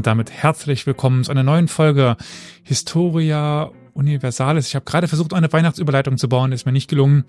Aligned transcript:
Und 0.00 0.06
damit 0.06 0.30
herzlich 0.30 0.86
willkommen 0.86 1.24
zu 1.24 1.30
einer 1.30 1.42
neuen 1.42 1.68
Folge 1.68 2.16
Historia 2.62 3.70
Universalis. 3.92 4.68
Ich 4.68 4.74
habe 4.74 4.86
gerade 4.86 5.08
versucht, 5.08 5.34
eine 5.34 5.52
Weihnachtsüberleitung 5.52 6.16
zu 6.16 6.26
bauen, 6.26 6.52
ist 6.52 6.64
mir 6.64 6.72
nicht 6.72 6.88
gelungen. 6.88 7.24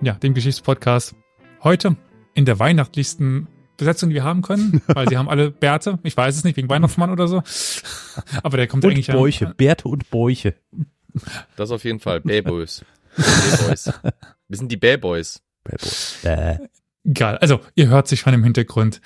Ja, 0.00 0.12
dem 0.12 0.32
Geschichtspodcast. 0.32 1.16
Heute 1.64 1.96
in 2.34 2.44
der 2.44 2.60
weihnachtlichsten 2.60 3.48
Besetzung, 3.76 4.10
die 4.10 4.14
wir 4.14 4.22
haben 4.22 4.42
können, 4.42 4.80
weil 4.86 5.08
sie 5.08 5.18
haben 5.18 5.28
alle 5.28 5.50
Bärte. 5.50 5.98
Ich 6.04 6.16
weiß 6.16 6.36
es 6.36 6.44
nicht, 6.44 6.56
wegen 6.56 6.68
Weihnachtsmann 6.68 7.10
oder 7.10 7.26
so. 7.26 7.42
Aber 8.44 8.58
der 8.58 8.68
kommt 8.68 8.84
und 8.84 8.92
eigentlich 8.92 9.08
Bäuche, 9.08 9.48
an. 9.48 9.54
Bärte 9.56 9.88
und 9.88 10.08
Bäuche. 10.10 10.54
Das 11.56 11.72
auf 11.72 11.82
jeden 11.82 11.98
Fall. 11.98 12.20
Bäboys. 12.24 12.84
Bäboys. 13.16 13.92
Wir 14.46 14.56
sind 14.56 14.70
die 14.70 14.76
Bäboys. 14.76 15.42
Äh, 16.22 16.58
Egal. 17.02 17.38
Also, 17.38 17.58
ihr 17.74 17.88
hört 17.88 18.06
sich 18.06 18.20
schon 18.20 18.34
im 18.34 18.44
Hintergrund. 18.44 19.00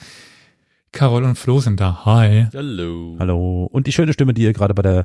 Carol 0.92 1.24
und 1.24 1.37
Flo 1.37 1.60
sind 1.60 1.80
da. 1.80 2.05
Hi. 2.05 2.48
Hallo. 2.55 3.16
hallo. 3.19 3.69
Und 3.70 3.87
die 3.87 3.92
schöne 3.92 4.12
Stimme, 4.12 4.34
die 4.34 4.42
ihr 4.42 4.52
gerade 4.52 4.74
bei 4.74 4.83
der 4.83 5.05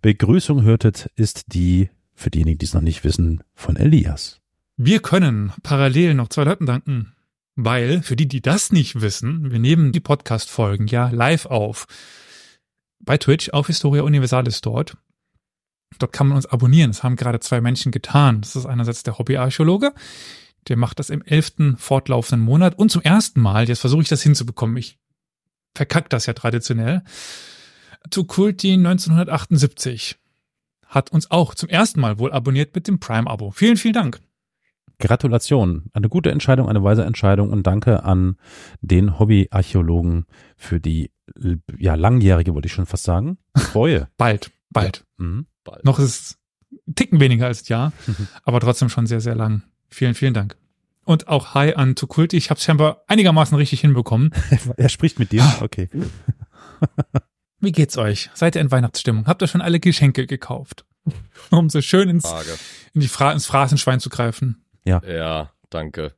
Begrüßung 0.00 0.62
hörtet, 0.62 1.10
ist 1.16 1.52
die, 1.52 1.90
für 2.14 2.30
diejenigen, 2.30 2.58
die 2.58 2.66
es 2.66 2.74
noch 2.74 2.80
nicht 2.80 3.04
wissen, 3.04 3.42
von 3.54 3.76
Elias. 3.76 4.40
Wir 4.76 5.00
können 5.00 5.52
parallel 5.62 6.14
noch 6.14 6.28
zwei 6.28 6.44
Leuten 6.44 6.66
danken, 6.66 7.12
weil, 7.56 8.02
für 8.02 8.16
die, 8.16 8.28
die 8.28 8.40
das 8.40 8.72
nicht 8.72 9.00
wissen, 9.00 9.50
wir 9.50 9.58
nehmen 9.58 9.92
die 9.92 10.00
Podcast-Folgen 10.00 10.86
ja 10.86 11.08
live 11.08 11.46
auf. 11.46 11.86
Bei 13.00 13.18
Twitch 13.18 13.50
auf 13.50 13.66
Historia 13.66 14.02
Universalis 14.02 14.60
dort. 14.60 14.96
Dort 15.98 16.12
kann 16.12 16.28
man 16.28 16.36
uns 16.36 16.46
abonnieren. 16.46 16.90
Das 16.90 17.02
haben 17.02 17.16
gerade 17.16 17.40
zwei 17.40 17.60
Menschen 17.60 17.92
getan. 17.92 18.40
Das 18.40 18.56
ist 18.56 18.66
einerseits 18.66 19.02
der 19.02 19.18
Hobbyarchäologe. 19.18 19.92
Der 20.68 20.76
macht 20.76 20.98
das 20.98 21.10
im 21.10 21.22
elften 21.22 21.76
fortlaufenden 21.76 22.44
Monat. 22.44 22.78
Und 22.78 22.90
zum 22.90 23.02
ersten 23.02 23.40
Mal, 23.40 23.68
jetzt 23.68 23.80
versuche 23.80 24.02
ich 24.02 24.08
das 24.08 24.22
hinzubekommen. 24.22 24.76
Ich 24.76 24.98
verkack 25.74 26.08
das 26.10 26.26
ja 26.26 26.32
traditionell. 26.32 27.02
Tukulti 28.10 28.72
1978 28.72 30.16
hat 30.86 31.12
uns 31.12 31.30
auch 31.30 31.54
zum 31.54 31.68
ersten 31.68 32.00
Mal 32.00 32.18
wohl 32.18 32.32
abonniert 32.32 32.74
mit 32.74 32.88
dem 32.88 32.98
Prime-Abo. 32.98 33.50
Vielen, 33.50 33.76
vielen 33.76 33.94
Dank. 33.94 34.20
Gratulation. 34.98 35.90
Eine 35.92 36.08
gute 36.08 36.30
Entscheidung, 36.30 36.68
eine 36.68 36.82
weise 36.82 37.04
Entscheidung 37.04 37.50
und 37.50 37.66
danke 37.66 38.02
an 38.02 38.36
den 38.80 39.18
Hobbyarchäologen 39.18 40.26
für 40.56 40.80
die, 40.80 41.12
ja, 41.78 41.94
langjährige, 41.94 42.54
wollte 42.54 42.66
ich 42.66 42.72
schon 42.72 42.86
fast 42.86 43.04
sagen, 43.04 43.38
Treue. 43.54 44.08
Bald, 44.16 44.50
bald. 44.70 45.04
Mhm. 45.18 45.46
Bald. 45.62 45.84
Noch 45.84 45.98
ist 45.98 46.04
es 46.20 46.38
Ticken 46.94 47.20
weniger 47.20 47.46
als 47.46 47.62
ein 47.62 47.66
Jahr, 47.68 47.92
aber 48.42 48.60
trotzdem 48.60 48.88
schon 48.88 49.06
sehr, 49.06 49.20
sehr 49.20 49.34
lang. 49.34 49.62
Vielen, 49.88 50.14
vielen 50.14 50.34
Dank. 50.34 50.56
Und 51.08 51.26
auch 51.26 51.54
Hi 51.54 51.72
an 51.72 51.94
Tukulti. 51.94 52.36
Ich 52.36 52.50
habe 52.50 52.58
es 52.58 52.64
scheinbar 52.64 53.02
einigermaßen 53.06 53.56
richtig 53.56 53.80
hinbekommen. 53.80 54.30
Er 54.76 54.90
spricht 54.90 55.18
mit 55.18 55.32
dir? 55.32 55.42
Okay. 55.62 55.88
Wie 57.60 57.72
geht's 57.72 57.96
euch? 57.96 58.28
Seid 58.34 58.56
ihr 58.56 58.60
in 58.60 58.70
Weihnachtsstimmung? 58.70 59.26
Habt 59.26 59.40
ihr 59.40 59.48
schon 59.48 59.62
alle 59.62 59.80
Geschenke 59.80 60.26
gekauft? 60.26 60.84
Um 61.50 61.70
so 61.70 61.80
schön 61.80 62.10
ins, 62.10 62.28
Frage. 62.28 62.58
in 62.92 63.00
die 63.00 63.08
Fra 63.08 63.32
ins 63.32 63.46
Phrasenschwein 63.46 64.00
zu 64.00 64.10
greifen. 64.10 64.66
Ja, 64.84 65.50
danke. 65.70 66.14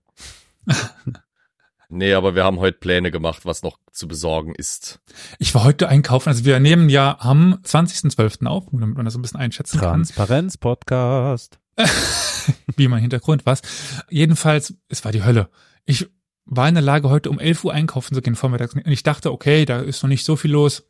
nee, 1.89 2.13
aber 2.13 2.35
wir 2.35 2.43
haben 2.43 2.59
heute 2.59 2.79
Pläne 2.79 3.13
gemacht, 3.13 3.47
was 3.47 3.63
noch 3.63 3.79
zu 3.93 4.09
besorgen 4.09 4.57
ist. 4.57 4.99
Ich 5.39 5.55
war 5.55 5.63
heute 5.63 5.89
einkaufen. 5.89 6.31
Also 6.31 6.45
wir 6.45 6.59
nehmen 6.59 6.89
ja 6.89 7.17
am 7.21 7.61
20.12. 7.63 8.47
auf, 8.47 8.65
damit 8.73 8.97
man 8.97 9.05
das 9.05 9.15
so 9.15 9.21
ein 9.21 9.23
bisschen 9.23 9.39
einschätzen 9.39 9.79
kann. 9.79 9.91
Transparenz 10.03 10.57
Podcast. 10.57 11.61
wie 12.77 12.89
mein 12.89 13.01
Hintergrund 13.01 13.47
was. 13.47 13.63
Jedenfalls, 14.09 14.75
es 14.89 15.05
war 15.05 15.13
die 15.13 15.25
Hölle. 15.25 15.49
Ich 15.85 16.09
war 16.47 16.69
in 16.69 16.75
der 16.75 16.83
Lage, 16.83 17.09
heute 17.11 17.31
um 17.31 17.39
11 17.39 17.65
Uhr 17.65 17.73
einkaufen 17.73 18.15
zu 18.15 18.23
gehen 18.23 18.35
vormittags. 18.35 18.75
Und 18.75 18.87
ich 18.87 19.03
dachte, 19.03 19.33
okay, 19.33 19.65
da 19.65 19.81
ist 19.81 20.03
noch 20.03 20.09
nicht 20.09 20.25
so 20.25 20.37
viel 20.37 20.51
los. 20.51 20.85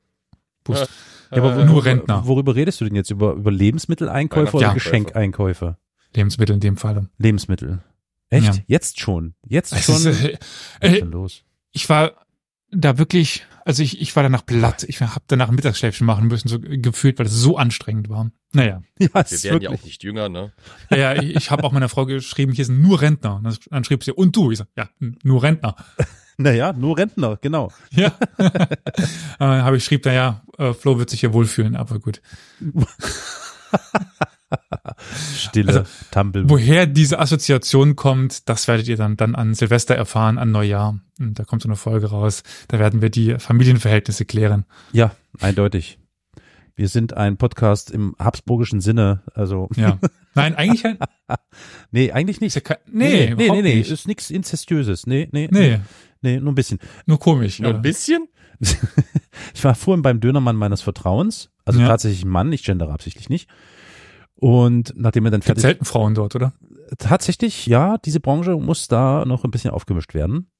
Pust. 0.65 0.89
Ja, 1.31 1.39
aber 1.39 1.57
Äh, 1.59 1.65
nur 1.65 1.85
Rentner. 1.85 2.27
Worüber 2.27 2.55
redest 2.55 2.81
du 2.81 2.85
denn 2.87 2.95
jetzt? 2.95 3.11
Über, 3.11 3.33
über 3.35 3.51
Lebensmitteleinkäufe 3.51 4.57
oder 4.57 4.67
Ja. 4.69 4.73
Geschenkeinkäufe? 4.75 5.77
Lebensmittel 6.15 6.55
in 6.55 6.61
dem 6.61 6.77
Fall. 6.77 7.09
Lebensmittel. 7.19 7.83
Echt? 8.31 8.47
Ja. 8.55 8.63
Jetzt 8.67 9.01
schon? 9.01 9.35
Jetzt 9.47 9.73
Es 9.73 9.85
schon? 9.85 9.95
ist, 9.97 10.07
äh, 10.07 10.39
Was 10.81 10.91
ist 10.91 10.97
äh, 10.97 11.01
denn 11.01 11.11
los? 11.11 11.45
ich 11.73 11.89
war 11.89 12.13
da 12.71 12.99
wirklich, 12.99 13.45
also 13.65 13.83
ich, 13.83 14.01
ich 14.01 14.15
war 14.17 14.23
danach 14.23 14.45
platt. 14.47 14.85
Ich 14.85 15.01
habe 15.01 15.25
danach 15.27 15.49
ein 15.49 15.55
Mittagsschläfchen 15.55 16.07
machen 16.07 16.29
müssen, 16.29 16.49
so 16.49 16.59
gefühlt, 16.61 17.19
weil 17.19 17.27
es 17.27 17.35
so 17.35 17.57
anstrengend 17.57 18.09
war. 18.09 18.31
Naja, 18.53 18.83
Ja, 18.99 19.09
Wir 19.09 19.15
werden 19.15 19.29
ja 19.45 19.53
wirklich. 19.53 19.69
auch 19.71 19.85
nicht 19.85 20.03
jünger, 20.03 20.29
ne? 20.29 20.53
ja, 20.91 20.97
ja 20.97 21.23
ich, 21.23 21.37
ich 21.37 21.51
habe 21.51 21.65
auch 21.65 21.73
meiner 21.73 21.89
Frau 21.89 22.07
geschrieben, 22.07 22.53
hier 22.53 22.65
sind 22.65 22.81
nur 22.81 23.01
Rentner. 23.01 23.37
Und 23.37 23.59
dann 23.71 23.85
schrieb 23.85 24.05
sie, 24.05 24.13
und 24.13 24.35
du? 24.37 24.51
Ich 24.51 24.59
sag, 24.59 24.69
ja, 24.77 24.89
nur 25.23 25.43
Rentner. 25.43 25.77
Naja, 26.43 26.73
nur 26.73 26.97
Rentner, 26.97 27.37
genau. 27.37 27.71
Ja. 27.91 28.15
äh, 28.39 28.49
habe 29.39 29.77
ich 29.77 29.85
schrieb, 29.85 30.07
naja, 30.07 30.43
äh, 30.57 30.73
Flo 30.73 30.99
wird 30.99 31.11
sich 31.11 31.21
hier 31.21 31.35
wohlfühlen, 31.35 31.77
aber 31.77 31.99
gut. 31.99 32.23
Stille, 35.37 35.69
Also, 35.69 35.83
Tumble. 36.11 36.49
Woher 36.49 36.87
diese 36.87 37.19
Assoziation 37.19 37.97
kommt, 37.97 38.49
das 38.49 38.69
werdet 38.69 38.89
ihr 38.89 38.97
dann, 38.97 39.17
dann 39.17 39.35
an 39.35 39.55
Silvester 39.55 39.95
erfahren, 39.95 40.39
an 40.39 40.51
Neujahr. 40.51 40.99
Und 41.19 41.39
da 41.39 41.45
kommt 41.45 41.63
so 41.63 41.69
eine 41.69 41.77
Folge 41.77 42.09
raus. 42.11 42.43
Da 42.69 42.79
werden 42.79 43.03
wir 43.03 43.11
die 43.11 43.39
Familienverhältnisse 43.39 44.25
klären. 44.25 44.65
Ja, 44.93 45.13
eindeutig. 45.41 45.99
Wir 46.77 46.89
sind 46.89 47.15
ein 47.15 47.37
Podcast 47.37 47.91
im 47.91 48.15
habsburgischen 48.19 48.81
Sinne, 48.81 49.23
also 49.35 49.69
Ja. 49.77 49.99
Nein, 50.35 50.55
eigentlich 50.55 50.85
halt, 50.85 50.99
nee, 51.91 52.13
eigentlich 52.13 52.41
nicht. 52.41 52.49
ist 52.49 52.55
ja 52.55 52.61
kein, 52.61 52.77
nee, 52.91 53.27
nee, 53.27 53.35
nee, 53.35 53.51
nee, 53.51 53.63
nee, 53.63 53.75
nicht. 53.77 53.91
ist 53.91 54.07
nichts 54.07 54.31
inzestiöses. 54.31 55.05
Nee, 55.07 55.29
nee, 55.33 55.49
Nee, 55.51 55.81
nee, 56.23 56.39
nur 56.41 56.53
ein 56.53 56.55
bisschen. 56.55 56.79
nur 57.05 57.19
komisch. 57.19 57.59
Nur 57.59 57.71
ja. 57.73 57.77
ein 57.77 57.83
bisschen? 57.83 58.29
Ich 59.55 59.65
war 59.65 59.75
vorhin 59.75 60.03
beim 60.03 60.21
Dönermann 60.21 60.57
meines 60.57 60.83
Vertrauens, 60.83 61.51
also 61.65 61.81
Ja. 61.81 61.87
tatsächlich 61.89 62.25
ein 62.25 62.29
Mann, 62.31 62.53
ich 62.53 62.63
gendere 62.63 62.93
absichtlich 62.93 63.29
nicht. 63.31 63.49
Und 64.41 64.93
nachdem 64.97 65.27
er 65.27 65.31
dann 65.31 65.43
fertig 65.43 65.63
selten 65.63 65.85
Frauen 65.85 66.15
dort, 66.15 66.35
oder? 66.35 66.53
tatsächlich, 66.99 67.67
ja, 67.67 67.99
diese 67.99 68.21
Branche 68.21 68.57
muss 68.57 68.89
da 68.89 69.25
noch 69.25 69.45
ein 69.45 69.51
bisschen 69.51 69.71
aufgemischt 69.71 70.15
werden. 70.15 70.51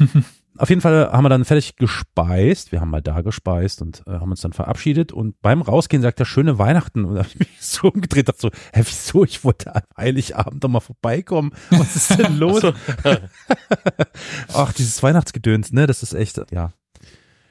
Auf 0.58 0.70
jeden 0.70 0.80
Fall 0.80 1.12
haben 1.12 1.22
wir 1.22 1.28
dann 1.28 1.44
fertig 1.44 1.76
gespeist. 1.76 2.72
Wir 2.72 2.80
haben 2.80 2.88
mal 2.88 3.02
da 3.02 3.20
gespeist 3.20 3.82
und 3.82 4.02
äh, 4.06 4.12
haben 4.12 4.30
uns 4.30 4.40
dann 4.40 4.54
verabschiedet. 4.54 5.12
Und 5.12 5.38
beim 5.42 5.60
Rausgehen 5.60 6.02
sagt 6.02 6.18
er 6.18 6.24
schöne 6.24 6.58
Weihnachten. 6.58 7.04
Und 7.04 7.14
da 7.14 7.18
habe 7.20 7.28
ich 7.28 7.38
mich 7.38 7.60
so 7.60 7.88
umgedreht, 7.90 8.30
dachte 8.30 8.40
so, 8.40 8.50
hä, 8.72 8.82
wieso? 8.82 9.24
Ich 9.24 9.44
wollte 9.44 9.74
am 9.74 9.82
Heiligabend 9.98 10.64
doch 10.64 10.70
mal 10.70 10.80
vorbeikommen. 10.80 11.52
Was 11.68 11.94
ist 11.94 12.18
denn 12.18 12.36
los? 12.38 12.62
Ach, 14.54 14.72
dieses 14.72 15.02
Weihnachtsgedöns, 15.02 15.72
ne? 15.72 15.86
Das 15.86 16.02
ist 16.02 16.14
echt, 16.14 16.40
ja. 16.50 16.72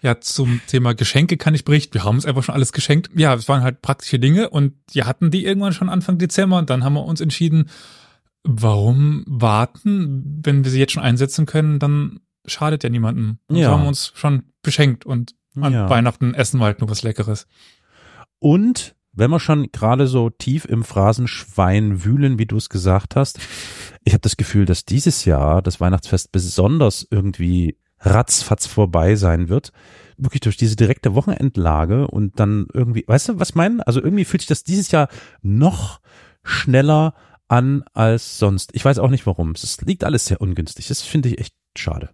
Ja, 0.06 0.22
zum 0.22 0.62
Thema 0.68 0.94
Geschenke 0.94 1.36
kann 1.36 1.56
ich 1.56 1.66
berichten. 1.66 1.96
Wir 1.96 2.04
haben 2.04 2.16
uns 2.16 2.28
einfach 2.28 2.44
schon 2.44 2.54
alles 2.54 2.72
geschenkt. 2.74 3.10
Ja, 3.16 3.34
es 3.34 3.50
waren 3.50 3.64
halt 3.64 3.82
praktische 3.82 4.20
Dinge 4.20 4.52
und 4.52 4.74
wir 4.92 5.08
hatten 5.08 5.32
die 5.32 5.44
irgendwann 5.44 5.74
schon 5.74 5.90
Anfang 5.90 6.20
Dezember 6.20 6.60
und 6.60 6.70
dann 6.70 6.84
haben 6.84 6.94
wir 6.94 7.04
uns 7.06 7.22
entschieden, 7.22 7.70
warum 8.44 9.24
warten, 9.28 10.42
wenn 10.46 10.64
wir 10.64 10.70
sie 10.70 10.78
jetzt 10.80 10.92
schon 10.94 11.02
einsetzen 11.02 11.48
können, 11.48 11.80
dann 11.80 12.20
schadet 12.46 12.84
ja 12.84 12.90
niemandem. 12.92 13.40
Und 13.48 13.56
Ja. 13.56 13.70
so 13.70 13.72
haben 13.74 13.82
wir 13.82 13.88
uns 13.88 14.12
schon 14.14 14.44
beschenkt 14.62 15.08
und 15.08 15.34
an 15.60 15.74
Ja. 15.74 15.90
Weihnachten 15.90 16.36
essen 16.36 16.60
wir 16.60 16.66
halt 16.66 16.82
nur 16.82 16.90
was 16.92 17.02
Leckeres. 17.02 17.48
Und 18.38 18.94
wenn 19.12 19.32
wir 19.32 19.40
schon 19.40 19.72
gerade 19.72 20.06
so 20.06 20.30
tief 20.30 20.66
im 20.66 20.84
Phrasenschwein 20.84 22.04
wühlen, 22.04 22.38
wie 22.38 22.46
du 22.46 22.58
es 22.58 22.70
gesagt 22.70 23.16
hast, 23.16 23.40
ich 24.04 24.14
habe 24.14 24.22
das 24.22 24.38
Gefühl, 24.38 24.66
dass 24.66 24.86
dieses 24.86 25.26
Jahr 25.26 25.64
das 25.64 25.80
Weihnachtsfest 25.82 26.32
besonders 26.32 27.08
irgendwie 27.10 27.80
ratzfatz 28.02 28.68
vorbei 28.68 29.16
sein 29.16 29.50
wird. 29.50 29.72
Wirklich 30.18 30.42
durch 30.42 30.58
diese 30.58 30.76
direkte 30.76 31.16
Wochenendlage 31.16 32.08
und 32.08 32.40
dann 32.40 32.68
irgendwie, 32.74 33.04
weißt 33.08 33.30
du, 33.30 33.40
was 33.40 33.50
ich 33.50 33.56
meine? 33.56 33.86
Also 33.86 34.02
irgendwie 34.02 34.26
fühlt 34.26 34.42
sich 34.42 34.48
das 34.48 34.64
dieses 34.64 34.92
Jahr 34.92 35.10
noch 35.42 36.00
schneller 36.44 37.14
an 37.48 37.84
als 37.94 38.40
sonst. 38.40 38.72
Ich 38.74 38.84
weiß 38.84 39.00
auch 39.00 39.10
nicht 39.10 39.26
warum. 39.28 39.52
Es 39.52 39.82
liegt 39.82 40.04
alles 40.04 40.26
sehr 40.26 40.42
ungünstig. 40.42 40.88
Das 40.88 41.02
finde 41.02 41.30
ich 41.30 41.40
echt 41.40 41.56
schade. 41.78 42.10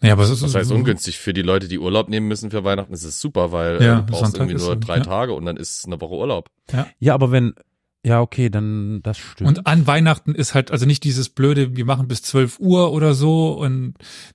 Naja, 0.00 0.14
aber 0.14 0.24
es 0.24 0.30
ist 0.30 0.42
Das 0.42 0.54
heißt 0.54 0.72
ungünstig 0.72 1.18
für 1.18 1.32
die 1.32 1.42
Leute, 1.42 1.68
die 1.68 1.78
Urlaub 1.78 2.08
nehmen 2.08 2.28
müssen 2.28 2.50
für 2.50 2.64
Weihnachten, 2.64 2.92
ist 2.92 3.04
es 3.04 3.20
super, 3.20 3.52
weil 3.52 3.82
Ja, 3.82 3.94
äh, 3.94 3.96
du 3.96 4.06
brauchst 4.06 4.22
Sonntag 4.22 4.48
irgendwie 4.48 4.64
nur 4.64 4.76
drei 4.76 4.98
ja. 4.98 5.02
Tage 5.02 5.32
und 5.32 5.46
dann 5.46 5.56
ist 5.56 5.86
eine 5.86 6.00
Woche 6.00 6.14
Urlaub. 6.14 6.50
Ja, 6.98 7.14
aber 7.14 7.30
wenn, 7.32 7.54
ja, 8.04 8.20
okay, 8.20 8.50
dann 8.50 9.00
das 9.02 9.16
stimmt. 9.16 9.48
Und 9.48 9.66
an 9.66 9.86
Weihnachten 9.86 10.34
ist 10.34 10.52
halt 10.52 10.70
also 10.70 10.84
nicht 10.84 11.04
dieses 11.04 11.30
blöde, 11.30 11.76
wir 11.76 11.86
machen 11.86 12.06
bis 12.08 12.22
12 12.22 12.60
Uhr 12.60 12.92
oder 12.92 13.14
so 13.14 13.52
und 13.52 13.94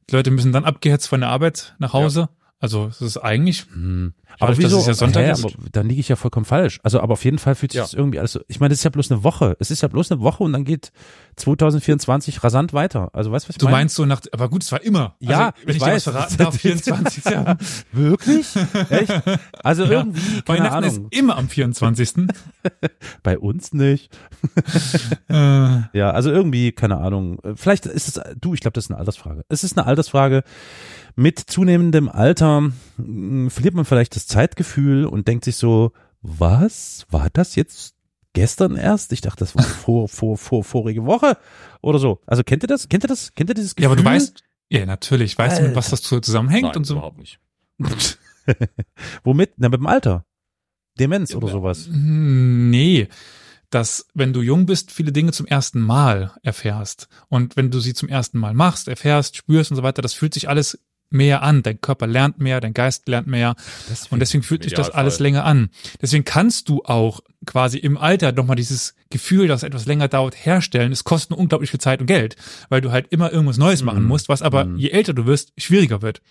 die 0.10 0.16
Leute 0.16 0.32
müssen 0.32 0.52
dann 0.52 0.66
abgehetzt 0.66 1.08
von 1.08 1.20
der 1.20 1.30
Arbeit 1.30 1.76
nach 1.78 1.94
Hause. 1.94 2.30
Also 2.62 2.88
es 2.88 3.02
ist 3.02 3.18
eigentlich, 3.18 3.66
Hm. 3.74 4.14
Dadurch, 4.38 4.42
Aber 4.42 4.52
dass 4.52 4.72
wieso? 4.72 4.80
es 4.82 4.86
ja 4.88 4.94
Sonntag 4.94 5.26
Hä, 5.26 5.32
aber 5.32 5.50
dann 5.72 5.88
liege 5.90 6.00
ich 6.00 6.08
ja 6.08 6.16
vollkommen 6.16 6.46
falsch. 6.46 6.80
Also, 6.84 7.02
aber 7.02 7.14
auf 7.14 7.26
jeden 7.26 7.40
Fall 7.40 7.56
fühlt 7.56 7.72
sich 7.72 7.78
Ja. 7.80 7.84
das 7.84 7.94
irgendwie 7.94 8.20
alles 8.20 8.34
so. 8.34 8.42
Ich 8.48 8.60
meine, 8.60 8.70
das 8.70 8.78
ist 8.80 8.84
ja 8.84 8.90
bloß 8.90 9.12
eine 9.12 9.24
Woche. 9.24 9.58
Es 9.60 9.72
ist 9.72 9.82
ja 9.82 9.88
bloß 9.90 10.12
eine 10.12 10.22
Woche 10.22 10.44
und 10.44 10.54
dann 10.54 10.64
geht 10.66 10.92
2024 11.36 12.44
rasant 12.44 12.72
weiter. 12.74 13.10
Also, 13.14 13.32
weißt 13.32 13.46
du, 13.46 13.50
was 13.50 13.56
ich 13.56 13.58
du 13.60 13.66
meine? 13.66 13.78
meinst 13.78 13.96
so 13.96 14.06
nach, 14.06 14.22
aber 14.32 14.48
gut, 14.50 14.64
es 14.64 14.72
war 14.72 14.82
immer. 14.84 15.16
Ja, 15.20 15.48
also, 15.48 15.52
wenn 15.66 15.70
ich 15.70 15.76
ich, 15.78 15.84
dir 15.84 15.88
was 15.88 15.94
weiß. 15.96 16.04
verraten 16.04 16.38
darf, 16.38 16.56
24. 16.58 17.26
Ja. 17.26 17.58
Wirklich? 17.92 18.48
Echt? 18.90 19.22
Also 19.64 19.84
Ja. 19.86 19.92
irgendwie, 19.92 20.22
keine 20.42 20.60
Weihnachten 20.60 20.76
Ahnung. 20.76 20.90
ist 21.12 21.18
immer 21.20 21.38
am 21.38 21.50
24. 21.50 22.14
Bei 23.24 23.38
uns 23.40 23.74
nicht. 23.74 24.10
äh, 25.30 25.34
Ja, 25.34 26.12
also 26.12 26.32
irgendwie, 26.32 26.72
keine 26.72 26.98
Ahnung. 26.98 27.40
Vielleicht 27.56 27.86
ist 27.88 28.08
es, 28.18 28.22
du, 28.40 28.54
ich 28.54 28.60
glaube, 28.62 28.74
das 28.74 28.86
ist 28.86 28.92
eine 28.92 29.00
Altersfrage. 29.00 29.44
Es 29.50 29.64
ist 29.64 29.78
eine 29.78 29.88
Altersfrage. 29.88 30.44
Mit 31.20 31.38
zunehmendem 31.38 32.08
Alter 32.08 32.72
mh, 32.96 33.50
verliert 33.50 33.76
man 33.76 33.84
vielleicht 33.84 34.16
das 34.16 34.26
Zeitgefühl 34.26 35.04
und 35.06 35.28
denkt 35.28 35.44
sich 35.44 35.58
so, 35.58 35.92
was? 36.22 37.06
War 37.10 37.30
das 37.34 37.56
jetzt 37.56 37.96
gestern 38.32 38.78
erst? 38.78 39.12
Ich 39.12 39.20
dachte, 39.20 39.40
das 39.40 39.54
war 39.54 39.66
vor, 39.66 40.08
vor, 40.08 40.38
vor, 40.38 40.64
vorige 40.64 41.06
Woche 41.06 41.38
oder 41.82 42.00
so. 42.00 42.22
Also 42.26 42.44
kennt 42.46 42.64
ihr 42.64 42.68
das? 42.68 42.88
Kennt 42.88 43.04
ihr 43.04 43.10
das? 43.10 43.36
Kennt 43.36 43.50
ihr 43.50 43.54
dieses 43.54 43.76
Gefühl? 43.76 43.84
Ja, 43.84 43.90
aber 43.90 44.02
du 44.02 44.06
weißt, 44.06 44.42
ja, 44.70 44.86
natürlich, 44.86 45.38
weißt 45.38 45.60
du, 45.60 45.64
mit 45.64 45.76
was 45.76 45.90
das 45.90 46.04
so 46.04 46.22
zusammenhängt 46.22 46.68
Nein, 46.68 46.78
und 46.78 46.86
so. 46.86 46.94
überhaupt 46.94 47.18
nicht. 47.18 47.42
Womit? 49.26 49.56
Na, 49.58 49.68
mit 49.68 49.82
dem 49.82 49.88
Alter. 49.88 50.24
Demenz 51.02 51.36
oder 51.36 51.50
sowas. 51.50 51.90
Nee, 51.92 53.10
dass 53.70 54.08
wenn 54.14 54.32
du 54.32 54.42
jung 54.42 54.66
bist, 54.66 54.90
viele 54.94 55.12
Dinge 55.12 55.34
zum 55.34 55.48
ersten 55.48 55.82
Mal 55.82 56.32
erfährst. 56.44 57.10
Und 57.28 57.58
wenn 57.58 57.72
du 57.72 57.82
sie 57.82 57.94
zum 57.94 58.08
ersten 58.08 58.40
Mal 58.40 58.54
machst, 58.54 58.88
erfährst, 58.88 59.36
spürst 59.36 59.72
und 59.72 59.76
so 59.76 59.84
weiter, 59.84 60.02
das 60.02 60.14
fühlt 60.14 60.34
sich 60.34 60.48
alles 60.48 60.80
mehr 61.12 61.42
an. 61.44 61.64
Dein 61.64 61.82
Körper 61.82 62.08
lernt 62.08 62.40
mehr, 62.40 62.60
dein 62.62 62.74
Geist 62.74 63.08
lernt 63.08 63.28
mehr. 63.28 63.56
Und 64.10 64.20
deswegen 64.20 64.44
fühlt 64.44 64.64
sich 64.64 64.74
das 64.74 64.90
alles 64.90 65.20
länger 65.20 65.46
an. 65.46 65.70
Deswegen 66.02 66.24
kannst 66.26 66.70
du 66.70 66.84
auch 66.84 67.22
quasi 67.46 67.78
im 67.78 67.98
Alter 67.98 68.32
nochmal 68.32 68.56
dieses 68.56 68.96
Gefühl, 69.10 69.48
dass 69.48 69.64
etwas 69.64 69.86
länger 69.86 70.08
dauert, 70.08 70.36
herstellen. 70.46 70.92
Es 70.92 71.04
kostet 71.04 71.32
nur 71.32 71.40
unglaublich 71.40 71.72
viel 71.72 71.80
Zeit 71.80 72.02
und 72.02 72.06
Geld, 72.08 72.36
weil 72.70 72.82
du 72.82 72.92
halt 72.92 73.08
immer 73.10 73.32
irgendwas 73.32 73.58
Neues 73.58 73.82
machen 73.84 74.04
Mhm. 74.04 74.08
musst, 74.10 74.30
was 74.30 74.42
aber 74.42 74.66
Mhm. 74.66 74.78
je 74.78 74.90
älter 74.90 75.14
du 75.14 75.26
wirst, 75.26 75.54
schwieriger 75.58 76.02
wird. 76.02 76.22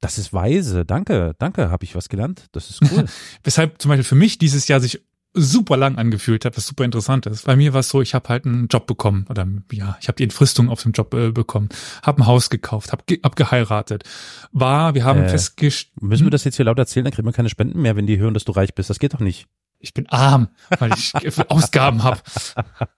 Das 0.00 0.16
ist 0.16 0.32
weise. 0.32 0.84
Danke, 0.84 1.34
danke, 1.38 1.70
habe 1.70 1.84
ich 1.84 1.94
was 1.96 2.08
gelernt. 2.08 2.46
Das 2.52 2.70
ist 2.70 2.80
cool. 2.92 3.04
Weshalb 3.44 3.82
zum 3.82 3.88
Beispiel 3.88 4.04
für 4.04 4.14
mich 4.14 4.38
dieses 4.38 4.68
Jahr 4.68 4.80
sich 4.80 5.00
super 5.40 5.76
lang 5.76 5.96
angefühlt 5.96 6.44
hat, 6.44 6.56
was 6.56 6.66
super 6.66 6.84
interessant 6.84 7.26
ist. 7.26 7.46
Bei 7.46 7.56
mir 7.56 7.72
war 7.72 7.80
es 7.80 7.88
so, 7.88 8.02
ich 8.02 8.14
habe 8.14 8.28
halt 8.28 8.44
einen 8.46 8.68
Job 8.68 8.86
bekommen 8.86 9.26
oder 9.28 9.46
ja, 9.72 9.96
ich 10.00 10.08
habe 10.08 10.16
die 10.16 10.24
Entfristung 10.24 10.68
auf 10.68 10.82
dem 10.82 10.92
Job 10.92 11.14
äh, 11.14 11.30
bekommen, 11.30 11.68
habe 12.02 12.22
ein 12.22 12.26
Haus 12.26 12.50
gekauft, 12.50 12.92
habe 12.92 13.04
ge 13.06 13.20
hab 13.22 13.36
geheiratet, 13.36 14.04
war, 14.52 14.94
wir 14.94 15.04
haben 15.04 15.22
Äh, 15.22 15.28
festgestellt, 15.28 15.92
Müssen 16.02 16.26
wir 16.26 16.30
das 16.30 16.44
jetzt 16.44 16.56
hier 16.56 16.64
laut 16.64 16.78
erzählen? 16.78 17.04
Dann 17.04 17.12
kriegen 17.12 17.26
wir 17.26 17.32
keine 17.32 17.48
Spenden 17.48 17.80
mehr, 17.82 17.96
wenn 17.96 18.06
die 18.06 18.18
hören, 18.18 18.34
dass 18.34 18.44
du 18.44 18.52
reich 18.52 18.74
bist. 18.74 18.90
Das 18.90 18.98
geht 18.98 19.14
doch 19.14 19.20
nicht. 19.20 19.46
ich 19.80 19.94
bin 19.94 20.08
arm, 20.08 20.48
weil 20.78 20.92
ich 20.94 21.12
Ausgaben 21.50 22.02
habe. 22.02 22.20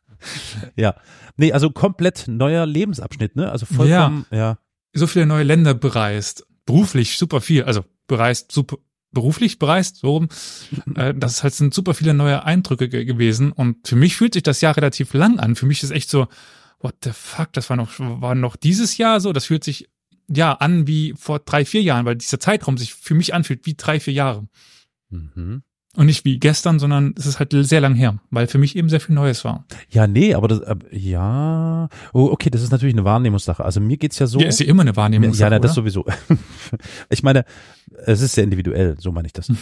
Ja. 0.76 0.96
Nee, 1.36 1.52
also 1.52 1.70
komplett 1.70 2.28
neuer 2.28 2.66
Lebensabschnitt, 2.66 3.36
ne? 3.36 3.50
Also 3.50 3.64
vollkommen, 3.66 4.26
ja. 4.31 4.58
So 4.93 5.06
viele 5.06 5.25
neue 5.25 5.44
Länder 5.44 5.72
bereist, 5.72 6.46
beruflich 6.66 7.16
super 7.16 7.40
viel, 7.40 7.64
also 7.64 7.84
bereist 8.06 8.52
super 8.52 8.76
beruflich 9.12 9.58
bereist, 9.58 9.96
so 9.96 10.12
rum. 10.12 10.28
Äh, 10.94 11.14
das 11.14 11.42
halt 11.42 11.54
sind 11.54 11.74
super 11.74 11.94
viele 11.94 12.14
neue 12.14 12.44
Eindrücke 12.44 12.88
ge 12.88 13.04
gewesen 13.04 13.52
und 13.52 13.86
für 13.86 13.96
mich 13.96 14.16
fühlt 14.16 14.34
sich 14.34 14.42
das 14.42 14.60
Jahr 14.60 14.76
relativ 14.76 15.14
lang 15.14 15.38
an. 15.38 15.56
Für 15.56 15.66
mich 15.66 15.82
ist 15.82 15.90
echt 15.90 16.10
so, 16.10 16.28
what 16.80 16.94
the 17.04 17.10
fuck, 17.12 17.52
das 17.52 17.70
war 17.70 17.76
noch, 17.76 17.90
war 17.98 18.34
noch 18.34 18.56
dieses 18.56 18.96
Jahr 18.96 19.20
so, 19.20 19.32
das 19.32 19.46
fühlt 19.46 19.64
sich 19.64 19.88
ja 20.28 20.52
an 20.52 20.86
wie 20.86 21.14
vor 21.16 21.40
drei, 21.40 21.64
vier 21.64 21.82
Jahren, 21.82 22.06
weil 22.06 22.16
dieser 22.16 22.40
Zeitraum 22.40 22.78
sich 22.78 22.94
für 22.94 23.14
mich 23.14 23.34
anfühlt 23.34 23.66
wie 23.66 23.74
drei, 23.74 24.00
vier 24.00 24.14
Jahre. 24.14 24.46
Mhm. 25.10 25.62
Und 25.96 26.06
nicht 26.06 26.25
wie 26.25 26.38
gestern, 26.38 26.78
sondern 26.78 27.14
es 27.19 27.26
ist 27.26 27.40
halt 27.40 27.50
sehr 27.52 27.81
lang 27.81 27.94
her, 27.96 28.20
weil 28.31 28.46
für 28.46 28.58
mich 28.58 28.76
eben 28.76 28.88
sehr 28.88 29.00
viel 29.00 29.14
Neues 29.14 29.44
war. 29.44 29.64
Ja, 29.88 30.06
nee, 30.06 30.34
aber 30.34 30.46
das, 30.46 30.60
äh, 30.60 30.76
ja. 30.92 31.88
Oh, 32.12 32.26
okay, 32.31 32.48
das 32.48 32.62
ist 32.62 32.70
natürlich 32.70 32.94
eine 32.94 33.04
Wahrnehmungssache. 33.04 33.64
Also 33.64 33.81
mir 33.81 33.96
geht's 33.96 34.19
ja 34.20 34.28
so. 34.28 34.38
Ja, 34.38 34.46
ist 34.46 34.60
ja 34.60 34.66
immer 34.66 34.82
eine 34.82 34.94
Wahrnehmung. 34.94 35.32
ja, 35.32 35.50
na, 35.50 35.58
das 35.58 35.75
sowieso. 35.75 36.04
ich 37.10 37.22
meine, 37.25 37.44
es 38.06 38.20
ist 38.20 38.34
sehr 38.34 38.44
individuell, 38.44 38.96
so 39.00 39.10
meine 39.10 39.26
ich 39.26 39.32
das. 39.32 39.48
Hm. 39.48 39.56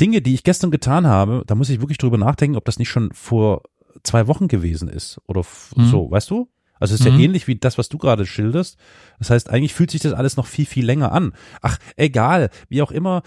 Dinge, 0.00 0.22
die 0.22 0.34
ich 0.34 0.42
gestern 0.42 0.70
getan 0.70 1.06
habe, 1.06 1.44
da 1.46 1.54
muss 1.54 1.68
ich 1.70 1.80
wirklich 1.80 1.98
drüber 1.98 2.18
nachdenken, 2.18 2.56
ob 2.56 2.64
das 2.64 2.78
nicht 2.78 2.88
schon 2.88 3.10
vor 3.12 3.62
zwei 4.04 4.26
Wochen 4.26 4.48
gewesen 4.48 4.88
ist 4.88 5.20
oder 5.26 5.42
Mhm. 5.76 5.84
so, 5.86 6.10
weißt 6.10 6.30
du? 6.30 6.48
Also 6.80 6.94
es 6.94 7.00
ist 7.00 7.06
Mhm. 7.06 7.18
ja 7.18 7.24
ähnlich 7.24 7.46
wie 7.46 7.56
das, 7.56 7.76
was 7.76 7.88
du 7.88 7.98
gerade 7.98 8.24
schilderst. 8.24 8.78
Das 9.18 9.30
heißt, 9.30 9.50
eigentlich 9.50 9.74
fühlt 9.74 9.90
sich 9.90 10.00
das 10.00 10.12
alles 10.12 10.36
noch 10.36 10.46
viel, 10.46 10.66
viel 10.66 10.86
länger 10.86 11.12
an. 11.12 11.32
Ach, 11.60 11.78
egal, 11.96 12.50
wie 12.68 12.80
auch 12.82 12.90
immer. 12.92 13.22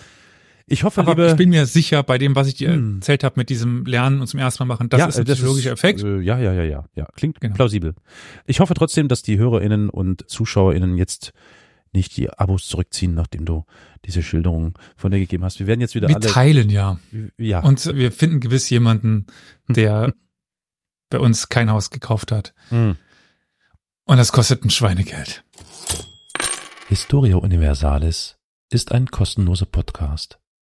Ich 0.72 0.84
hoffe, 0.84 1.02
Aber 1.02 1.12
liebe, 1.16 1.28
ich 1.32 1.36
bin 1.36 1.50
mir 1.50 1.66
sicher, 1.66 2.02
bei 2.04 2.18
dem, 2.18 2.36
was 2.36 2.48
ich 2.48 2.56
dir 2.56 2.70
Hm. 2.72 2.96
erzählt 2.96 3.24
habe 3.24 3.36
mit 3.38 3.50
diesem 3.50 3.86
Lernen 3.86 4.22
und 4.22 4.28
zum 4.28 4.40
ersten 4.40 4.64
Mal 4.64 4.74
machen, 4.74 4.90
das 4.90 5.08
ist 5.10 5.20
ein 5.20 5.26
psychologischer 5.26 5.72
Effekt. 5.72 6.02
Äh, 6.04 6.20
ja, 6.22 6.40
ja, 6.40 6.54
ja, 6.54 6.64
ja, 6.64 6.86
ja. 6.96 7.08
Klingt 7.16 7.42
Genau. 7.42 7.56
plausibel. 7.56 7.94
Ich 8.46 8.60
hoffe 8.60 8.74
trotzdem, 8.74 9.08
dass 9.08 9.22
die 9.22 9.38
HörerInnen 9.38 9.90
und 9.90 10.30
ZuschauerInnen 10.30 10.98
jetzt 10.98 11.34
nicht 11.94 12.16
die 12.16 12.30
Abos 12.30 12.68
zurückziehen, 12.68 13.14
nachdem 13.14 13.44
du 13.44 13.66
diese 14.06 14.24
Schilderung 14.24 14.78
von 14.96 15.12
dir 15.12 15.20
gegeben 15.20 15.44
hast. 15.44 15.60
Wir 15.60 15.68
werden 15.68 15.82
jetzt 15.82 15.94
wieder 15.94 16.08
Wir 16.08 16.16
alle. 16.16 16.28
teilen 16.28 16.70
ja. 16.70 17.00
Ja. 17.38 17.60
Und 17.60 17.86
wir 17.94 18.12
finden 18.14 18.40
gewiss 18.40 18.70
jemanden, 18.70 19.26
Hm. 19.68 19.76
der 19.76 20.14
bei 21.10 21.20
uns 21.20 21.50
kein 21.50 21.70
Haus 21.70 21.90
gekauft 21.90 22.32
hat. 22.32 22.54
Hm. 22.70 22.96
Und 24.06 24.18
das 24.18 24.32
kostet 24.32 24.64
ein 24.64 24.70
Schweinegeld. 24.70 25.44
Historia 26.88 27.36
Universalis 27.38 28.38
ist 28.70 28.92
ein 28.94 29.08
kostenloser 29.08 29.66
Podcast. 29.66 30.40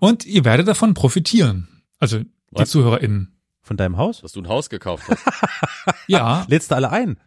Und 0.00 0.24
ihr 0.26 0.44
werdet 0.44 0.68
davon 0.68 0.94
profitieren. 0.94 1.68
Also 1.98 2.18
die 2.20 2.26
Was? 2.50 2.70
ZuhörerInnen. 2.70 3.30
Von 3.62 3.76
deinem 3.78 3.96
Haus? 3.96 4.20
Dass 4.20 4.32
du 4.32 4.40
ein 4.42 4.48
Haus 4.48 4.68
gekauft 4.68 5.04
hast. 5.08 5.24
Ja, 6.06 6.44
Lädst 6.48 6.70
du 6.70 6.74
alle 6.76 6.90
ein? 6.90 7.18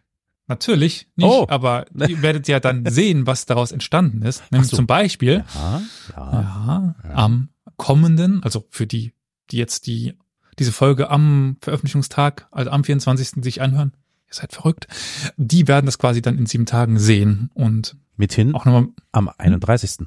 natürlich 0.46 1.08
nicht, 1.16 1.26
Oh. 1.26 1.46
aber 1.48 1.84
ihr 1.94 2.22
werdet 2.22 2.48
ja 2.48 2.58
dann 2.60 2.86
sehen, 2.90 3.26
was 3.26 3.44
daraus 3.44 3.70
entstanden 3.72 4.22
ist. 4.22 4.42
Nämlich 4.50 4.70
so. 4.70 4.76
zum 4.76 4.86
Beispiel 4.86 5.44
Ja, 5.54 5.82
ja, 6.16 6.94
am 7.12 7.48
kommenden, 7.76 8.42
also 8.42 8.64
für 8.70 8.86
die, 8.86 9.12
die 9.50 9.56
jetzt 9.58 9.86
die 9.86 10.14
diese 10.58 10.72
Folge 10.72 11.10
am 11.10 11.56
Veröffentlichungstag, 11.60 12.48
also 12.50 12.70
am 12.70 12.82
24. 12.82 13.44
sich 13.44 13.60
anhören, 13.60 13.92
ihr 14.26 14.34
seid 14.34 14.52
verrückt, 14.52 14.88
die 15.36 15.68
werden 15.68 15.86
das 15.86 15.98
quasi 15.98 16.20
dann 16.22 16.36
in 16.38 16.46
sieben 16.46 16.66
Tagen 16.66 16.98
sehen 16.98 17.50
und 17.54 17.96
Mithin 18.16 18.54
auch 18.54 18.64
nochmal, 18.64 18.88
am 19.12 19.28
31. 19.38 20.06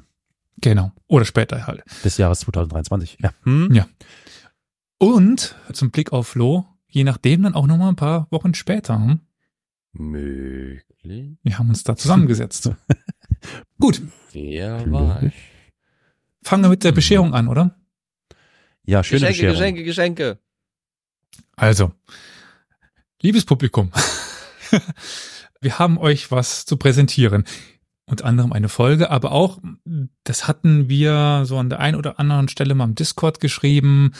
genau, 0.58 0.92
oder 1.06 1.24
später 1.24 1.66
halt. 1.66 1.82
des 2.04 2.16
Jahres 2.18 2.40
2023. 2.40 3.18
Ja. 3.20 3.32
Hm? 3.44 3.72
Ja. 3.74 3.86
Und 4.98 5.56
zum 5.72 5.90
Blick 5.90 6.12
auf 6.12 6.28
Flo, 6.28 6.64
je 6.88 7.04
nachdem 7.04 7.42
dann 7.42 7.54
auch 7.54 7.66
nochmal 7.66 7.88
ein 7.88 7.96
paar 7.96 8.26
Wochen 8.30 8.54
später. 8.54 8.96
Hm? 8.96 9.20
Möglich? 9.92 11.36
Wir 11.42 11.58
haben 11.58 11.68
uns 11.68 11.84
da 11.84 11.96
zusammengesetzt. 11.96 12.70
Gut, 13.80 14.00
Wer 14.32 14.90
war 14.90 15.22
ich? 15.22 15.34
fangen 16.42 16.62
wir 16.64 16.68
mit 16.70 16.84
der 16.84 16.92
Bescherung 16.92 17.34
an, 17.34 17.48
oder? 17.48 17.76
Ja, 18.84 19.02
schöne 19.02 19.20
Geschenke, 19.20 19.52
Bescherung. 19.52 19.74
Geschenke, 19.74 19.84
Geschenke. 19.84 20.38
Also, 21.56 21.92
liebes 23.20 23.44
Publikum, 23.44 23.90
wir 25.60 25.78
haben 25.78 25.98
euch 25.98 26.30
was 26.30 26.64
zu 26.64 26.76
präsentieren. 26.76 27.44
Unter 28.12 28.26
anderem 28.26 28.52
eine 28.52 28.68
Folge, 28.68 29.10
aber 29.10 29.32
auch, 29.32 29.58
das 30.22 30.46
hatten 30.46 30.90
wir 30.90 31.44
so 31.46 31.56
an 31.56 31.70
der 31.70 31.80
einen 31.80 31.96
oder 31.96 32.20
anderen 32.20 32.48
Stelle 32.48 32.74
mal 32.74 32.84
im 32.84 32.94
Discord 32.94 33.40
geschrieben, 33.40 34.12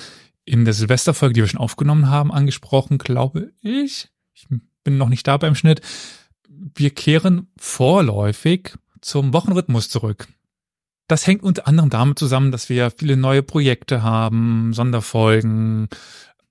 in 0.46 0.64
der 0.64 0.72
Silvesterfolge, 0.72 1.34
die 1.34 1.40
wir 1.42 1.46
schon 1.46 1.61
aufgenommen 1.61 2.08
haben, 2.08 2.32
angesprochen, 2.32 2.96
glaube 2.96 3.52
ich. 3.61 4.08
Ich 4.32 4.46
bin 4.82 4.96
noch 4.96 5.11
nicht 5.11 5.28
da 5.28 5.37
beim 5.37 5.54
Schnitt. 5.54 5.82
Wir 6.49 6.88
kehren 6.88 7.49
vorläufig 7.58 8.72
zum 9.02 9.34
Wochenrhythmus 9.34 9.90
zurück. 9.90 10.26
Das 11.06 11.26
hängt 11.26 11.42
unter 11.42 11.68
anderem 11.68 11.90
damit 11.90 12.18
zusammen, 12.18 12.50
dass 12.50 12.70
wir 12.70 12.92
viele 12.96 13.18
neue 13.18 13.42
Projekte 13.42 14.02
haben, 14.02 14.72
Sonderfolgen, 14.72 15.90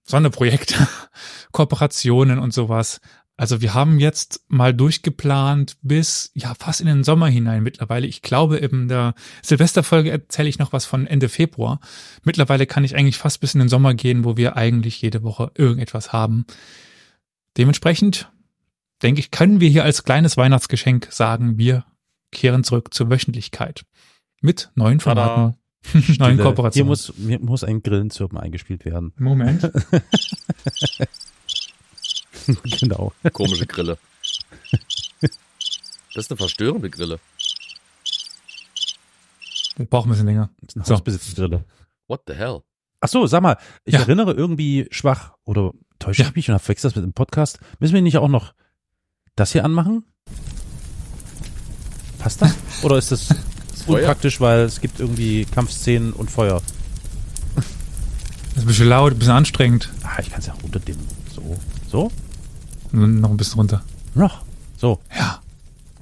Sonderprojekte, 0.03 0.75
Kooperationen 1.51 2.38
und 2.38 2.53
sowas. 2.53 3.01
Also 3.38 3.62
wir 3.62 3.74
haben 3.74 4.00
jetzt 4.00 4.44
mal 4.50 4.74
durchgeplant 4.74 5.78
bis 5.82 6.32
ja 6.36 6.54
fast 6.54 6.80
in 6.82 6.88
den 6.88 7.04
Sommer 7.04 7.28
hinein 7.28 7.64
mittlerweile. 7.64 8.06
Ich 8.06 8.22
glaube, 8.22 8.58
in 8.58 8.88
der 8.88 9.16
Silvesterfolge 9.42 10.12
erzähle 10.12 10.50
ich 10.50 10.60
noch 10.60 10.74
was 10.74 10.86
von 10.86 11.08
Ende 11.08 11.28
Februar. 11.28 11.80
Mittlerweile 12.24 12.68
kann 12.68 12.84
ich 12.84 12.96
eigentlich 12.96 13.18
fast 13.18 13.40
bis 13.40 13.56
in 13.56 13.60
den 13.60 13.70
Sommer 13.70 13.94
gehen, 13.96 14.26
wo 14.26 14.38
wir 14.38 14.58
eigentlich 14.58 15.02
jede 15.02 15.24
Woche 15.24 15.52
irgendetwas 15.56 16.14
haben. 16.14 16.46
Dementsprechend 17.58 18.32
denke 19.02 19.20
ich, 19.20 19.32
können 19.32 19.60
wir 19.60 19.70
hier 19.70 19.84
als 19.84 20.04
kleines 20.04 20.38
Weihnachtsgeschenk 20.38 21.08
sagen, 21.10 21.58
wir 21.58 21.86
kehren 22.32 22.64
zurück 22.64 22.94
zur 22.94 23.10
Wöchentlichkeit 23.10 23.86
mit 24.42 24.72
neuen 24.76 25.00
Tada. 25.00 25.26
Formaten, 25.26 26.18
neuen 26.20 26.36
Hier 26.36 26.44
Kooperationen. 26.44 26.88
muss, 26.88 27.14
hier 27.18 27.40
muss 27.40 27.64
ein 27.64 27.82
Grillenzirpen 27.82 28.38
eingespielt 28.38 28.86
werden. 28.86 29.14
Moment. 29.18 29.72
genau. 32.79 33.13
Komische 33.33 33.65
Grille. 33.67 33.98
Das 35.21 36.25
ist 36.25 36.31
eine 36.31 36.38
verstörende 36.38 36.89
Grille. 36.89 37.19
Wir 39.77 39.86
brauchen 39.86 40.10
ein 40.10 40.12
bisschen 40.12 40.25
länger. 40.27 40.50
Ist 40.67 40.75
ein 40.75 40.83
So. 40.83 40.93
Hausbesitzer 40.95 41.48
drin. 41.48 41.63
What 42.07 42.21
the 42.27 42.33
hell? 42.33 42.62
Ach 43.00 43.07
so, 43.07 43.25
sag 43.25 43.41
mal, 43.41 43.57
ich 43.86 43.93
Ja. 43.93 44.01
erinnere 44.01 44.33
irgendwie 44.33 44.88
schwach 44.91 45.33
oder 45.45 45.71
täusche 46.00 46.24
Ja. 46.24 46.29
ich 46.29 46.36
mich 46.36 46.50
und 46.51 46.60
verwechsel 46.60 46.89
das 46.89 46.95
mit 46.95 47.05
dem 47.05 47.13
Podcast. 47.13 47.60
Müssen 47.79 47.93
wir 47.93 48.01
nicht 48.01 48.17
auch 48.17 48.27
noch 48.27 48.53
das 49.36 49.51
hier 49.53 49.63
anmachen? 49.65 50.03
Passt 52.19 52.41
das? 52.41 52.53
Oder 52.83 52.98
ist 52.98 53.12
das 53.12 53.29
Das 53.29 53.83
Feuer? 53.83 54.00
unpraktisch, 54.00 54.39
weil 54.39 54.60
es 54.60 54.79
gibt 54.81 55.00
irgendwie 55.00 55.45
Kampfszenen 55.45 56.13
und 56.13 56.29
Feuer? 56.29 56.62
Das 57.55 57.65
ist 58.57 58.63
ein 58.63 58.67
bisschen 58.67 58.89
laut, 58.89 59.13
ein 59.13 59.17
bisschen 59.19 59.33
anstrengend. 59.33 59.89
Ah, 60.03 60.19
ich 60.19 60.29
kann 60.29 60.39
es 60.41 60.45
ja 60.48 60.53
runterdimmen. 60.62 61.07
So. 61.33 61.57
So? 61.89 62.12
Noch 62.91 63.29
ein 63.31 63.38
bisschen 63.38 63.60
runter. 63.60 63.83
Noch. 64.15 64.43
So. 64.77 65.00
Ja. 65.17 65.39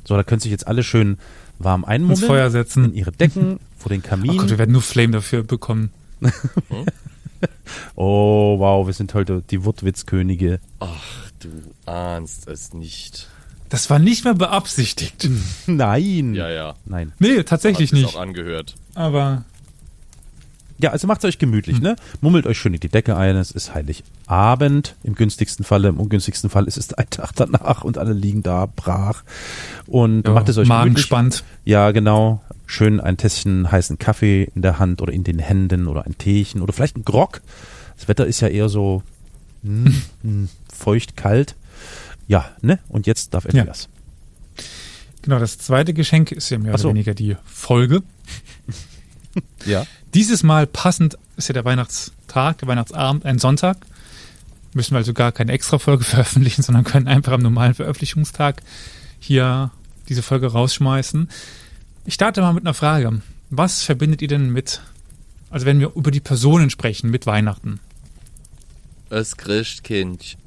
So, 0.05 0.15
da 0.15 0.23
können 0.23 0.41
sich 0.41 0.51
jetzt 0.51 0.67
alle 0.67 0.83
schön 0.83 1.17
warm 1.59 1.81
Ins 1.81 1.89
einmummeln. 1.89 2.27
Feuer 2.27 2.45
in 2.47 2.51
setzen. 2.51 2.93
ihre 2.95 3.11
Decken, 3.11 3.59
vor 3.77 3.89
den 3.89 4.01
Oh 4.03 4.07
Kamin. 4.07 4.37
Gott, 4.37 4.49
wir 4.49 4.57
werden 4.57 4.71
nur 4.71 4.81
Flame 4.81 5.11
dafür 5.11 5.43
bekommen. 5.43 5.91
oh, 7.95 8.59
wow, 8.59 8.85
wir 8.87 8.93
sind 8.93 9.13
heute 9.13 9.43
die 9.49 9.63
Wortwitzkönige. 9.63 10.59
Ach, 10.79 11.29
du 11.39 11.49
ahnst 11.85 12.47
es 12.47 12.73
nicht. 12.73 13.27
Das 13.69 13.89
war 13.89 13.99
nicht 13.99 14.23
mehr 14.25 14.33
beabsichtigt. 14.33 15.29
Nein. 15.67 16.33
Ja, 16.33 16.49
ja. 16.49 16.75
Nein. 16.85 17.13
Nee, 17.19 17.43
tatsächlich 17.43 17.91
Hat 17.91 17.97
sich 17.97 18.05
nicht. 18.05 18.15
auch 18.15 18.19
angehört. 18.19 18.75
Aber 18.95 19.45
Ja, 20.81 20.91
also 20.91 21.07
macht's 21.07 21.25
euch 21.25 21.37
gemütlich, 21.39 21.77
Hm. 21.77 21.83
ne? 21.83 21.95
Mummelt 22.21 22.47
euch 22.47 22.57
schön 22.57 22.73
in 22.73 22.79
die 22.79 22.87
Decke 22.89 23.17
ein, 23.17 23.35
es 23.35 23.51
ist 23.51 23.73
Heiligabend, 23.75 24.95
im 25.03 25.13
günstigsten 25.15 25.65
Falle, 25.65 25.89
im 25.89 25.99
ungünstigsten 25.99 26.49
Fall 26.49 26.65
ist 26.65 26.77
es 26.77 26.93
ein 26.93 27.05
Tag 27.09 27.33
danach 27.35 27.83
und 27.83 27.97
alle 27.97 28.13
liegen 28.13 28.43
da 28.43 28.65
brach 28.65 29.23
und 29.87 30.25
ja, 30.25 30.33
macht 30.33 30.47
es 30.49 30.57
euch 30.57 30.67
Magen 30.67 30.85
gemütlich. 30.85 31.03
gespannt. 31.05 31.43
Ja, 31.65 31.91
genau. 31.91 32.41
Schön 32.65 32.99
ein 33.01 33.17
Tässchen 33.17 33.71
heißen 33.71 33.97
Kaffee 33.97 34.49
in 34.55 34.61
der 34.61 34.79
Hand 34.79 35.01
oder 35.01 35.11
in 35.11 35.23
den 35.23 35.39
Händen 35.39 35.87
oder 35.87 36.05
ein 36.05 36.17
Teechen 36.17 36.61
oder 36.61 36.71
vielleicht 36.71 36.95
ein 36.97 37.03
Grog. 37.03 37.41
Das 37.97 38.07
Wetter 38.07 38.25
ist 38.27 38.39
ja 38.41 38.47
eher 38.47 38.69
so 38.69 39.01
mm, 39.63 39.87
mm, 40.23 40.49
feucht, 40.71 41.17
kalt. 41.17 41.55
Ja, 42.27 42.51
ne? 42.61 42.77
Und 42.87 43.07
jetzt 43.07 43.33
darf 43.33 43.51
Ja. 43.51 43.63
etwas. 43.63 43.89
Genau, 45.23 45.39
das 45.39 45.57
zweite 45.57 45.93
Geschenk 45.93 46.31
ist 46.31 46.49
ja 46.51 46.59
mehr 46.59 46.77
so. 46.77 46.87
oder 46.89 46.93
weniger 46.95 47.13
die 47.15 47.35
Folge. 47.45 48.03
Ja. 49.65 49.85
Dieses 50.13 50.43
Mal 50.43 50.67
passend 50.67 51.17
ist 51.37 51.47
ja 51.47 51.53
der 51.53 51.65
Weihnachtstag, 51.65 52.57
der 52.59 52.67
Weihnachtsabend, 52.67 53.25
ein 53.25 53.39
Sonntag. 53.39 53.77
Müssen 54.73 54.91
wir 54.91 54.97
also 54.99 55.13
gar 55.13 55.31
keine 55.31 55.51
Extra-Folge 55.51 56.03
veröffentlichen, 56.05 56.61
sondern 56.61 56.83
können 56.83 57.07
einfach 57.07 57.33
am 57.33 57.41
normalen 57.41 57.73
Veröffentlichungstag 57.73 58.61
hier 59.19 59.71
diese 60.07 60.21
Folge 60.21 60.47
rausschmeißen. 60.47 61.29
Ich 62.05 62.13
starte 62.13 62.41
mal 62.41 62.53
mit 62.53 62.63
einer 62.63 62.73
Frage. 62.73 63.21
Was 63.49 63.83
verbindet 63.83 64.21
ihr 64.21 64.27
denn 64.27 64.49
mit, 64.49 64.81
also 65.49 65.65
wenn 65.65 65.79
wir 65.79 65.95
über 65.95 66.11
die 66.11 66.19
Personen 66.19 66.69
sprechen, 66.69 67.09
mit 67.09 67.25
Weihnachten? 67.25 67.79
Es 69.09 69.37
Christkind. 69.37 70.37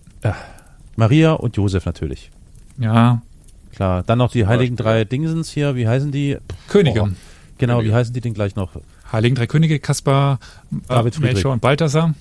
Maria 0.97 1.33
und 1.33 1.57
Josef 1.57 1.85
natürlich. 1.85 2.31
Ja, 2.79 3.23
Klar. 3.73 4.03
Dann 4.03 4.19
noch 4.19 4.31
die 4.31 4.47
heiligen 4.47 4.77
drei 4.77 5.05
Dingsens 5.05 5.51
hier. 5.51 5.75
Wie 5.75 5.89
heißen 5.89 6.13
die? 6.13 6.37
Könige. 6.69 7.01
Boah. 7.01 7.11
Genau, 7.67 7.77
Könige. 7.79 7.93
wie 7.93 7.97
heißen 7.97 8.13
die 8.15 8.21
denn 8.21 8.35
gleich 8.35 8.55
noch? 8.57 8.71
Heiligen 9.11 9.35
drei 9.35 9.47
Könige, 9.47 9.79
Kaspar, 9.79 10.39
David 10.89 11.15
äh, 11.15 11.17
Friedrich. 11.17 11.35
Melchior 11.35 11.53
und 11.53 11.61
Balthasar. 11.61 12.15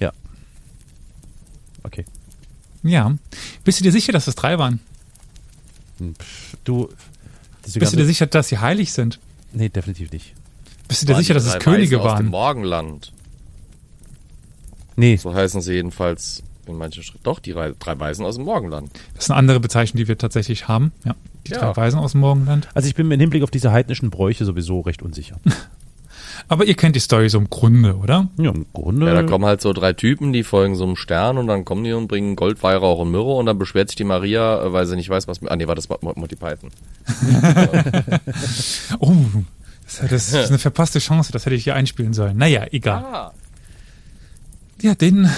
Okay. 1.84 2.06
Ja. 2.84 3.16
Bist 3.64 3.80
du 3.80 3.84
dir 3.84 3.92
sicher, 3.92 4.12
dass 4.12 4.28
es 4.28 4.36
drei 4.36 4.58
waren? 4.60 4.80
Hm, 6.00 6.14
Du. 6.64 6.90
Bist 7.64 7.94
du 7.94 7.98
dir 7.98 8.06
sicher, 8.06 8.26
dass 8.26 8.48
sie 8.50 8.58
heilig 8.58 8.92
sind? 8.92 9.20
Nee, 9.54 9.70
definitiv 9.70 10.12
nicht. 10.12 10.34
Bist 10.88 11.02
du 11.04 11.06
dir 11.08 11.14
Waren 11.14 11.22
sicher, 11.22 11.34
dass 11.36 11.46
es 11.46 11.52
drei 11.54 11.60
Könige 11.60 11.98
Weisen 12.00 12.08
Aus 12.12 12.18
dem 12.18 12.26
waren? 12.26 12.30
Morgenland. 12.32 13.14
Nee, 14.96 15.16
So 15.16 15.34
heißen 15.34 15.62
sie 15.62 15.74
jedenfalls 15.74 16.44
in 16.68 16.76
manchen 16.78 17.04
Schriften. 17.04 17.24
Doch, 17.24 17.40
die 17.40 17.54
drei 17.54 17.74
drei 17.78 18.00
Weisen 18.00 18.26
aus 18.26 18.36
dem 18.36 18.46
Morgenland. 18.46 18.92
Das 19.16 19.26
ist 19.26 19.32
eine 19.32 19.38
andere 19.38 19.60
Bezeichnung, 19.60 19.98
die 19.98 20.08
wir 20.08 20.18
tatsächlich 20.18 20.68
haben. 20.68 20.92
Ja. 21.06 21.16
Die 21.48 21.52
Ja. 21.52 21.60
drei 21.60 21.76
Weisen 21.84 22.00
aus 22.00 22.12
dem 22.12 22.22
Morgenland. 22.22 22.68
also 22.74 22.88
ich 22.88 22.96
bin 22.96 23.08
mir 23.08 23.16
im 23.16 23.20
Hinblick 23.20 23.44
auf 23.44 23.52
diese 23.52 23.72
heidnischen 23.72 24.10
Bräuche 24.10 24.46
sowieso 24.46 24.82
recht 24.82 25.02
unsicher. 25.02 25.38
Aber 26.48 26.66
ihr 26.66 26.74
kennt 26.76 26.96
die 26.96 27.00
Story 27.00 27.30
so 27.30 27.38
im 27.38 27.50
Grunde, 27.50 27.96
oder? 27.98 28.28
ja, 28.38 28.50
im 28.52 28.66
Grunde. 28.74 29.06
Ja, 29.08 29.14
da 29.14 29.24
kommen 29.24 29.46
halt 29.46 29.62
so 29.62 29.74
drei 29.74 29.94
Typen, 29.94 30.34
die 30.34 30.44
folgen 30.44 30.76
so 30.76 30.84
einem 30.84 30.96
Stern 30.96 31.38
und 31.38 31.48
dann 31.48 31.66
kommen 31.66 31.84
die 31.84 31.94
und 31.94 32.08
bringen 32.08 32.36
Gold, 32.36 32.62
Weihrauch 32.64 33.00
und 33.00 33.12
Myrrhe 33.12 33.34
und 33.36 33.46
dann 33.46 33.58
beschwert 33.60 33.90
sich 33.90 33.96
die 33.96 34.04
Maria, 34.04 34.64
äh, 34.64 34.74
weil 34.74 34.86
sie 34.88 34.96
nicht 34.96 35.10
weiß, 35.10 35.28
was... 35.28 35.40
Ah, 35.46 35.56
nee, 35.56 35.68
war 35.68 35.76
das 35.76 35.88
Mo- 35.90 36.00
Mo- 36.02 36.14
Monty 36.16 36.36
Python. 36.36 36.70
Oh, 39.00 39.14
das, 39.86 40.10
das 40.10 40.34
ist 40.34 40.50
eine 40.50 40.58
verpasste 40.60 41.00
Chance. 41.00 41.32
Das 41.32 41.46
hätte 41.46 41.56
ich 41.56 41.64
hier 41.64 41.76
einspielen 41.76 42.14
sollen. 42.14 42.38
Naja, 42.38 42.66
egal. 42.72 43.04
Ah. 43.04 43.32
Ja, 44.82 44.96
den 44.96 45.30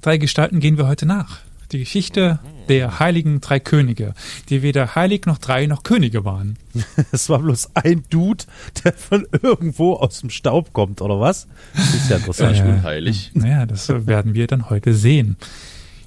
drei 0.00 0.18
Gestalten 0.18 0.60
gehen 0.60 0.76
wir 0.78 0.86
heute 0.86 1.06
nach. 1.06 1.38
Die 1.72 1.78
Geschichte 1.80 2.38
der 2.68 2.98
heiligen 2.98 3.40
drei 3.40 3.60
Könige, 3.60 4.14
die 4.48 4.62
weder 4.62 4.94
heilig 4.94 5.26
noch 5.26 5.38
drei 5.38 5.66
noch 5.66 5.82
Könige 5.82 6.24
waren. 6.24 6.56
Es 7.12 7.28
war 7.28 7.40
bloß 7.40 7.70
ein 7.74 8.04
Dude, 8.10 8.44
der 8.84 8.92
von 8.92 9.26
irgendwo 9.42 9.94
aus 9.94 10.20
dem 10.20 10.30
Staub 10.30 10.72
kommt, 10.72 11.00
oder 11.00 11.20
was? 11.20 11.46
Das 11.74 11.94
ist 11.94 12.10
ja 12.10 12.16
interessant. 12.16 12.58
Äh, 12.58 12.62
unheilig. 12.62 13.30
Naja, 13.34 13.66
das 13.66 13.88
werden 13.88 14.34
wir 14.34 14.46
dann 14.46 14.70
heute 14.70 14.94
sehen. 14.94 15.36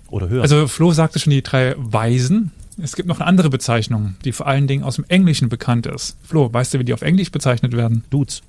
Oder 0.09 0.29
höher. 0.29 0.41
Also 0.41 0.67
Flo 0.67 0.91
sagte 0.91 1.19
schon 1.19 1.31
die 1.31 1.41
drei 1.41 1.75
Weisen. 1.77 2.51
Es 2.81 2.95
gibt 2.95 3.07
noch 3.07 3.19
eine 3.19 3.27
andere 3.27 3.49
Bezeichnung, 3.49 4.15
die 4.23 4.31
vor 4.31 4.47
allen 4.47 4.67
Dingen 4.67 4.83
aus 4.83 4.95
dem 4.95 5.05
Englischen 5.07 5.49
bekannt 5.49 5.85
ist. 5.85 6.17
Flo, 6.23 6.51
weißt 6.51 6.73
du, 6.73 6.79
wie 6.79 6.83
die 6.83 6.93
auf 6.93 7.01
Englisch 7.01 7.31
bezeichnet 7.31 7.73
werden? 7.73 8.03
Dudes. 8.09 8.41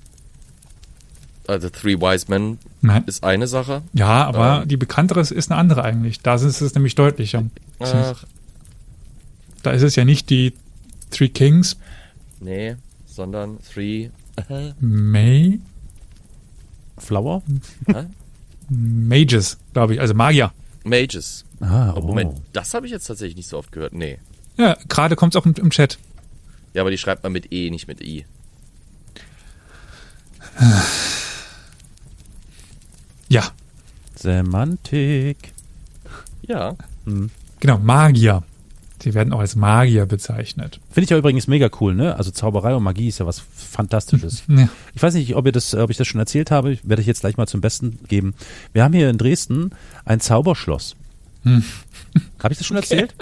Also 1.48 1.68
Three 1.70 2.00
Wise 2.00 2.26
Men 2.28 2.58
Nein. 2.82 3.02
ist 3.06 3.24
eine 3.24 3.46
Sache. 3.48 3.82
Ja, 3.92 4.24
aber 4.26 4.62
Ähm. 4.62 4.68
die 4.68 4.76
bekanntere 4.76 5.20
ist 5.20 5.50
eine 5.50 5.58
andere 5.58 5.82
eigentlich. 5.82 6.20
Da 6.20 6.34
ist 6.36 6.60
es 6.60 6.74
nämlich 6.74 6.94
deutlicher. 6.94 7.44
Ach, 7.80 8.24
Da 9.62 9.70
ist 9.72 9.82
es 9.82 9.96
ja 9.96 10.04
nicht 10.04 10.30
die 10.30 10.52
Three 11.10 11.28
Kings, 11.28 11.76
nee, 12.40 12.76
sondern 13.06 13.58
Three... 13.72 14.10
May, 14.80 15.60
Flower? 16.98 17.42
Mages, 18.70 19.58
glaube 19.74 19.94
ich, 19.94 20.00
also 20.00 20.14
Magier. 20.14 20.52
Mages. 20.84 21.44
Ah, 21.60 21.92
Oh, 21.96 22.00
Moment, 22.00 22.40
das 22.52 22.72
habe 22.74 22.86
ich 22.86 22.92
jetzt 22.92 23.06
tatsächlich 23.06 23.36
nicht 23.36 23.48
so 23.48 23.58
oft 23.58 23.70
gehört. 23.72 23.92
Nee. 23.92 24.18
Ja, 24.56 24.76
gerade 24.88 25.16
kommt 25.16 25.34
es 25.34 25.40
auch 25.40 25.44
im, 25.46 25.54
im 25.54 25.70
Chat. 25.70 25.98
Ja, 26.74 26.80
aber 26.82 26.90
die 26.90 26.98
schreibt 26.98 27.22
man 27.24 27.32
mit 27.32 27.52
E, 27.52 27.68
nicht 27.70 27.86
mit 27.88 28.00
I. 28.00 28.24
Ja, 33.32 33.44
Semantik. 34.14 35.52
Ja. 36.46 36.74
genau, 37.60 37.78
Magier. 37.78 38.42
Die 39.02 39.14
werden 39.14 39.32
auch 39.32 39.40
als 39.40 39.56
Magier 39.56 40.04
bezeichnet. 40.04 40.80
Finde 40.90 41.04
ich 41.04 41.10
ja 41.10 41.16
übrigens 41.16 41.46
mega 41.48 41.70
cool, 41.80 41.94
ne? 41.94 42.14
Also 42.16 42.30
Zauberei 42.30 42.74
und 42.74 42.82
Magie 42.82 43.08
ist 43.08 43.20
ja 43.20 43.26
was 43.26 43.40
Fantastisches. 43.56 44.42
Ja. 44.48 44.68
Ich 44.94 45.02
weiß 45.02 45.14
nicht, 45.14 45.34
ob 45.34 45.46
ihr 45.46 45.52
das, 45.52 45.74
ob 45.74 45.88
ich 45.90 45.96
das 45.96 46.06
schon 46.06 46.20
erzählt 46.20 46.50
habe. 46.50 46.72
Ich 46.72 46.86
werde 46.86 47.00
ich 47.00 47.08
jetzt 47.08 47.20
gleich 47.22 47.38
mal 47.38 47.46
zum 47.46 47.62
Besten 47.62 47.98
geben. 48.06 48.34
Wir 48.74 48.84
haben 48.84 48.92
hier 48.92 49.08
in 49.08 49.16
Dresden 49.16 49.70
ein 50.04 50.20
Zauberschloss. 50.20 50.94
Hm. 51.44 51.64
Habe 52.42 52.52
ich 52.52 52.58
das 52.58 52.66
schon 52.66 52.76
erzählt? 52.82 53.14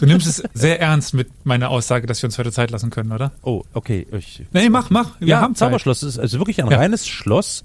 Du 0.00 0.06
nimmst 0.06 0.26
es 0.26 0.42
sehr 0.54 0.80
ernst 0.80 1.14
mit 1.14 1.28
meiner 1.46 1.70
Aussage, 1.70 2.06
dass 2.08 2.20
wir 2.20 2.26
uns 2.26 2.36
heute 2.36 2.50
Zeit 2.50 2.72
lassen 2.72 2.90
können, 2.90 3.12
oder? 3.12 3.30
Oh, 3.42 3.62
okay. 3.74 4.06
Ich, 4.10 4.42
Nee, 4.52 4.68
mach, 4.70 4.90
mach. 4.90 5.20
Wir 5.20 5.28
ja, 5.28 5.40
haben 5.40 5.54
Zeit. 5.54 5.68
Zauberschloss 5.68 6.02
ist 6.02 6.18
also 6.18 6.38
wirklich 6.40 6.60
ein 6.62 6.68
Ja. 6.70 6.76
reines 6.78 7.06
Schloss, 7.06 7.62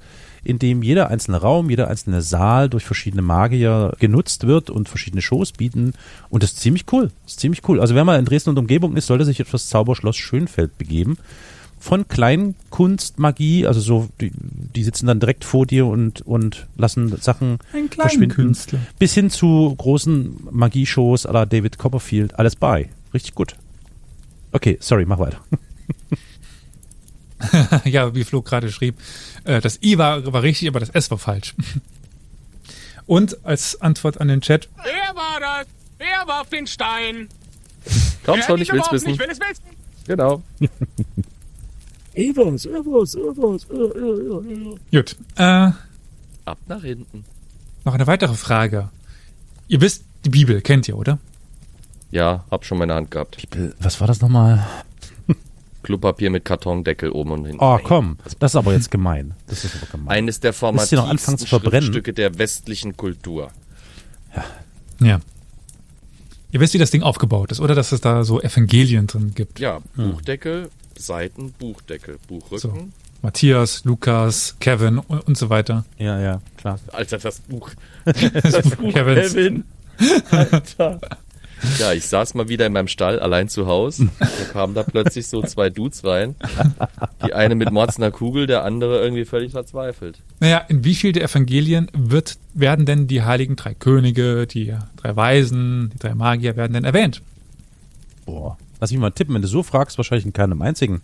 in 0.47 0.59
dem 0.59 0.81
jeder 0.81 1.09
einzelne 1.09 1.41
Raum, 1.41 1.69
jeder 1.69 1.89
einzelne 1.89 2.21
Saal 2.21 2.69
durch 2.69 2.85
verschiedene 2.85 3.21
Magier 3.21 3.93
genutzt 3.99 4.47
wird 4.47 4.69
und 4.69 4.87
verschiedene 4.87 5.21
Shows 5.21 5.51
bieten. 5.51 5.93
Und 6.29 6.41
das 6.41 6.53
ist 6.53 6.61
ziemlich 6.61 6.85
cool. 6.93 7.11
Das 7.23 7.33
ist 7.33 7.41
ziemlich 7.41 7.67
cool. 7.67 7.81
Also 7.81 7.95
wer 7.95 8.05
mal 8.05 8.17
in 8.17 8.23
Dresden 8.23 8.51
und 8.51 8.59
Umgebung 8.59 8.95
ist, 8.95 9.07
sollte 9.07 9.25
sich 9.25 9.37
das 9.37 9.67
Zauberschloss 9.67 10.15
Schönfeld 10.15 10.77
begeben. 10.77 11.17
Von 11.79 12.07
Kleinkunst, 12.07 13.19
Magie, 13.19 13.67
also 13.67 13.81
so, 13.81 14.07
die, 14.21 14.31
die 14.33 14.83
sitzen 14.85 15.05
dann 15.05 15.19
direkt 15.19 15.43
vor 15.43 15.65
dir 15.65 15.85
und, 15.85 16.21
und 16.21 16.65
lassen 16.77 17.13
Sachen 17.17 17.59
Ein 17.73 17.89
verschwinden. 17.89 18.29
Künstler. 18.29 18.79
Bis 18.99 19.13
hin 19.13 19.29
zu 19.29 19.75
großen 19.77 20.47
Magieshows 20.49 21.27
à 21.27 21.33
la 21.33 21.45
David 21.45 21.77
Copperfield. 21.77 22.39
Alles 22.39 22.55
bei. 22.55 22.89
Richtig 23.13 23.35
gut. 23.35 23.55
Okay, 24.53 24.77
sorry, 24.79 25.05
mach 25.05 25.19
weiter. 25.19 25.39
ja, 27.85 28.15
wie 28.15 28.23
Flo 28.23 28.41
gerade 28.41 28.71
schrieb, 28.71 28.95
äh, 29.43 29.61
das 29.61 29.81
I 29.81 29.97
war, 29.97 30.31
war 30.31 30.43
richtig, 30.43 30.67
aber 30.67 30.79
das 30.79 30.89
S 30.89 31.11
war 31.11 31.17
falsch. 31.17 31.55
Und 33.05 33.45
als 33.45 33.79
Antwort 33.81 34.19
an 34.19 34.27
den 34.27 34.41
Chat, 34.41 34.67
Wer 34.83 35.15
war 35.15 35.39
das? 35.39 35.67
Wer 35.97 36.27
warf 36.27 36.49
den 36.49 36.67
Stein? 36.67 37.29
Komm 38.25 38.41
schon, 38.41 38.61
ich 38.61 38.71
will's 38.71 38.91
wissen. 38.91 39.09
Ich 39.09 39.19
will 39.19 39.29
es 39.29 39.39
wissen. 39.39 39.63
Genau. 40.05 40.41
gut, 44.91 45.15
äh, 45.35 45.71
Ab 46.45 46.57
nach 46.67 46.81
hinten. 46.81 47.25
noch 47.85 47.93
eine 47.93 48.07
weitere 48.07 48.33
Frage. 48.33 48.89
Ihr 49.67 49.81
wisst, 49.81 50.03
die 50.25 50.29
Bibel 50.29 50.61
kennt 50.61 50.87
ihr, 50.87 50.97
oder? 50.97 51.19
Ja, 52.11 52.45
hab 52.49 52.65
schon 52.65 52.77
meine 52.77 52.93
Hand 52.93 53.11
gehabt. 53.11 53.37
Was 53.79 53.99
war 53.99 54.07
das 54.07 54.21
nochmal? 54.21 54.65
Klopapier 55.87 56.29
mit 56.29 56.43
Kartondeckel 56.43 57.11
oben 57.11 57.31
und 57.31 57.45
hinten. 57.45 57.63
Oh, 57.63 57.79
komm. 57.81 58.17
Das 58.39 58.51
ist 58.51 58.55
aber 58.57 58.73
jetzt 58.73 58.91
gemein. 58.91 59.35
Das 59.47 59.63
ist 59.63 59.73
aber 59.77 59.85
gemein. 59.89 60.17
Eines 60.17 60.41
der 60.41 60.51
formativsten 60.51 61.37
zu 61.37 61.45
verbrennen? 61.45 61.83
Schriftstücke 61.83 62.11
der 62.11 62.37
westlichen 62.37 62.97
Kultur. 62.97 63.51
Ja. 64.99 65.21
Ihr 66.51 66.59
wisst, 66.59 66.73
wie 66.73 66.77
das 66.77 66.91
Ding 66.91 67.03
aufgebaut 67.03 67.53
ist, 67.53 67.61
oder? 67.61 67.73
Dass 67.73 67.93
es 67.93 68.01
da 68.01 68.25
so 68.25 68.41
Evangelien 68.41 69.07
drin 69.07 69.31
gibt. 69.33 69.61
Ja, 69.61 69.79
Buchdeckel, 69.95 70.69
Seiten, 70.97 71.53
Buchdeckel, 71.53 72.17
Buchrücken. 72.27 72.59
So. 72.59 72.87
Matthias, 73.21 73.85
Lukas, 73.85 74.57
Kevin 74.59 74.97
und, 74.97 75.25
und 75.25 75.37
so 75.37 75.49
weiter. 75.49 75.85
Ja, 75.97 76.19
ja, 76.19 76.41
klar. 76.57 76.79
Alter, 76.91 77.17
das 77.17 77.39
Buch. 77.39 77.71
Kevins. 78.05 79.33
Kevin. 79.33 79.63
Alter. 80.31 80.99
Ja, 81.79 81.91
ich 81.93 82.05
saß 82.05 82.33
mal 82.35 82.49
wieder 82.49 82.65
in 82.65 82.73
meinem 82.73 82.87
Stall 82.87 83.19
allein 83.19 83.49
zu 83.49 83.65
Hause. 83.67 84.09
Da 84.19 84.27
kamen 84.53 84.73
da 84.75 84.83
plötzlich 84.83 85.27
so 85.27 85.41
zwei 85.41 85.69
Dudes 85.69 86.03
rein. 86.05 86.35
Die 87.25 87.33
eine 87.33 87.55
mit 87.55 87.71
Mordsner 87.71 88.11
Kugel, 88.11 88.45
der 88.47 88.63
andere 88.63 89.01
irgendwie 89.03 89.25
völlig 89.25 89.51
verzweifelt. 89.53 90.19
Naja, 90.39 90.59
in 90.67 90.83
wie 90.83 90.93
viel 90.95 91.11
der 91.13 91.23
Evangelien 91.23 91.89
wird, 91.93 92.37
werden 92.53 92.85
denn 92.85 93.07
die 93.07 93.23
heiligen 93.23 93.55
drei 93.55 93.73
Könige, 93.73 94.45
die 94.47 94.75
drei 94.97 95.15
Weisen, 95.15 95.89
die 95.93 95.99
drei 95.99 96.13
Magier 96.15 96.55
werden 96.55 96.73
denn 96.73 96.83
erwähnt? 96.83 97.21
Boah. 98.25 98.57
Lass 98.79 98.91
mich 98.91 98.99
mal 98.99 99.09
tippen, 99.11 99.33
wenn 99.33 99.41
du 99.41 99.47
so 99.47 99.63
fragst, 99.63 99.97
wahrscheinlich 99.97 100.25
in 100.25 100.33
keinem 100.33 100.61
einzigen. 100.61 101.01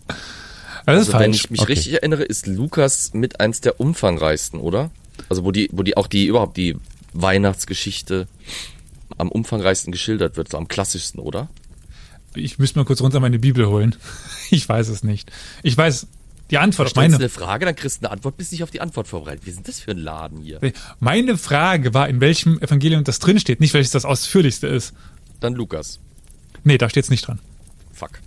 Das 0.86 1.00
ist 1.02 1.08
Also 1.14 1.18
wenn 1.18 1.32
ich 1.32 1.50
mich 1.50 1.60
Okay. 1.62 1.72
richtig 1.72 1.94
erinnere, 1.94 2.22
ist 2.22 2.46
Lukas 2.46 3.12
mit 3.14 3.40
eins 3.40 3.60
der 3.60 3.80
umfangreichsten, 3.80 4.60
oder? 4.60 4.90
Also 5.28 5.44
wo 5.44 5.50
die, 5.50 5.68
wo 5.72 5.82
die 5.82 5.96
auch 5.96 6.06
die 6.06 6.26
überhaupt 6.26 6.56
die 6.56 6.76
Weihnachtsgeschichte 7.12 8.26
am 9.18 9.28
umfangreichsten 9.30 9.92
geschildert 9.92 10.36
wird, 10.36 10.50
so 10.50 10.58
am 10.58 10.68
klassischsten, 10.68 11.20
oder? 11.20 11.48
Ich 12.34 12.58
müsste 12.58 12.78
mal 12.78 12.84
kurz 12.84 13.00
runter 13.00 13.20
meine 13.20 13.38
Bibel 13.38 13.66
holen. 13.66 13.96
Ich 14.50 14.68
weiß 14.68 14.88
es 14.88 15.02
nicht. 15.02 15.32
Ich 15.62 15.76
weiß 15.76 16.06
die 16.50 16.58
Antwort. 16.58 16.94
Du 16.94 17.00
Meine, 17.00 17.16
eine 17.16 17.28
Frage, 17.28 17.64
dann 17.64 17.74
kriegst 17.74 18.02
du 18.02 18.06
eine 18.06 18.12
Antwort, 18.12 18.36
bist 18.36 18.52
nicht 18.52 18.62
auf 18.62 18.70
die 18.70 18.80
Antwort 18.80 19.08
vorbereitet. 19.08 19.46
Wie 19.46 19.50
sind 19.50 19.66
das 19.66 19.80
für 19.80 19.92
ein 19.92 19.98
Laden 19.98 20.42
hier? 20.42 20.60
meine 21.00 21.38
Frage 21.38 21.94
war, 21.94 22.08
in 22.08 22.20
welchem 22.20 22.60
Evangelium 22.60 23.02
das 23.02 23.18
drinsteht, 23.18 23.58
nicht 23.60 23.74
welches 23.74 23.90
das 23.90 24.04
ausführlichste 24.04 24.66
ist. 24.66 24.92
Dann 25.40 25.54
Lukas. 25.54 25.98
Nee, 26.62 26.78
da 26.78 26.88
steht's 26.88 27.08
nicht 27.10 27.26
dran. 27.26 27.40
Fuck. 27.92 28.20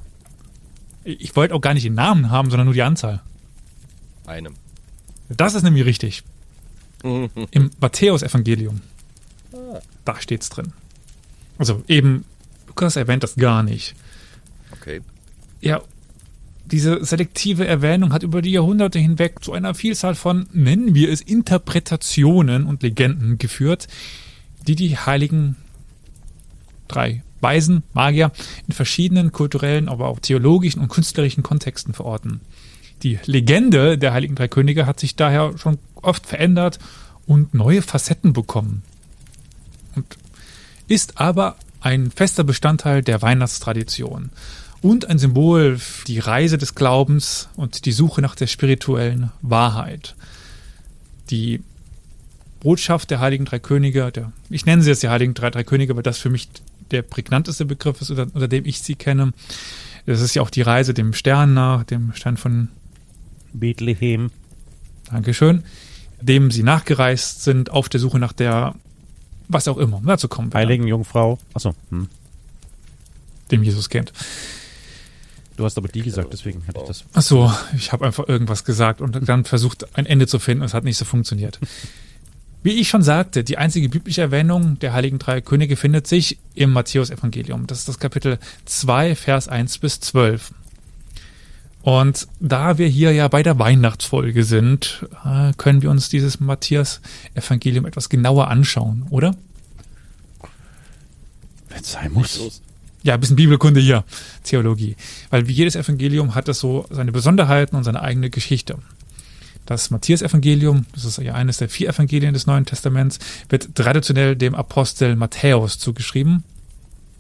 Ich 1.04 1.22
ich 1.22 1.36
wollte 1.36 1.54
auch 1.54 1.62
gar 1.62 1.74
nicht 1.76 1.86
den 1.86 1.94
Namen 1.94 2.30
haben, 2.32 2.50
sondern 2.50 2.66
nur 2.66 2.74
die 2.74 2.82
Anzahl. 2.82 3.22
Einem. 4.26 4.56
Das 5.30 5.54
ist 5.54 5.64
nämlich 5.64 5.86
richtig. 5.86 6.24
Im 7.04 7.72
Matthäus-Evangelium. 7.80 8.82
Da 10.08 10.22
steht's 10.22 10.50
drin. 10.50 10.72
Also 11.58 11.84
eben, 11.90 12.24
Lukas 12.68 12.96
erwähnt 12.96 13.24
das 13.24 13.36
gar 13.36 13.62
nicht. 13.62 13.94
Okay. 14.72 15.02
Ja, 15.60 15.82
diese 16.66 17.04
selektive 17.04 17.68
Erwähnung 17.68 18.14
hat 18.14 18.24
über 18.24 18.42
die 18.42 18.52
Jahrhunderte 18.52 19.00
hinweg 19.00 19.44
zu 19.44 19.52
einer 19.52 19.74
Vielzahl 19.74 20.16
von, 20.16 20.48
nennen 20.54 20.96
wir 20.96 21.12
es, 21.12 21.20
Interpretationen 21.20 22.66
und 22.66 22.84
Legenden 22.84 23.38
geführt, 23.38 23.90
die 24.66 24.76
die 24.76 24.98
heiligen 24.98 25.58
drei 26.88 27.22
Weisen, 27.42 27.84
Magier, 27.94 28.32
in 28.66 28.74
verschiedenen 28.74 29.34
kulturellen, 29.34 29.90
aber 29.90 30.08
auch 30.08 30.20
theologischen 30.20 30.82
und 30.82 30.88
künstlerischen 30.88 31.44
Kontexten 31.44 31.94
verorten. 31.94 32.40
Die 33.04 33.20
Legende 33.26 33.98
der 33.98 34.14
heiligen 34.14 34.36
drei 34.36 34.48
Könige 34.48 34.86
hat 34.86 35.02
sich 35.02 35.18
daher 35.18 35.58
schon 35.58 35.80
oft 35.96 36.26
verändert 36.26 36.80
und 37.26 37.54
neue 37.54 37.82
Facetten 37.82 38.32
bekommen. 38.32 38.84
Und 39.98 40.18
ist 40.88 41.20
aber 41.20 41.58
ein 41.82 42.12
fester 42.12 42.44
Bestandteil 42.44 43.02
der 43.02 43.22
Weihnachtstradition 43.22 44.30
und 44.82 45.10
ein 45.10 45.20
Symbol 45.20 45.78
für 45.78 46.06
die 46.06 46.20
Reise 46.20 46.58
des 46.58 46.76
Glaubens 46.76 47.50
und 47.56 47.86
die 47.86 47.92
Suche 47.92 48.22
nach 48.22 48.36
der 48.36 48.48
spirituellen 48.48 49.32
Wahrheit. 49.42 50.16
Die 51.30 51.62
Botschaft 52.60 53.12
der 53.12 53.20
Heiligen 53.20 53.46
Drei 53.46 53.60
Könige, 53.60 54.12
der, 54.12 54.32
ich 54.50 54.66
nenne 54.66 54.82
sie 54.82 54.90
jetzt 54.90 55.04
die 55.04 55.10
Heiligen 55.10 55.34
Drei, 55.34 55.50
Drei 55.50 55.64
Könige, 55.64 55.96
weil 55.96 56.04
das 56.04 56.18
für 56.18 56.30
mich 56.30 56.48
der 56.92 57.02
prägnanteste 57.02 57.66
Begriff 57.66 58.02
ist, 58.02 58.10
unter, 58.10 58.28
unter 58.34 58.48
dem 58.48 58.66
ich 58.66 58.82
sie 58.82 58.96
kenne. 58.96 59.34
Das 60.06 60.22
ist 60.22 60.36
ja 60.36 60.42
auch 60.42 60.50
die 60.50 60.62
Reise 60.62 60.94
dem 60.94 61.14
Stern 61.14 61.54
nach, 61.54 61.84
dem 61.84 62.14
Stern 62.14 62.38
von 62.38 62.70
Bethlehem. 63.52 64.32
Dankeschön, 65.12 65.64
dem 66.22 66.52
sie 66.52 66.64
nachgereist 66.64 67.44
sind 67.44 67.72
auf 67.72 67.90
der 67.90 68.00
Suche 68.00 68.20
nach 68.20 68.34
der, 68.34 68.76
was 69.48 69.68
auch 69.68 69.78
immer, 69.78 70.02
dazu 70.06 70.28
kommen 70.28 70.52
wir, 70.52 70.60
Heiligen 70.60 70.88
Jungfrau. 70.88 71.38
Achso, 71.54 71.74
hm. 71.90 72.08
dem 73.52 73.64
Jesus 73.64 73.90
kennt. 73.90 74.14
du 75.56 75.66
hast 75.66 75.78
aber 75.78 75.88
die 75.88 76.02
gesagt, 76.02 76.34
deswegen 76.34 76.66
hatte 76.68 76.80
ich 76.82 76.88
das. 76.88 77.06
Ach 77.14 77.22
so, 77.22 77.52
ich 77.76 77.92
habe 77.92 78.06
einfach 78.06 78.28
irgendwas 78.28 78.64
gesagt 78.64 79.02
und 79.02 79.28
dann 79.28 79.46
versucht, 79.46 79.98
ein 79.98 80.06
Ende 80.06 80.28
zu 80.28 80.40
finden. 80.40 80.64
Es 80.64 80.74
hat 80.74 80.84
nicht 80.84 80.98
so 80.98 81.06
funktioniert. 81.06 81.60
Wie 82.64 82.74
ich 82.82 82.90
schon 82.90 83.04
sagte, 83.04 83.44
die 83.44 83.58
einzige 83.58 83.88
biblische 83.88 84.22
Erwähnung 84.22 84.78
der 84.80 84.92
heiligen 84.92 85.20
drei 85.20 85.42
Könige 85.42 85.78
findet 85.78 86.08
sich 86.08 86.38
im 86.56 86.74
Matthäus-Evangelium. 86.74 87.68
Das 87.68 87.80
ist 87.80 87.88
das 87.88 88.00
Kapitel 88.00 88.40
2, 88.66 89.16
Vers 89.16 89.48
1 89.48 89.78
bis 89.78 90.00
12. 90.02 90.52
Und 91.88 92.28
da 92.42 92.78
wir 92.78 92.90
hier 92.90 93.14
ja 93.14 93.30
bei 93.30 93.44
der 93.44 93.60
Weihnachtsfolge 93.60 94.44
sind, 94.44 95.06
äh, 95.24 95.54
können 95.56 95.82
wir 95.82 95.90
uns 95.90 96.10
dieses 96.10 96.42
Matthäus-Evangelium 96.42 97.86
etwas 97.86 98.10
genauer 98.10 98.50
anschauen, 98.50 99.06
oder? 99.10 99.34
Wenn 101.70 101.80
es 101.80 101.94
sein 101.94 102.12
muss. 102.12 102.62
Ja, 103.04 103.14
ein 103.14 103.22
bisschen 103.22 103.38
Bibelkunde 103.38 103.80
hier, 103.80 104.04
Theologie. 104.44 104.98
Weil 105.30 105.48
wie 105.48 105.54
jedes 105.54 105.78
Evangelium 105.78 106.36
hat 106.36 106.50
es 106.50 106.60
so 106.60 106.86
seine 106.90 107.14
Besonderheiten 107.14 107.78
und 107.78 107.86
seine 107.86 108.02
eigene 108.02 108.30
Geschichte. 108.30 108.80
Das 109.66 109.90
Matthias-Evangelium, 109.90 110.88
das 110.94 111.06
ist 111.06 111.20
ja 111.20 111.36
eines 111.36 111.60
der 111.60 111.70
vier 111.70 111.88
Evangelien 111.88 112.34
des 112.34 112.48
Neuen 112.48 112.66
Testaments, 112.66 113.18
wird 113.48 113.76
traditionell 113.76 114.36
dem 114.36 114.56
Apostel 114.56 115.16
Matthäus 115.16 115.80
zugeschrieben, 115.80 116.44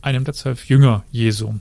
einem 0.01 0.25
der 0.25 0.33
zwölf 0.33 0.65
Jünger 0.65 1.05
Jesu. 1.13 1.53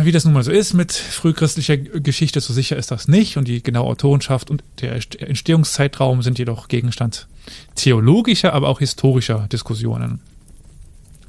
Wie 0.00 0.12
das 0.12 0.24
nun 0.24 0.32
mal 0.32 0.44
so 0.44 0.52
ist 0.52 0.74
mit 0.74 0.92
frühchristlicher 0.92 1.76
Geschichte, 1.76 2.40
so 2.40 2.52
sicher 2.52 2.76
ist 2.76 2.92
das 2.92 3.08
nicht 3.08 3.36
und 3.36 3.48
die 3.48 3.64
genaue 3.64 3.88
Autorenschaft 3.88 4.48
und 4.48 4.62
der 4.80 4.92
Entstehungszeitraum 4.92 6.22
sind 6.22 6.38
jedoch 6.38 6.68
Gegenstand 6.68 7.26
theologischer, 7.74 8.52
aber 8.52 8.68
auch 8.68 8.78
historischer 8.78 9.48
Diskussionen. 9.50 10.20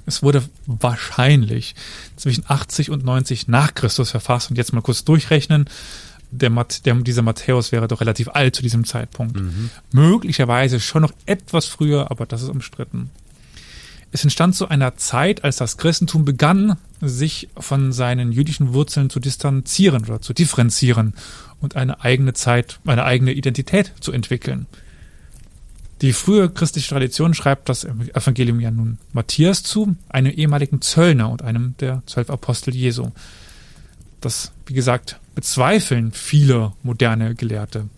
Es 0.05 0.21
wurde 0.21 0.43
wahrscheinlich 0.67 1.73
zwischen 2.15 2.43
80 2.47 2.91
und 2.91 3.03
90 3.03 3.47
nach 3.47 3.73
Christus 3.73 4.11
verfasst 4.11 4.51
und 4.51 4.57
jetzt 4.57 4.71
mal 4.71 4.81
kurz 4.81 5.03
durchrechnen. 5.03 5.65
Der, 6.29 6.51
der, 6.85 6.93
dieser 6.95 7.23
Matthäus 7.23 7.71
wäre 7.71 7.87
doch 7.87 8.01
relativ 8.01 8.29
alt 8.29 8.55
zu 8.55 8.61
diesem 8.61 8.85
Zeitpunkt. 8.85 9.35
Möglicherweise 9.91 10.79
schon 10.79 11.01
noch 11.01 11.13
etwas 11.25 11.65
früher, 11.65 12.11
aber 12.11 12.27
das 12.27 12.43
ist 12.43 12.49
umstritten. 12.49 13.09
Es 14.11 14.23
entstand 14.23 14.55
zu 14.55 14.67
einer 14.67 14.97
Zeit, 14.97 15.43
als 15.43 15.57
das 15.57 15.77
Christentum 15.77 16.25
begann, 16.25 16.77
sich 16.99 17.49
von 17.57 17.91
seinen 17.91 18.31
jüdischen 18.31 18.73
Wurzeln 18.73 19.09
zu 19.09 19.19
distanzieren 19.19 20.03
oder 20.05 20.21
zu 20.21 20.33
differenzieren 20.33 21.13
und 21.61 21.75
eine 21.75 22.01
eigene 22.01 22.33
Zeit, 22.33 22.79
eine 22.85 23.05
eigene 23.05 23.33
Identität 23.33 23.93
zu 23.99 24.11
entwickeln. 24.11 24.65
Die 26.01 26.13
frühe 26.13 26.49
christliche 26.49 26.89
Tradition 26.89 27.33
schreibt 27.33 27.67
das 27.67 27.83
Evangelium 27.83 28.59
ja 28.61 28.71
nun 28.71 28.97
Matthias 29.11 29.63
zu, 29.63 29.95
einem 30.07 30.31
ehemaligen 30.31 30.81
Zöllner 30.81 31.29
und 31.29 31.41
einem 31.41 31.75
der 31.79 32.01
zwölf 32.05 32.29
Apostel 32.29 32.73
Jesu. 32.73 33.11
Das, 34.21 34.51
wie 34.65 34.73
gesagt, 34.73 35.19
bezweifeln 35.35 36.13
viele 36.13 36.73
moderne 36.83 37.35
Gelehrte. 37.35 37.89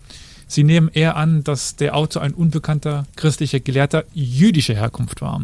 Sie 0.48 0.64
nehmen 0.64 0.90
eher 0.92 1.16
an, 1.16 1.44
dass 1.44 1.76
der 1.76 1.96
Autor 1.96 2.22
ein 2.22 2.34
unbekannter 2.34 3.06
christlicher 3.16 3.60
Gelehrter 3.60 4.04
jüdischer 4.12 4.74
Herkunft 4.74 5.22
war, 5.22 5.40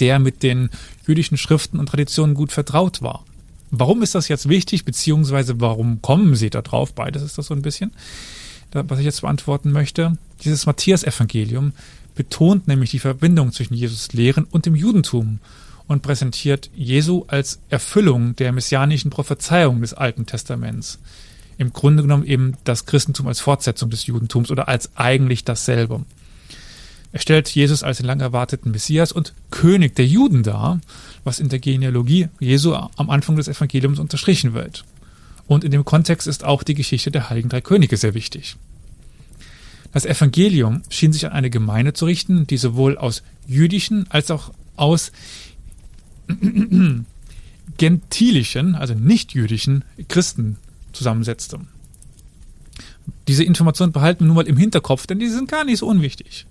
der 0.00 0.18
mit 0.18 0.42
den 0.42 0.70
jüdischen 1.06 1.36
Schriften 1.36 1.78
und 1.78 1.88
Traditionen 1.88 2.34
gut 2.34 2.52
vertraut 2.52 3.02
war. 3.02 3.24
Warum 3.70 4.02
ist 4.02 4.14
das 4.14 4.28
jetzt 4.28 4.48
wichtig, 4.48 4.84
beziehungsweise 4.84 5.60
warum 5.60 6.00
kommen 6.02 6.36
Sie 6.36 6.50
da 6.50 6.62
drauf? 6.62 6.94
Beides 6.94 7.22
ist 7.22 7.38
das 7.38 7.46
so 7.46 7.54
ein 7.54 7.62
bisschen, 7.62 7.92
was 8.72 8.98
ich 8.98 9.04
jetzt 9.04 9.22
beantworten 9.22 9.72
möchte. 9.72 10.16
Dieses 10.44 10.66
Matthias-Evangelium 10.66 11.72
betont 12.14 12.68
nämlich 12.68 12.90
die 12.90 12.98
Verbindung 12.98 13.52
zwischen 13.52 13.74
Jesus 13.74 14.12
Lehren 14.12 14.44
und 14.44 14.66
dem 14.66 14.76
Judentum 14.76 15.40
und 15.88 16.02
präsentiert 16.02 16.70
Jesu 16.74 17.24
als 17.28 17.60
Erfüllung 17.70 18.34
der 18.36 18.52
messianischen 18.52 19.10
Prophezeiung 19.10 19.80
des 19.80 19.94
Alten 19.94 20.26
Testaments. 20.26 20.98
Im 21.58 21.72
Grunde 21.72 22.02
genommen 22.02 22.24
eben 22.24 22.54
das 22.64 22.86
Christentum 22.86 23.26
als 23.28 23.40
Fortsetzung 23.40 23.90
des 23.90 24.06
Judentums 24.06 24.50
oder 24.50 24.68
als 24.68 24.96
eigentlich 24.96 25.44
dasselbe. 25.44 26.04
Er 27.12 27.20
stellt 27.20 27.48
Jesus 27.48 27.82
als 27.82 27.98
den 27.98 28.06
lang 28.06 28.20
erwarteten 28.20 28.70
Messias 28.70 29.12
und 29.12 29.32
König 29.50 29.94
der 29.94 30.06
Juden 30.06 30.42
dar, 30.42 30.80
was 31.24 31.38
in 31.38 31.48
der 31.48 31.58
Genealogie 31.58 32.28
Jesu 32.40 32.74
am 32.74 33.10
Anfang 33.10 33.36
des 33.36 33.48
Evangeliums 33.48 33.98
unterstrichen 33.98 34.54
wird. 34.54 34.84
Und 35.46 35.64
in 35.64 35.70
dem 35.70 35.84
Kontext 35.84 36.26
ist 36.26 36.44
auch 36.44 36.62
die 36.62 36.74
Geschichte 36.74 37.10
der 37.10 37.30
Heiligen 37.30 37.48
Drei 37.48 37.60
Könige 37.60 37.96
sehr 37.96 38.14
wichtig. 38.14 38.56
Das 39.92 40.04
Evangelium 40.04 40.82
schien 40.90 41.12
sich 41.12 41.24
an 41.26 41.32
eine 41.32 41.48
Gemeinde 41.48 41.92
zu 41.94 42.04
richten, 42.04 42.46
die 42.46 42.58
sowohl 42.58 42.98
aus 42.98 43.22
jüdischen 43.46 44.10
als 44.10 44.30
auch 44.30 44.52
aus 44.76 45.12
gentilischen, 47.78 48.74
also 48.74 48.94
nicht 48.94 49.32
jüdischen 49.32 49.84
Christen 50.08 50.58
zusammensetzte. 50.92 51.60
Diese 53.28 53.44
Informationen 53.44 53.92
behalten 53.92 54.20
wir 54.20 54.26
nun 54.26 54.36
mal 54.36 54.46
im 54.46 54.56
Hinterkopf, 54.56 55.06
denn 55.06 55.18
die 55.18 55.28
sind 55.28 55.50
gar 55.50 55.64
nicht 55.64 55.78
so 55.78 55.86
unwichtig. 55.86 56.46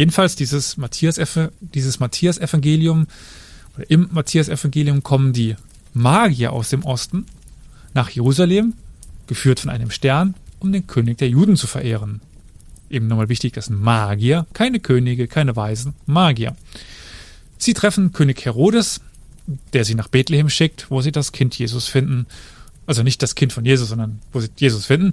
Jedenfalls 0.00 0.34
dieses 0.34 0.78
Matthias, 0.78 1.20
dieses 1.60 2.00
Matthias-Evangelium, 2.00 3.06
oder 3.76 3.90
im 3.90 4.08
Matthias-Evangelium 4.10 5.02
kommen 5.02 5.34
die 5.34 5.56
Magier 5.92 6.54
aus 6.54 6.70
dem 6.70 6.86
Osten 6.86 7.26
nach 7.92 8.08
Jerusalem, 8.08 8.72
geführt 9.26 9.60
von 9.60 9.68
einem 9.68 9.90
Stern, 9.90 10.36
um 10.58 10.72
den 10.72 10.86
König 10.86 11.18
der 11.18 11.28
Juden 11.28 11.54
zu 11.54 11.66
verehren. 11.66 12.22
Eben 12.88 13.08
nochmal 13.08 13.28
wichtig, 13.28 13.52
das 13.52 13.66
sind 13.66 13.78
Magier, 13.78 14.46
keine 14.54 14.80
Könige, 14.80 15.28
keine 15.28 15.54
Weisen, 15.54 15.92
Magier. 16.06 16.56
Sie 17.58 17.74
treffen 17.74 18.14
König 18.14 18.42
Herodes, 18.46 19.02
der 19.74 19.84
sie 19.84 19.96
nach 19.96 20.08
Bethlehem 20.08 20.48
schickt, 20.48 20.90
wo 20.90 21.02
sie 21.02 21.12
das 21.12 21.32
Kind 21.32 21.58
Jesus 21.58 21.88
finden. 21.88 22.24
Also 22.86 23.02
nicht 23.02 23.22
das 23.22 23.34
Kind 23.34 23.52
von 23.52 23.66
Jesus, 23.66 23.90
sondern 23.90 24.20
wo 24.32 24.40
sie 24.40 24.48
Jesus 24.56 24.86
finden, 24.86 25.12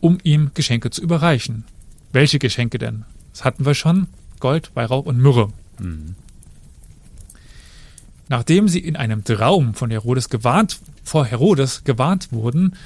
um 0.00 0.16
ihm 0.22 0.52
Geschenke 0.54 0.88
zu 0.88 1.02
überreichen. 1.02 1.64
Welche 2.10 2.38
Geschenke 2.38 2.78
denn? 2.78 3.04
Das 3.34 3.44
hatten 3.44 3.66
wir 3.66 3.74
schon. 3.74 4.06
Gold, 4.40 4.70
Weihrauch 4.74 5.04
und 5.04 5.18
Myrrhe. 5.18 5.52
Mhm. 5.78 6.14
Nachdem 8.28 8.68
sie 8.68 8.78
in 8.78 8.96
einem 8.96 9.24
Traum 9.24 9.74
von 9.74 9.90
Herodes 9.90 10.30
gewarnt, 10.30 10.78
vor 11.02 11.26
Herodes 11.26 11.84
gewarnt 11.84 12.32
wurden, 12.32 12.76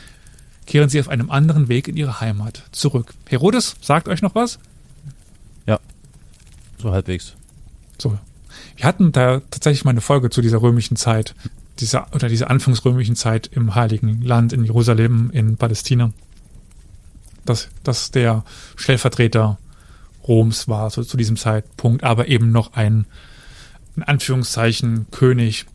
kehren 0.66 0.88
sie 0.88 0.98
auf 1.00 1.08
einem 1.08 1.30
anderen 1.30 1.68
Weg 1.68 1.86
in 1.86 1.96
ihre 1.96 2.20
Heimat 2.20 2.64
zurück. 2.72 3.14
Herodes, 3.28 3.76
sagt 3.80 4.08
euch 4.08 4.22
noch 4.22 4.34
was? 4.34 4.58
Ja, 5.66 5.78
so 6.78 6.90
halbwegs. 6.90 7.34
So. 7.98 8.18
Wir 8.76 8.84
hatten 8.84 9.12
da 9.12 9.40
tatsächlich 9.50 9.84
mal 9.84 9.92
eine 9.92 10.00
Folge 10.00 10.30
zu 10.30 10.40
dieser 10.40 10.62
römischen 10.62 10.96
Zeit, 10.96 11.34
dieser, 11.78 12.12
oder 12.14 12.28
dieser 12.28 12.50
anfangsrömischen 12.50 13.16
Zeit 13.16 13.48
im 13.48 13.74
Heiligen 13.74 14.22
Land, 14.22 14.52
in 14.52 14.64
Jerusalem, 14.64 15.30
in 15.32 15.56
Palästina. 15.56 16.10
Dass, 17.44 17.68
dass 17.84 18.10
der 18.10 18.44
Stellvertreter 18.76 19.58
Roms 20.28 20.68
war 20.68 20.90
so, 20.90 21.02
zu 21.02 21.16
diesem 21.16 21.36
Zeitpunkt, 21.36 22.04
aber 22.04 22.28
eben 22.28 22.52
noch 22.52 22.74
ein, 22.74 23.06
in 23.96 24.02
Anführungszeichen, 24.02 25.06
König. 25.10 25.66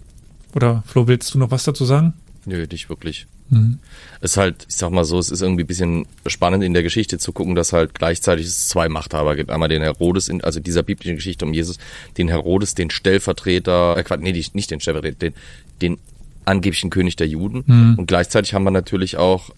Oder 0.56 0.84
Flo, 0.86 1.08
willst 1.08 1.34
du 1.34 1.40
noch 1.40 1.52
was 1.52 1.64
dazu 1.64 1.84
sagen? 1.86 2.14
Nö, 2.46 2.66
nicht 2.70 2.90
wirklich. 2.90 3.26
Mhm. 3.50 3.80
Es 4.22 4.32
ist 4.32 4.38
halt, 4.38 4.66
ich 4.70 4.76
sag 4.76 4.92
mal 4.92 5.04
so, 5.04 5.20
es 5.20 5.32
ist 5.32 5.42
irgendwie 5.42 5.64
ein 5.64 5.68
bisschen 5.68 6.06
spannend 6.28 6.64
in 6.64 6.74
der 6.74 6.84
Geschichte 6.84 7.18
zu 7.18 7.32
gucken, 7.32 7.56
dass 7.56 7.74
halt 7.74 7.94
gleichzeitig 7.94 8.46
es 8.46 8.68
zwei 8.70 8.90
Machthaber 8.90 9.36
gibt. 9.36 9.50
Einmal 9.50 9.70
den 9.70 9.82
Herodes, 9.82 10.30
in, 10.30 10.44
also 10.44 10.60
dieser 10.60 10.84
biblischen 10.84 11.16
Geschichte 11.16 11.46
um 11.46 11.54
Jesus, 11.54 11.78
den 12.18 12.28
Herodes, 12.28 12.76
den 12.76 12.90
Stellvertreter, 12.90 13.98
äh, 13.98 14.18
nee, 14.20 14.32
nicht 14.54 14.72
den 14.72 14.80
Stellvertreter, 14.80 15.18
den, 15.18 15.34
den 15.82 15.98
angeblichen 16.46 16.90
König 16.90 17.16
der 17.16 17.28
Juden. 17.28 17.64
Mhm. 17.66 17.96
Und 17.98 18.08
gleichzeitig 18.08 18.54
haben 18.54 18.64
wir 18.64 18.72
natürlich 18.72 19.18
auch 19.18 19.50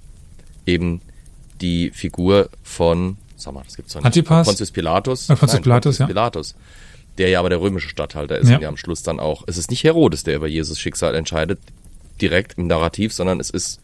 eben 0.66 1.02
die 1.62 1.92
Figur 1.92 2.50
von, 2.64 3.18
sag 3.36 3.54
mal, 3.54 3.64
das 3.64 3.76
gibt's 3.76 3.94
doch 3.94 4.00
nicht. 4.00 4.06
Antipas? 4.06 4.48
Pontius 4.48 4.72
Pilatus. 4.72 5.28
Ja, 5.28 5.36
Pontius 5.36 5.54
Nein, 5.54 5.64
Pilatus, 5.64 5.84
Pontius 5.84 6.00
ja. 6.00 6.06
Pilatus. 6.08 6.56
Der 7.18 7.30
ja 7.30 7.40
aber 7.40 7.50
der 7.50 7.62
römische 7.62 7.90
Statthalter 7.90 8.38
ist 8.38 8.50
ja. 8.50 8.56
und 8.56 8.62
ja 8.62 8.70
am 8.70 8.78
Schluss 8.78 9.04
dann 9.04 9.20
auch, 9.20 9.44
es 9.48 9.58
ist 9.58 9.70
nicht 9.70 9.84
Herodes, 9.84 10.24
der 10.24 10.36
über 10.36 10.48
Jesus 10.48 10.80
Schicksal 10.80 11.16
entscheidet, 11.16 11.60
direkt 12.22 12.58
im 12.58 12.68
Narrativ, 12.68 13.14
sondern 13.14 13.40
es 13.40 13.50
ist, 13.50 13.80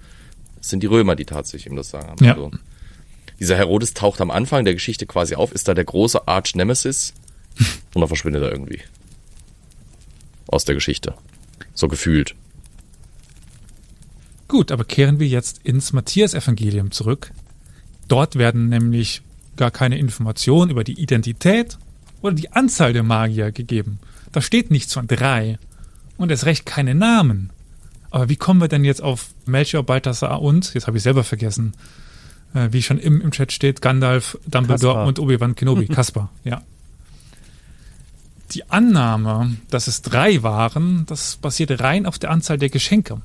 es 0.59 0.69
sind 0.69 0.83
die 0.83 0.87
Römer, 0.87 1.15
die 1.15 1.25
tatsächlich 1.25 1.71
ihm 1.71 1.77
das 1.77 1.89
sagen. 1.89 2.23
Ja. 2.23 2.33
Also, 2.33 2.51
dieser 3.39 3.55
Herodes 3.57 3.93
taucht 3.93 4.21
am 4.21 4.31
Anfang 4.31 4.65
der 4.65 4.73
Geschichte 4.73 5.05
quasi 5.05 5.35
auf, 5.35 5.51
ist 5.51 5.67
da 5.67 5.73
der 5.73 5.85
große 5.85 6.27
Arch 6.27 6.55
Nemesis 6.55 7.13
und 7.93 8.01
dann 8.01 8.07
verschwindet 8.07 8.43
er 8.43 8.51
irgendwie. 8.51 8.81
Aus 10.47 10.65
der 10.65 10.75
Geschichte. 10.75 11.15
So 11.73 11.87
gefühlt. 11.87 12.35
Gut, 14.47 14.71
aber 14.71 14.83
kehren 14.83 15.19
wir 15.19 15.27
jetzt 15.27 15.61
ins 15.63 15.93
Matthias-Evangelium 15.93 16.91
zurück. 16.91 17.31
Dort 18.09 18.35
werden 18.35 18.67
nämlich 18.67 19.21
gar 19.57 19.71
keine 19.71 19.97
Informationen 19.97 20.71
über 20.71 20.83
die 20.83 20.99
Identität 20.99 21.77
oder 22.21 22.33
die 22.33 22.51
Anzahl 22.51 22.93
der 22.93 23.03
Magier 23.03 23.51
gegeben. 23.51 23.99
Da 24.31 24.41
steht 24.41 24.71
nichts 24.71 24.93
von 24.93 25.07
drei. 25.07 25.57
Und 26.17 26.29
erst 26.29 26.45
recht 26.45 26.65
keine 26.65 26.93
Namen. 26.93 27.49
Aber 28.11 28.29
wie 28.29 28.35
kommen 28.35 28.61
wir 28.61 28.67
denn 28.67 28.83
jetzt 28.83 29.01
auf 29.01 29.29
Melchior, 29.45 29.83
Balthasar 29.83 30.41
und, 30.41 30.73
jetzt 30.73 30.85
habe 30.85 30.97
ich 30.97 31.03
selber 31.03 31.23
vergessen, 31.23 31.73
äh, 32.53 32.69
wie 32.71 32.83
schon 32.83 32.99
im, 32.99 33.21
im 33.21 33.31
Chat 33.31 33.51
steht, 33.51 33.81
Gandalf, 33.81 34.37
Dumbledore 34.45 34.93
Kaspar. 34.93 35.07
und 35.07 35.19
Obi-Wan 35.19 35.55
Kenobi, 35.55 35.87
Kaspar, 35.87 36.29
ja. 36.43 36.61
Die 38.51 38.69
Annahme, 38.69 39.55
dass 39.69 39.87
es 39.87 40.01
drei 40.01 40.43
waren, 40.43 41.05
das 41.07 41.37
basiert 41.37 41.79
rein 41.81 42.05
auf 42.05 42.19
der 42.19 42.31
Anzahl 42.31 42.57
der 42.57 42.69
Geschenke. 42.69 43.21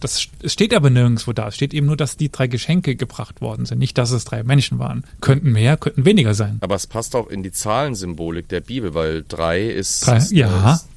Das 0.00 0.28
es 0.42 0.52
steht 0.52 0.74
aber 0.74 0.90
nirgendwo 0.90 1.32
da. 1.32 1.48
Es 1.48 1.54
steht 1.54 1.74
eben 1.74 1.86
nur, 1.86 1.96
dass 1.96 2.16
die 2.16 2.32
drei 2.32 2.46
Geschenke 2.46 2.96
gebracht 2.96 3.40
worden 3.40 3.66
sind. 3.66 3.78
Nicht, 3.78 3.98
dass 3.98 4.10
es 4.10 4.24
drei 4.24 4.42
Menschen 4.42 4.78
waren. 4.78 5.04
Könnten 5.20 5.52
mehr, 5.52 5.76
könnten 5.76 6.04
weniger 6.04 6.34
sein. 6.34 6.58
Aber 6.60 6.74
es 6.74 6.86
passt 6.86 7.14
auch 7.14 7.28
in 7.28 7.42
die 7.42 7.52
Zahlensymbolik 7.52 8.48
der 8.48 8.60
Bibel, 8.60 8.94
weil 8.94 9.24
drei 9.28 9.62
ist, 9.62 10.06
drei, 10.06 10.16
ist, 10.16 10.32
ja. 10.32 10.72
ist, 10.72 10.88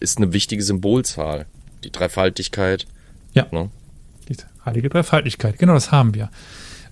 ist 0.00 0.18
eine 0.18 0.32
wichtige 0.32 0.62
Symbolzahl 0.62 1.46
die 1.84 1.90
Dreifaltigkeit. 1.90 2.86
Ja. 3.34 3.46
Ne? 3.50 3.70
Die 4.28 4.36
heilige 4.64 4.88
Dreifaltigkeit, 4.88 5.58
genau 5.58 5.74
das 5.74 5.90
haben 5.90 6.14
wir. 6.14 6.30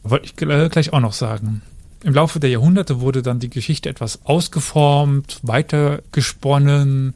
Wollte 0.03 0.27
ich 0.27 0.37
gleich 0.37 0.93
auch 0.93 1.01
noch 1.01 1.13
sagen. 1.13 1.63
Im 2.03 2.15
Laufe 2.15 2.41
der 2.41 2.51
Jahrhunderte 2.51 3.01
wurde 3.01 3.23
dann 3.23 3.41
die 3.41 3.51
Geschichte 3.51 3.89
etwas 3.89 4.25
ausgeformt, 4.25 5.39
weitergesponnen 5.43 7.15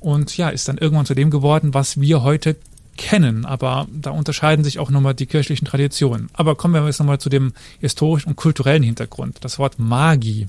und 0.00 0.36
ja, 0.36 0.50
ist 0.50 0.68
dann 0.68 0.76
irgendwann 0.76 1.06
zu 1.06 1.14
dem 1.14 1.30
geworden, 1.30 1.72
was 1.72 1.98
wir 1.98 2.22
heute 2.22 2.56
kennen. 2.96 3.44
Aber 3.44 3.86
da 3.92 4.10
unterscheiden 4.10 4.64
sich 4.64 4.78
auch 4.78 4.90
nochmal 4.90 5.14
die 5.14 5.26
kirchlichen 5.26 5.66
Traditionen. 5.66 6.28
Aber 6.32 6.54
kommen 6.54 6.74
wir 6.74 6.84
jetzt 6.86 6.98
nochmal 6.98 7.18
zu 7.18 7.28
dem 7.28 7.52
historischen 7.80 8.30
und 8.30 8.36
kulturellen 8.36 8.82
Hintergrund. 8.82 9.38
Das 9.40 9.58
Wort 9.58 9.78
Magie, 9.78 10.48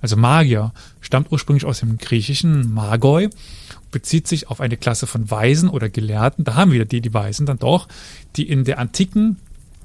also 0.00 0.16
Magier, 0.16 0.72
stammt 1.00 1.32
ursprünglich 1.32 1.64
aus 1.64 1.80
dem 1.80 1.98
griechischen 1.98 2.72
Magoi 2.72 3.28
bezieht 3.96 4.28
sich 4.28 4.50
auf 4.50 4.60
eine 4.60 4.76
Klasse 4.76 5.06
von 5.06 5.30
Weisen 5.30 5.70
oder 5.70 5.88
Gelehrten, 5.88 6.44
da 6.44 6.54
haben 6.54 6.70
wir 6.70 6.84
die, 6.84 7.00
die 7.00 7.14
Weisen 7.14 7.46
dann 7.46 7.58
doch, 7.58 7.88
die 8.36 8.46
in 8.46 8.64
der 8.64 8.78
antiken 8.78 9.36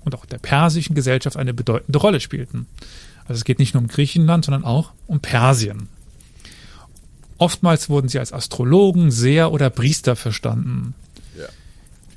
und 0.04 0.15
auch 0.15 0.26
der 0.26 0.38
persischen 0.38 0.95
Gesellschaft 0.95 1.38
eine 1.38 1.54
bedeutende 1.54 1.97
Rolle 1.97 2.19
spielten. 2.19 2.67
Also 3.26 3.36
es 3.36 3.45
geht 3.45 3.60
nicht 3.60 3.74
nur 3.74 3.84
um 3.84 3.88
Griechenland, 3.88 4.43
sondern 4.43 4.65
auch 4.65 4.91
um 5.08 5.21
Persien. 5.21 5.88
Oftmals 7.38 7.89
wurden 7.89 8.10
sie 8.10 8.19
als 8.19 8.34
Astrologen, 8.34 9.12
Seher 9.12 9.52
oder 9.52 9.69
Priester 9.69 10.17
verstanden. 10.17 10.93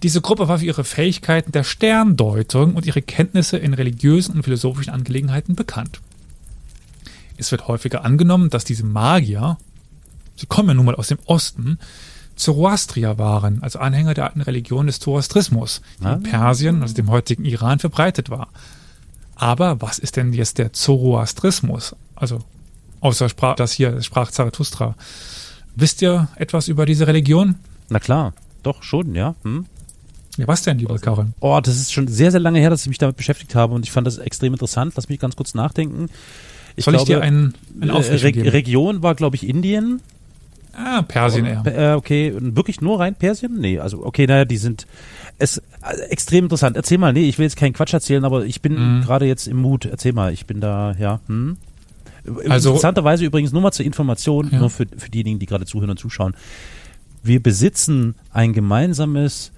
Diese 0.04 0.20
Gruppe 0.20 0.46
war 0.46 0.58
für 0.58 0.66
ihre 0.66 0.84
Fähigkeiten 0.84 1.50
der 1.50 1.64
Sterndeutung 1.64 2.74
und 2.74 2.86
ihre 2.86 3.02
Kenntnisse 3.02 3.56
in 3.56 3.74
religiösen 3.74 4.36
und 4.36 4.44
philosophischen 4.44 4.92
Angelegenheiten 4.92 5.56
bekannt. 5.56 6.00
Es 7.36 7.50
wird 7.50 7.66
häufiger 7.66 8.04
angenommen, 8.04 8.50
dass 8.50 8.64
diese 8.64 8.84
Magier 8.84 9.56
sie 10.36 10.46
kommen 10.46 10.68
ja 10.68 10.74
nun 10.74 10.86
mal 10.86 10.94
aus 10.94 11.08
dem 11.08 11.18
Osten, 11.26 11.78
Zoroastrier 12.36 13.16
waren, 13.18 13.62
also 13.62 13.78
Anhänger 13.78 14.14
der 14.14 14.24
alten 14.24 14.40
Religion 14.40 14.86
des 14.86 14.98
Zoroastrismus, 14.98 15.82
die 16.00 16.06
ah. 16.06 16.14
in 16.14 16.22
Persien, 16.22 16.82
also 16.82 16.94
dem 16.94 17.10
heutigen 17.10 17.44
Iran, 17.44 17.78
verbreitet 17.78 18.28
war. 18.28 18.48
Aber 19.36 19.80
was 19.80 19.98
ist 19.98 20.16
denn 20.16 20.32
jetzt 20.32 20.58
der 20.58 20.72
Zoroastrismus? 20.72 21.94
Also 22.16 22.40
außer 23.00 23.28
Sprach, 23.28 23.56
das 23.56 23.72
hier 23.72 24.02
sprach 24.02 24.30
Zarathustra. 24.30 24.96
Wisst 25.76 26.02
ihr 26.02 26.28
etwas 26.36 26.68
über 26.68 26.86
diese 26.86 27.06
Religion? 27.06 27.56
Na 27.88 28.00
klar, 28.00 28.32
doch 28.62 28.82
schon, 28.82 29.14
ja. 29.14 29.34
Hm? 29.44 29.66
Ja, 30.36 30.48
was 30.48 30.62
denn, 30.62 30.78
lieber 30.78 30.98
Karin? 30.98 31.32
Oh, 31.40 31.60
das 31.62 31.76
ist 31.76 31.92
schon 31.92 32.08
sehr, 32.08 32.30
sehr 32.30 32.40
lange 32.40 32.58
her, 32.58 32.70
dass 32.70 32.82
ich 32.82 32.88
mich 32.88 32.98
damit 32.98 33.16
beschäftigt 33.16 33.54
habe 33.54 33.74
und 33.74 33.84
ich 33.84 33.92
fand 33.92 34.06
das 34.06 34.18
extrem 34.18 34.52
interessant. 34.52 34.94
Lass 34.96 35.08
mich 35.08 35.20
ganz 35.20 35.36
kurz 35.36 35.54
nachdenken. 35.54 36.08
Ich 36.76 36.84
Soll 36.84 36.94
glaube, 36.94 37.10
ich 37.10 37.16
dir 37.16 37.22
einen, 37.22 37.54
einen 37.80 37.90
äh, 37.90 38.14
Re 38.14 38.52
Region 38.52 39.02
war, 39.02 39.14
glaube 39.14 39.36
ich, 39.36 39.48
Indien. 39.48 40.00
Ah, 40.76 41.02
Persien 41.02 41.46
eher. 41.46 41.92
Äh, 41.92 41.94
okay, 41.94 42.34
wirklich 42.36 42.80
nur 42.80 42.98
rein 42.98 43.14
Persien? 43.14 43.60
Nee, 43.60 43.78
also 43.78 44.04
okay, 44.04 44.26
naja, 44.26 44.44
die 44.44 44.56
sind 44.56 44.86
es 45.38 45.58
äh, 45.58 45.62
extrem 46.08 46.46
interessant. 46.46 46.76
Erzähl 46.76 46.98
mal, 46.98 47.12
nee, 47.12 47.28
ich 47.28 47.38
will 47.38 47.44
jetzt 47.44 47.56
keinen 47.56 47.74
Quatsch 47.74 47.92
erzählen, 47.92 48.24
aber 48.24 48.44
ich 48.44 48.60
bin 48.60 48.74
mhm. 48.74 49.02
gerade 49.02 49.26
jetzt 49.26 49.46
im 49.46 49.58
Mut. 49.58 49.84
Erzähl 49.84 50.12
mal, 50.12 50.32
ich 50.32 50.46
bin 50.46 50.60
da, 50.60 50.94
ja. 50.98 51.20
Hm? 51.28 51.58
Also, 52.48 52.70
Interessanterweise 52.70 53.24
übrigens 53.24 53.52
nur 53.52 53.62
mal 53.62 53.72
zur 53.72 53.84
Information, 53.84 54.48
ja. 54.50 54.58
nur 54.58 54.70
für, 54.70 54.86
für 54.96 55.10
diejenigen, 55.10 55.38
die 55.38 55.46
gerade 55.46 55.66
zuhören 55.66 55.90
und 55.90 55.98
zuschauen. 55.98 56.34
Wir 57.22 57.42
besitzen 57.42 58.14
ein 58.32 58.52
gemeinsames 58.52 59.52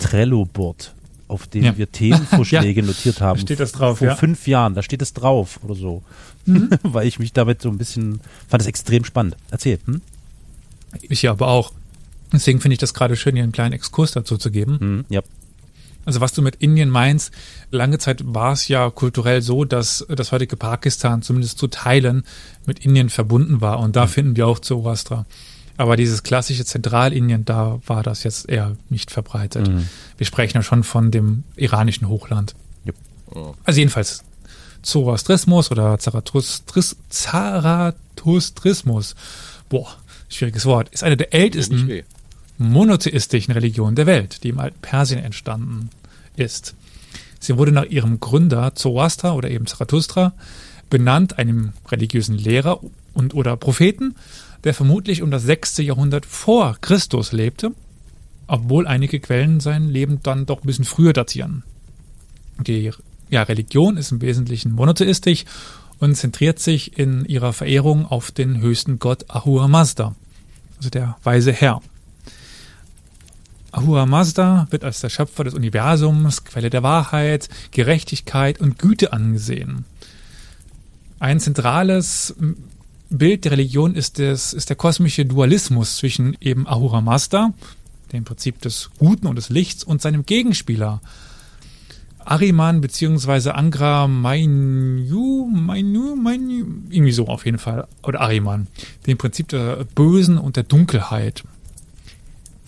Trello-Board, 0.00 0.94
auf 1.28 1.46
dem 1.46 1.64
ja. 1.64 1.78
wir 1.78 1.90
Themenvorschläge 1.90 2.80
ja. 2.82 2.86
notiert 2.86 3.20
haben. 3.20 3.38
Da 3.38 3.42
steht 3.42 3.60
das 3.60 3.72
drauf, 3.72 3.98
Vor 3.98 4.08
ja. 4.08 4.16
fünf 4.16 4.46
Jahren, 4.48 4.74
da 4.74 4.82
steht 4.82 5.02
es 5.02 5.12
drauf 5.12 5.60
oder 5.62 5.74
so. 5.74 6.02
Mhm. 6.46 6.70
Weil 6.82 7.06
ich 7.06 7.18
mich 7.18 7.32
damit 7.32 7.62
so 7.62 7.68
ein 7.68 7.78
bisschen, 7.78 8.20
fand 8.48 8.62
es 8.62 8.66
extrem 8.66 9.04
spannend. 9.04 9.36
Erzähl. 9.50 9.78
Hm? 9.86 10.00
Ich 11.02 11.22
ja 11.22 11.30
aber 11.30 11.48
auch. 11.48 11.72
Deswegen 12.32 12.60
finde 12.60 12.74
ich 12.74 12.78
das 12.78 12.94
gerade 12.94 13.16
schön, 13.16 13.34
hier 13.34 13.42
einen 13.42 13.52
kleinen 13.52 13.72
Exkurs 13.72 14.12
dazu 14.12 14.36
zu 14.36 14.50
geben. 14.50 14.78
Mhm, 14.80 15.04
ja. 15.08 15.20
Also 16.04 16.20
was 16.20 16.32
du 16.32 16.42
mit 16.42 16.56
Indien 16.56 16.88
meinst, 16.88 17.32
lange 17.70 17.98
Zeit 17.98 18.22
war 18.24 18.52
es 18.52 18.68
ja 18.68 18.88
kulturell 18.90 19.42
so, 19.42 19.64
dass 19.64 20.06
das 20.08 20.32
heutige 20.32 20.56
Pakistan 20.56 21.22
zumindest 21.22 21.58
zu 21.58 21.66
Teilen 21.66 22.24
mit 22.66 22.84
Indien 22.84 23.10
verbunden 23.10 23.60
war. 23.60 23.80
Und 23.80 23.96
da 23.96 24.06
mhm. 24.06 24.08
finden 24.08 24.36
wir 24.36 24.46
auch 24.46 24.58
Zoroastra. 24.58 25.26
Aber 25.80 25.96
dieses 25.96 26.22
klassische 26.22 26.64
Zentralindien, 26.66 27.46
da 27.46 27.80
war 27.86 28.02
das 28.02 28.22
jetzt 28.22 28.50
eher 28.50 28.76
nicht 28.90 29.10
verbreitet. 29.10 29.70
Wir 30.18 30.26
sprechen 30.26 30.58
ja 30.58 30.62
schon 30.62 30.84
von 30.84 31.10
dem 31.10 31.44
iranischen 31.56 32.06
Hochland. 32.06 32.54
Jupp. 32.84 32.96
Also 33.64 33.78
jedenfalls 33.78 34.22
Zoroastrismus 34.82 35.70
oder 35.70 35.98
Zarathustris, 35.98 36.96
Zarathustrismus, 37.08 39.14
boah, 39.70 39.88
schwieriges 40.28 40.66
Wort, 40.66 40.90
ist 40.90 41.02
eine 41.02 41.16
der 41.16 41.32
ältesten 41.32 42.02
monotheistischen 42.58 43.54
Religionen 43.54 43.96
der 43.96 44.04
Welt, 44.04 44.44
die 44.44 44.50
im 44.50 44.58
alten 44.58 44.80
Persien 44.82 45.24
entstanden 45.24 45.88
ist. 46.36 46.74
Sie 47.38 47.56
wurde 47.56 47.72
nach 47.72 47.86
ihrem 47.86 48.20
Gründer 48.20 48.74
Zoroaster 48.74 49.34
oder 49.34 49.50
eben 49.50 49.66
Zarathustra 49.66 50.34
benannt, 50.90 51.38
einem 51.38 51.72
religiösen 51.88 52.36
Lehrer 52.36 52.80
und 53.14 53.32
oder 53.32 53.56
Propheten, 53.56 54.14
der 54.64 54.74
vermutlich 54.74 55.22
um 55.22 55.30
das 55.30 55.42
6. 55.44 55.78
Jahrhundert 55.78 56.26
vor 56.26 56.76
Christus 56.80 57.32
lebte, 57.32 57.72
obwohl 58.46 58.86
einige 58.86 59.20
Quellen 59.20 59.60
sein 59.60 59.88
Leben 59.88 60.20
dann 60.22 60.46
doch 60.46 60.62
ein 60.62 60.66
bisschen 60.66 60.84
früher 60.84 61.12
datieren. 61.12 61.62
Die 62.58 62.90
ja, 63.30 63.42
Religion 63.42 63.96
ist 63.96 64.12
im 64.12 64.20
Wesentlichen 64.20 64.72
monotheistisch 64.72 65.44
und 65.98 66.16
zentriert 66.16 66.58
sich 66.58 66.98
in 66.98 67.24
ihrer 67.24 67.52
Verehrung 67.52 68.06
auf 68.06 68.30
den 68.30 68.60
höchsten 68.60 68.98
Gott 68.98 69.24
Ahura 69.28 69.68
Mazda, 69.68 70.14
also 70.78 70.90
der 70.90 71.16
weise 71.22 71.52
Herr. 71.52 71.80
Ahura 73.72 74.04
Mazda 74.04 74.66
wird 74.70 74.82
als 74.82 75.00
der 75.00 75.10
Schöpfer 75.10 75.44
des 75.44 75.54
Universums, 75.54 76.44
Quelle 76.44 76.70
der 76.70 76.82
Wahrheit, 76.82 77.48
Gerechtigkeit 77.70 78.60
und 78.60 78.78
Güte 78.78 79.12
angesehen. 79.12 79.84
Ein 81.20 81.38
zentrales 81.38 82.34
Bild 83.10 83.44
der 83.44 83.52
Religion 83.52 83.94
ist, 83.94 84.18
des, 84.18 84.52
ist 84.52 84.68
der 84.68 84.76
kosmische 84.76 85.26
Dualismus 85.26 85.96
zwischen 85.96 86.36
eben 86.40 86.66
Ahura 86.66 87.00
Mazda, 87.00 87.52
dem 88.12 88.24
Prinzip 88.24 88.60
des 88.60 88.90
Guten 88.98 89.26
und 89.26 89.36
des 89.36 89.50
Lichts, 89.50 89.82
und 89.82 90.00
seinem 90.00 90.24
Gegenspieler, 90.24 91.00
Ariman 92.24 92.80
beziehungsweise 92.80 93.56
Angra 93.56 94.06
Mainyu, 94.06 95.46
Mainyu, 95.46 96.14
Mainyu, 96.14 96.66
irgendwie 96.88 97.12
so 97.12 97.26
auf 97.26 97.44
jeden 97.44 97.58
Fall, 97.58 97.88
oder 98.04 98.20
Ariman, 98.20 98.68
dem 99.06 99.18
Prinzip 99.18 99.48
der 99.48 99.84
Bösen 99.96 100.38
und 100.38 100.54
der 100.56 100.62
Dunkelheit. 100.62 101.42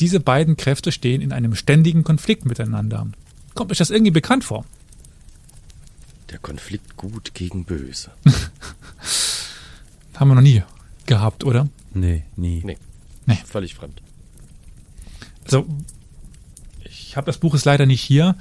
Diese 0.01 0.19
beiden 0.19 0.57
Kräfte 0.57 0.91
stehen 0.91 1.21
in 1.21 1.33
einem 1.33 1.55
ständigen 1.55 2.03
Konflikt 2.03 2.45
miteinander. 2.47 3.07
Kommt 3.55 3.71
euch 3.71 3.79
das 3.79 3.91
irgendwie 3.91 4.11
bekannt 4.11 4.43
vor? 4.43 4.65
Der 6.31 6.39
Konflikt 6.39 6.97
gut 6.97 7.35
gegen 7.35 7.65
böse. 7.65 8.11
Haben 10.23 10.29
wir 10.29 10.35
noch 10.37 10.43
nie 10.43 10.63
gehabt, 11.07 11.43
oder? 11.43 11.67
Nee, 11.95 12.23
nie. 12.37 12.63
Nee. 12.65 12.79
Völlig 13.45 13.75
fremd. 13.75 14.01
Also, 15.45 15.67
ich 16.85 17.17
habe 17.17 17.27
das 17.27 17.39
Buch 17.39 17.55
ist 17.55 17.65
leider 17.65 17.87
nicht 17.87 18.03
hier. 18.03 18.37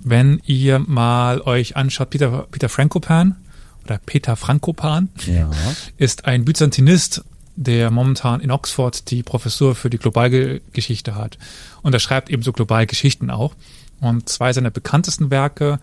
Wenn 0.00 0.40
ihr 0.46 0.78
mal 0.78 1.42
euch 1.42 1.76
anschaut, 1.76 2.08
Peter, 2.08 2.46
Peter 2.50 2.70
Frankopan 2.70 3.36
oder 3.84 3.98
Peter 3.98 4.34
Frankopan 4.34 5.10
Ja. 5.26 5.50
ist 5.98 6.24
ein 6.24 6.46
Byzantinist, 6.46 7.22
der 7.54 7.90
momentan 7.90 8.40
in 8.40 8.50
Oxford 8.50 9.10
die 9.10 9.22
Professur 9.22 9.74
für 9.74 9.90
die 9.90 9.98
Globalgeschichte 9.98 11.16
hat. 11.16 11.36
Und 11.82 11.92
er 11.92 12.00
schreibt 12.00 12.30
ebenso 12.30 12.52
Globalgeschichten 12.52 13.30
auch. 13.30 13.54
Und 14.00 14.30
zwei 14.30 14.54
seiner 14.54 14.70
bekanntesten 14.70 15.30
Werke, 15.30 15.80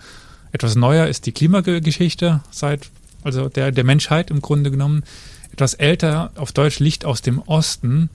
etwas 0.52 0.76
neuer 0.76 1.06
ist 1.06 1.28
die 1.28 1.32
Klimageschichte 1.32 2.42
seit, 2.50 2.90
also 3.24 3.50
der, 3.50 3.72
der 3.72 3.84
Menschheit 3.84 4.32
im 4.32 4.42
Grunde 4.42 4.72
genommen. 4.72 5.04
Etwas 5.52 5.74
älter, 5.74 6.32
auf 6.36 6.54
Deutsch 6.54 6.80
Licht 6.80 7.04
aus 7.04 7.22
dem 7.22 7.40
Osten, 7.40 8.10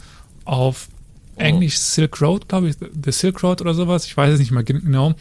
auf 0.44 0.88
Englisch 1.36 1.78
Silk 1.78 2.20
Road, 2.22 2.48
glaube 2.48 2.68
ich, 2.68 2.76
The 2.80 3.12
Silk 3.12 3.42
Road 3.42 3.60
oder 3.60 3.74
sowas. 3.74 4.06
Ich 4.06 4.16
weiß 4.16 4.32
es 4.32 4.38
nicht 4.38 4.52
mehr 4.52 4.62
genau. 4.62 5.14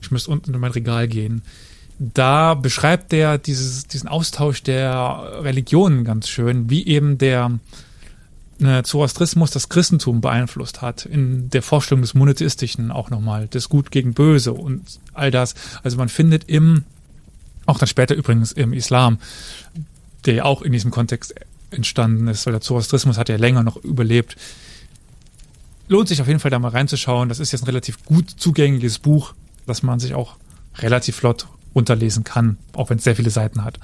Ich 0.00 0.10
müsste 0.10 0.30
unten 0.30 0.54
in 0.54 0.60
mein 0.60 0.72
Regal 0.72 1.06
gehen. 1.06 1.42
Da 1.98 2.54
beschreibt 2.54 3.12
er 3.12 3.38
dieses, 3.38 3.86
diesen 3.86 4.08
Austausch 4.08 4.62
der 4.62 5.40
Religionen 5.42 6.04
ganz 6.04 6.28
schön, 6.28 6.68
wie 6.68 6.86
eben 6.86 7.18
der 7.18 7.58
äh, 8.60 8.82
Zoroastrismus 8.82 9.50
das 9.50 9.68
Christentum 9.68 10.20
beeinflusst 10.20 10.82
hat, 10.82 11.06
in 11.06 11.50
der 11.50 11.62
Vorstellung 11.62 12.02
des 12.02 12.14
Monotheistischen 12.14 12.90
auch 12.90 13.10
nochmal, 13.10 13.46
des 13.48 13.68
Gut 13.68 13.90
gegen 13.90 14.14
Böse 14.14 14.52
und 14.52 14.82
all 15.12 15.30
das. 15.30 15.54
Also 15.82 15.96
man 15.96 16.08
findet 16.08 16.44
im, 16.48 16.84
auch 17.66 17.78
dann 17.78 17.88
später 17.88 18.14
übrigens 18.14 18.52
im 18.52 18.72
Islam, 18.72 19.18
der 20.26 20.34
ja 20.34 20.44
auch 20.44 20.62
in 20.62 20.72
diesem 20.72 20.90
Kontext 20.90 21.34
entstanden 21.70 22.28
ist, 22.28 22.46
weil 22.46 22.52
der 22.52 22.60
Zoroastrismus 22.60 23.18
hat 23.18 23.28
ja 23.28 23.36
länger 23.36 23.62
noch 23.62 23.76
überlebt. 23.76 24.36
Lohnt 25.88 26.08
sich 26.08 26.20
auf 26.20 26.28
jeden 26.28 26.40
Fall 26.40 26.50
da 26.50 26.58
mal 26.58 26.68
reinzuschauen. 26.68 27.28
Das 27.28 27.40
ist 27.40 27.52
jetzt 27.52 27.62
ein 27.62 27.66
relativ 27.66 28.04
gut 28.04 28.30
zugängliches 28.30 28.98
Buch, 28.98 29.34
das 29.66 29.82
man 29.82 30.00
sich 30.00 30.14
auch 30.14 30.36
relativ 30.78 31.16
flott 31.16 31.46
runterlesen 31.74 32.24
kann, 32.24 32.56
auch 32.72 32.90
wenn 32.90 32.98
es 32.98 33.04
sehr 33.04 33.16
viele 33.16 33.30
Seiten 33.30 33.64
hat. 33.64 33.78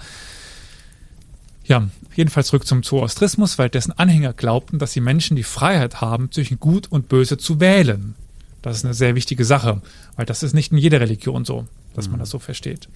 Ja, 1.65 1.89
jedenfalls 2.17 2.49
zurück 2.49 2.67
zum 2.67 2.83
Zoroastrismus, 2.83 3.59
weil 3.59 3.69
dessen 3.69 3.93
Anhänger 3.93 4.33
glaubten, 4.33 4.79
dass 4.79 4.93
die 4.93 5.01
Menschen 5.01 5.37
die 5.37 5.43
Freiheit 5.43 6.01
haben, 6.01 6.33
zwischen 6.33 6.59
Gut 6.59 6.89
und 6.91 7.09
Böse 7.09 7.39
zu 7.39 7.61
wählen. 7.61 8.15
Das 8.63 8.77
ist 8.77 8.85
eine 8.85 8.95
sehr 8.95 9.15
wichtige 9.15 9.45
Sache, 9.45 9.81
weil 10.17 10.27
das 10.27 10.43
ist 10.43 10.53
nicht 10.55 10.73
in 10.73 10.79
jeder 10.79 11.01
Religion 11.01 11.45
so, 11.45 11.67
dass 11.95 12.09
man 12.09 12.19
das 12.19 12.31
so 12.31 12.39
versteht. 12.39 12.89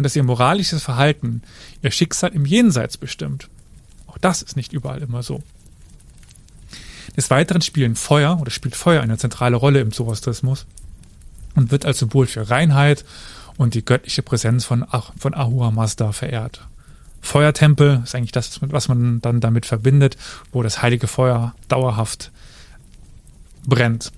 Und 0.00 0.04
dass 0.04 0.16
ihr 0.16 0.22
moralisches 0.22 0.82
Verhalten 0.82 1.42
ihr 1.82 1.90
Schicksal 1.90 2.30
im 2.30 2.46
Jenseits 2.46 2.96
bestimmt. 2.96 3.50
Auch 4.06 4.16
das 4.16 4.40
ist 4.40 4.56
nicht 4.56 4.72
überall 4.72 5.02
immer 5.02 5.22
so. 5.22 5.42
Des 7.18 7.28
Weiteren 7.28 7.60
spielen 7.60 7.96
Feuer 7.96 8.40
oder 8.40 8.50
spielt 8.50 8.74
Feuer 8.74 9.02
eine 9.02 9.18
zentrale 9.18 9.56
Rolle 9.56 9.82
im 9.82 9.92
Zoroastrismus 9.92 10.64
und 11.54 11.70
wird 11.70 11.84
als 11.84 11.98
Symbol 11.98 12.26
für 12.26 12.48
Reinheit 12.48 13.04
und 13.58 13.74
die 13.74 13.84
göttliche 13.84 14.22
Präsenz 14.22 14.64
von, 14.64 14.86
von 15.18 15.34
Ahura 15.34 15.70
Mazda 15.70 16.12
verehrt. 16.12 16.66
Feuertempel 17.20 18.00
ist 18.02 18.14
eigentlich 18.14 18.32
das, 18.32 18.58
was 18.62 18.88
man 18.88 19.20
dann 19.20 19.40
damit 19.40 19.66
verbindet, 19.66 20.16
wo 20.50 20.62
das 20.62 20.80
heilige 20.80 21.08
Feuer 21.08 21.54
dauerhaft 21.68 22.30
brennt. 23.66 24.12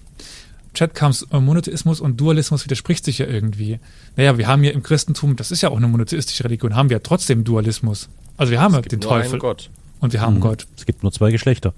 Chat 0.74 0.94
kam 0.94 1.12
Monotheismus 1.30 2.00
und 2.00 2.18
Dualismus 2.20 2.64
widerspricht 2.64 3.04
sich 3.04 3.18
ja 3.18 3.26
irgendwie. 3.26 3.78
Naja, 4.16 4.38
wir 4.38 4.46
haben 4.46 4.64
ja 4.64 4.70
im 4.72 4.82
Christentum, 4.82 5.36
das 5.36 5.50
ist 5.50 5.60
ja 5.60 5.68
auch 5.68 5.76
eine 5.76 5.86
monotheistische 5.88 6.44
Religion, 6.44 6.74
haben 6.74 6.88
wir 6.88 6.96
ja 6.96 7.00
trotzdem 7.02 7.44
Dualismus. 7.44 8.08
Also 8.38 8.52
wir 8.52 8.60
haben 8.60 8.72
ja 8.72 8.78
Es 8.80 8.84
gibt 8.84 8.92
den 8.92 9.00
nur 9.00 9.10
Teufel 9.10 9.30
einen 9.32 9.38
Gott. 9.40 9.68
und 10.00 10.12
wir 10.14 10.20
haben 10.22 10.36
Mhm. 10.36 10.40
Gott. 10.40 10.66
Es 10.76 10.86
gibt 10.86 11.02
nur 11.02 11.12
zwei 11.12 11.30
Geschlechter. 11.30 11.74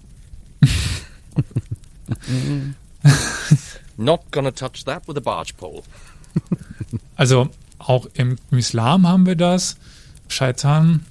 Not 3.96 4.20
gonna 4.30 4.50
touch 4.52 4.84
that 4.86 5.06
with 5.08 5.16
a 5.16 5.20
barge 5.20 5.52
pole. 5.56 5.82
Also 7.16 7.48
auch 7.78 8.06
im 8.14 8.36
Islam 8.50 9.06
haben 9.06 9.26
wir 9.26 9.36
das. 9.36 9.76
Shaitan, 10.28 11.04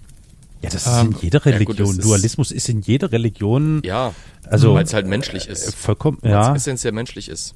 Ja, 0.61 0.69
das 0.69 0.87
Ähm, 0.87 0.93
ist 1.11 1.15
in 1.17 1.21
jeder 1.23 1.39
ja 1.39 1.57
gut, 1.59 1.69
Religion. 1.77 1.89
ist- 1.99 2.03
Dualismus 2.05 2.51
ist 2.51 2.69
in 2.69 2.79
jeder 2.81 3.11
Religion 3.11 3.81
Ja, 3.83 4.13
Also- 4.47 4.73
weil 4.73 4.85
es 4.85 4.93
halt 4.93 5.07
menschlich 5.07 5.49
äh, 5.49 5.51
ist. 5.51 5.75
vollkommen, 5.75 6.17
Weil 6.21 6.31
ja. 6.31 6.51
es 6.51 6.61
essentiell 6.61 6.93
menschlich 6.93 7.27
ist. 7.27 7.53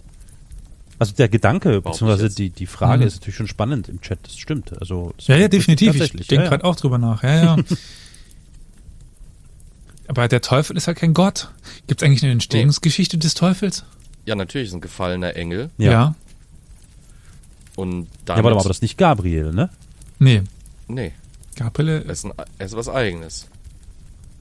Also 1.00 1.14
der 1.14 1.30
Gedanke, 1.30 1.82
beziehungsweise 1.82 2.30
die, 2.34 2.50
die 2.50 2.66
Frage 2.66 3.02
Mhm. 3.02 3.08
ist 3.08 3.16
natürlich 3.16 3.36
schon 3.36 3.48
spannend 3.48 3.88
im 3.88 4.02
Chat, 4.02 4.20
das 4.24 4.38
stimmt. 4.38 4.80
Also 4.80 5.14
das 5.18 5.28
Ja, 5.28 5.38
ja, 5.38 5.48
definitiv. 5.48 5.94
Ich 5.96 6.12
denke 6.28 6.46
ja, 6.46 6.50
gerade 6.50 6.64
auch 6.64 6.76
drüber 6.76 6.98
nach. 6.98 7.22
Ja, 7.24 7.36
ja. 7.56 7.58
Aber 10.08 10.28
der 10.28 10.42
Teufel 10.42 10.78
ist 10.78 10.88
halt 10.88 10.98
kein 10.98 11.14
Gott. 11.14 11.50
Gibt 11.88 12.02
es 12.02 12.06
eigentlich 12.06 12.24
eine 12.24 12.32
Entstehungsgeschichte 12.32 13.18
des 13.18 13.34
Teufels? 13.34 13.84
Ja, 14.26 14.36
natürlich 14.36 14.70
ist 14.70 14.74
ein 14.74 14.82
gefallener 14.82 15.36
Engel 15.36 15.70
Ja. 15.78 16.16
und 17.76 18.04
Ja, 18.04 18.08
damit, 18.26 18.44
warte 18.44 18.56
mal, 18.56 18.60
aber 18.62 18.70
das 18.70 18.78
ist 18.78 18.82
nicht 18.82 18.98
Gabriel, 18.98 19.52
ne? 19.54 19.70
Nee. 20.20 20.42
nee, 20.88 21.12
Gabriele. 21.56 22.04
er 22.06 22.10
ist, 22.12 22.26
ein, 22.26 22.34
er 22.58 22.66
ist 22.66 22.76
was 22.76 22.90
Eigenes. 22.90 23.48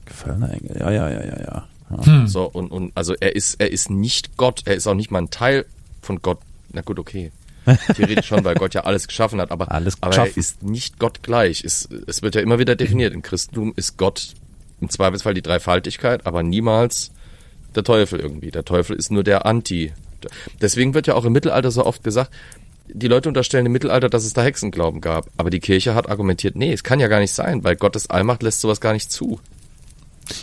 Gefallener 0.05 0.51
Engel, 0.53 0.77
ja, 0.79 0.89
ja, 0.91 1.09
ja, 1.09 1.23
ja, 1.25 1.39
ja. 1.39 1.67
ja. 1.91 2.05
Hm. 2.05 2.27
So 2.27 2.45
und 2.45 2.71
und 2.71 2.91
also 2.95 3.13
er 3.19 3.35
ist 3.35 3.55
er 3.61 3.71
ist 3.71 3.89
nicht 3.89 4.35
Gott, 4.37 4.61
er 4.65 4.75
ist 4.75 4.87
auch 4.87 4.93
nicht 4.93 5.11
mal 5.11 5.19
ein 5.19 5.29
Teil 5.29 5.65
von 6.01 6.21
Gott. 6.21 6.39
Na 6.71 6.81
gut, 6.81 6.99
okay. 6.99 7.31
Theoretisch 7.95 8.27
schon, 8.27 8.45
weil 8.45 8.55
Gott 8.55 8.73
ja 8.73 8.81
alles 8.85 9.07
geschaffen 9.07 9.41
hat, 9.41 9.51
aber, 9.51 9.71
Alles 9.71 9.97
aber 10.01 10.15
er 10.15 10.37
ist 10.37 10.63
nicht 10.63 10.99
Gott 10.99 11.21
gleich. 11.21 11.63
Es, 11.63 11.89
es 12.07 12.21
wird 12.21 12.35
ja 12.35 12.41
immer 12.41 12.59
wieder 12.59 12.75
definiert. 12.75 13.13
Im 13.13 13.21
Christentum 13.21 13.73
ist 13.75 13.97
Gott 13.97 14.35
im 14.79 14.89
Zweifelsfall 14.89 15.33
die 15.33 15.41
Dreifaltigkeit, 15.41 16.25
aber 16.25 16.43
niemals 16.43 17.11
der 17.75 17.83
Teufel 17.83 18.19
irgendwie. 18.19 18.51
Der 18.51 18.63
Teufel 18.63 18.95
ist 18.95 19.11
nur 19.11 19.23
der 19.23 19.45
Anti. 19.45 19.91
Deswegen 20.61 20.93
wird 20.93 21.07
ja 21.07 21.15
auch 21.15 21.25
im 21.25 21.33
Mittelalter 21.33 21.71
so 21.71 21.85
oft 21.85 22.03
gesagt, 22.03 22.31
die 22.87 23.07
Leute 23.07 23.27
unterstellen 23.27 23.65
im 23.65 23.73
Mittelalter, 23.73 24.09
dass 24.09 24.23
es 24.23 24.33
da 24.33 24.43
Hexenglauben 24.43 25.01
gab. 25.01 25.27
Aber 25.35 25.49
die 25.49 25.59
Kirche 25.59 25.93
hat 25.93 26.09
argumentiert, 26.09 26.55
nee, 26.55 26.71
es 26.71 26.83
kann 26.83 26.99
ja 26.99 27.07
gar 27.07 27.19
nicht 27.19 27.33
sein, 27.33 27.63
weil 27.63 27.75
Gottes 27.75 28.09
Allmacht 28.09 28.43
lässt 28.43 28.61
sowas 28.61 28.79
gar 28.79 28.93
nicht 28.93 29.11
zu. 29.11 29.39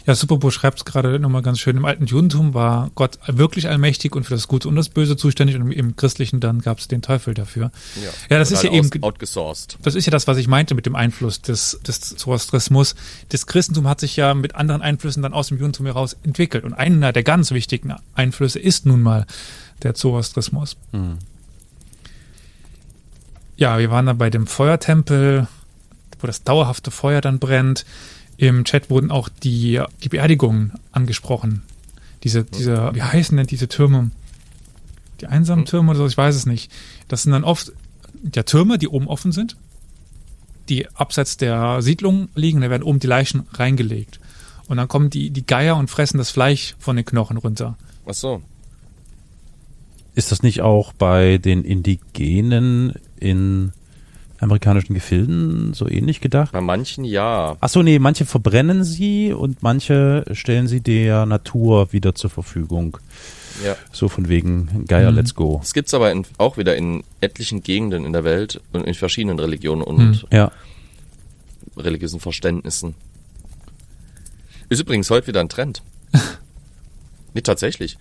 Ja, 0.06 0.14
Superbo 0.14 0.50
schreibt 0.50 0.78
es 0.78 0.84
gerade 0.84 1.18
nochmal 1.18 1.42
ganz 1.42 1.58
schön. 1.60 1.76
Im 1.76 1.84
alten 1.84 2.06
Judentum 2.06 2.54
war 2.54 2.90
Gott 2.94 3.18
wirklich 3.26 3.68
allmächtig 3.68 4.14
und 4.16 4.24
für 4.24 4.34
das 4.34 4.48
Gute 4.48 4.68
und 4.68 4.76
das 4.76 4.88
Böse 4.88 5.16
zuständig 5.16 5.56
und 5.56 5.70
im 5.72 5.96
christlichen 5.96 6.40
dann 6.40 6.60
gab 6.60 6.78
es 6.78 6.88
den 6.88 7.02
Teufel 7.02 7.34
dafür. 7.34 7.70
Ja, 7.96 8.10
Ja, 8.30 8.38
das 8.38 8.50
ist 8.50 8.62
ja 8.62 8.70
halt 8.70 8.78
eben- 8.84 9.02
aus- 9.02 9.08
outgesourced. 9.10 9.78
Das 9.82 9.94
ist 9.94 10.06
ja 10.06 10.10
das, 10.10 10.26
was 10.26 10.36
ich 10.38 10.48
meinte 10.48 10.74
mit 10.74 10.86
dem 10.86 10.94
Einfluss 10.96 11.42
des, 11.42 11.78
des 11.86 12.00
Zoroastrismus. 12.16 12.94
Das 13.30 13.46
Christentum 13.46 13.86
hat 13.88 14.00
sich 14.00 14.16
ja 14.16 14.34
mit 14.34 14.54
anderen 14.54 14.82
Einflüssen 14.82 15.22
dann 15.22 15.32
aus 15.32 15.48
dem 15.48 15.58
Judentum 15.58 15.86
heraus 15.86 16.16
entwickelt. 16.22 16.64
Und 16.64 16.72
einer 16.74 17.12
der 17.12 17.22
ganz 17.22 17.50
wichtigen 17.50 17.94
Einflüsse 18.14 18.58
ist 18.58 18.86
nun 18.86 19.02
mal 19.02 19.26
der 19.82 19.94
Zoroastrismus. 19.94 20.76
Ja, 23.56 23.78
wir 23.78 23.90
waren 23.90 24.06
da 24.06 24.12
bei 24.12 24.30
dem 24.30 24.46
Feuertempel, 24.46 25.46
wo 26.20 26.26
das 26.26 26.42
dauerhafte 26.42 26.90
Feuer 26.90 27.20
dann 27.20 27.38
brennt. 27.38 27.84
Im 28.36 28.64
Chat 28.64 28.90
wurden 28.90 29.10
auch 29.10 29.28
die, 29.28 29.80
die 30.02 30.08
Beerdigungen 30.08 30.72
angesprochen. 30.92 31.62
Diese, 32.22 32.44
diese, 32.44 32.94
wie 32.94 33.02
heißen 33.02 33.36
denn 33.36 33.46
diese 33.46 33.68
Türme? 33.68 34.10
Die 35.20 35.26
einsamen 35.26 35.66
Türme 35.66 35.90
oder 35.90 36.00
so, 36.00 36.06
ich 36.06 36.16
weiß 36.16 36.34
es 36.34 36.46
nicht. 36.46 36.72
Das 37.08 37.22
sind 37.22 37.32
dann 37.32 37.44
oft 37.44 37.72
ja, 38.34 38.42
Türme, 38.42 38.78
die 38.78 38.88
oben 38.88 39.06
offen 39.08 39.32
sind, 39.32 39.56
die 40.68 40.88
abseits 40.94 41.36
der 41.36 41.82
Siedlung 41.82 42.28
liegen, 42.34 42.62
da 42.62 42.70
werden 42.70 42.82
oben 42.82 42.98
die 42.98 43.06
Leichen 43.06 43.46
reingelegt. 43.52 44.20
Und 44.66 44.78
dann 44.78 44.88
kommen 44.88 45.10
die, 45.10 45.30
die 45.30 45.46
Geier 45.46 45.76
und 45.76 45.90
fressen 45.90 46.18
das 46.18 46.30
Fleisch 46.30 46.74
von 46.78 46.96
den 46.96 47.04
Knochen 47.04 47.36
runter. 47.36 47.76
Ach 48.06 48.14
so. 48.14 48.42
Ist 50.14 50.32
das 50.32 50.42
nicht 50.42 50.62
auch 50.62 50.92
bei 50.92 51.38
den 51.38 51.64
Indigenen 51.64 52.94
in 53.20 53.72
amerikanischen 54.44 54.94
Gefilden 54.94 55.74
so 55.74 55.88
ähnlich 55.88 56.20
gedacht? 56.20 56.52
Bei 56.52 56.60
manchen 56.60 57.04
ja. 57.04 57.56
Ach 57.60 57.68
so, 57.68 57.82
nee, 57.82 57.98
manche 57.98 58.24
verbrennen 58.26 58.84
sie 58.84 59.32
und 59.32 59.62
manche 59.62 60.24
stellen 60.32 60.68
sie 60.68 60.80
der 60.80 61.26
Natur 61.26 61.92
wieder 61.92 62.14
zur 62.14 62.30
Verfügung. 62.30 62.98
Ja. 63.64 63.76
So 63.92 64.08
von 64.08 64.28
wegen 64.28 64.84
Geier, 64.86 65.10
Mhm. 65.10 65.16
let's 65.16 65.34
go. 65.34 65.58
Das 65.60 65.74
gibt's 65.74 65.94
aber 65.94 66.10
in, 66.12 66.24
auch 66.38 66.56
wieder 66.56 66.76
in 66.76 67.04
etlichen 67.20 67.62
Gegenden 67.62 68.04
in 68.04 68.12
der 68.12 68.24
Welt 68.24 68.60
und 68.72 68.84
in 68.86 68.94
verschiedenen 68.94 69.38
Religionen 69.38 69.82
und 69.82 70.26
Ja. 70.32 70.50
religiösen 71.76 72.20
Verständnissen. 72.20 72.94
Ist 74.68 74.80
übrigens 74.80 75.10
heute 75.10 75.26
wieder 75.28 75.40
ein 75.40 75.48
Trend. 75.48 75.82
nee, 77.34 77.42
tatsächlich. 77.42 77.96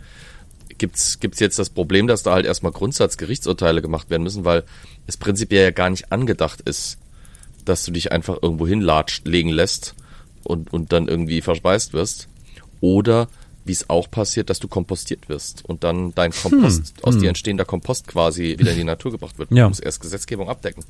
Gibt's, 0.84 1.22
gibt's 1.22 1.40
jetzt 1.40 1.58
das 1.58 1.70
Problem, 1.70 2.08
dass 2.08 2.24
da 2.24 2.34
halt 2.34 2.46
erstmal 2.46 2.74
Grundsatzgerichtsurteile 2.74 3.82
gemacht 3.82 4.10
werden 4.10 4.24
müssen, 4.24 4.44
weil 4.44 4.66
es 5.08 5.16
prinzipiell 5.16 5.64
ja 5.64 5.72
gar 5.72 5.90
nicht 5.90 6.12
angedacht 6.12 6.60
ist, 6.60 6.98
dass 7.64 7.86
du 7.86 7.92
dich 7.92 8.12
einfach 8.12 8.40
irgendwo 8.42 8.68
hinlegen 8.68 9.48
lässt 9.48 9.96
und, 10.44 10.74
und 10.74 10.92
dann 10.92 11.08
irgendwie 11.08 11.40
verspeist 11.40 11.94
wirst. 11.94 12.28
Oder 12.82 13.30
wie 13.64 13.72
es 13.72 13.90
auch 13.90 14.12
passiert, 14.12 14.50
dass 14.50 14.60
du 14.60 14.68
kompostiert 14.68 15.30
wirst 15.30 15.64
und 15.64 15.86
dann 15.86 16.14
dein 16.16 16.34
Kompost, 16.34 16.96
aus 17.02 17.18
dir 17.18 17.30
entstehender 17.30 17.64
Kompost 17.64 18.10
quasi 18.10 18.58
wieder 18.60 18.72
in 18.72 18.80
die 18.80 18.84
Natur 18.84 19.12
gebracht 19.12 19.40
wird. 19.40 19.50
Ja. 19.52 19.64
Du 19.64 19.70
musst 19.70 19.86
erst 19.86 20.02
Gesetzgebung 20.02 20.50
abdecken. 20.50 20.84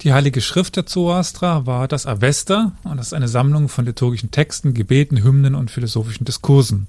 Die 0.00 0.14
Heilige 0.14 0.40
Schrift 0.40 0.76
der 0.76 0.86
Zoroastra 0.86 1.66
war 1.66 1.88
das 1.88 2.06
Avesta 2.06 2.72
und 2.84 2.96
das 2.96 3.08
ist 3.08 3.12
eine 3.12 3.28
Sammlung 3.28 3.68
von 3.68 3.84
liturgischen 3.84 4.30
Texten, 4.30 4.72
Gebeten, 4.72 5.22
Hymnen 5.22 5.54
und 5.54 5.70
philosophischen 5.70 6.24
Diskursen. 6.24 6.86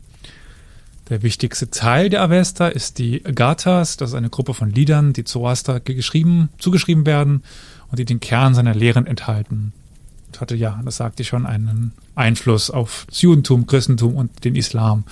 Der 1.09 1.23
wichtigste 1.23 1.69
Teil 1.69 2.09
der 2.09 2.21
Avesta 2.21 2.67
ist 2.67 2.97
die 2.97 3.21
Gathas, 3.21 3.95
das 3.95 4.09
ist 4.09 4.15
eine 4.15 4.29
Gruppe 4.29 4.53
von 4.53 4.69
Liedern, 4.69 5.13
die 5.13 5.23
Zoroaster 5.23 5.79
geschrieben, 5.79 6.49
zugeschrieben 6.57 7.05
werden 7.05 7.43
und 7.89 7.99
die 7.99 8.05
den 8.05 8.19
Kern 8.19 8.53
seiner 8.53 8.75
Lehren 8.75 9.05
enthalten. 9.05 9.71
Und 10.27 10.41
hatte 10.41 10.55
ja, 10.55 10.81
das 10.83 10.97
sagte 10.97 11.21
ich 11.21 11.29
schon, 11.29 11.45
einen 11.45 11.93
Einfluss 12.15 12.69
auf 12.69 13.05
das 13.09 13.21
Judentum, 13.21 13.67
Christentum 13.67 14.15
und 14.15 14.43
den 14.43 14.55
Islam 14.55 15.05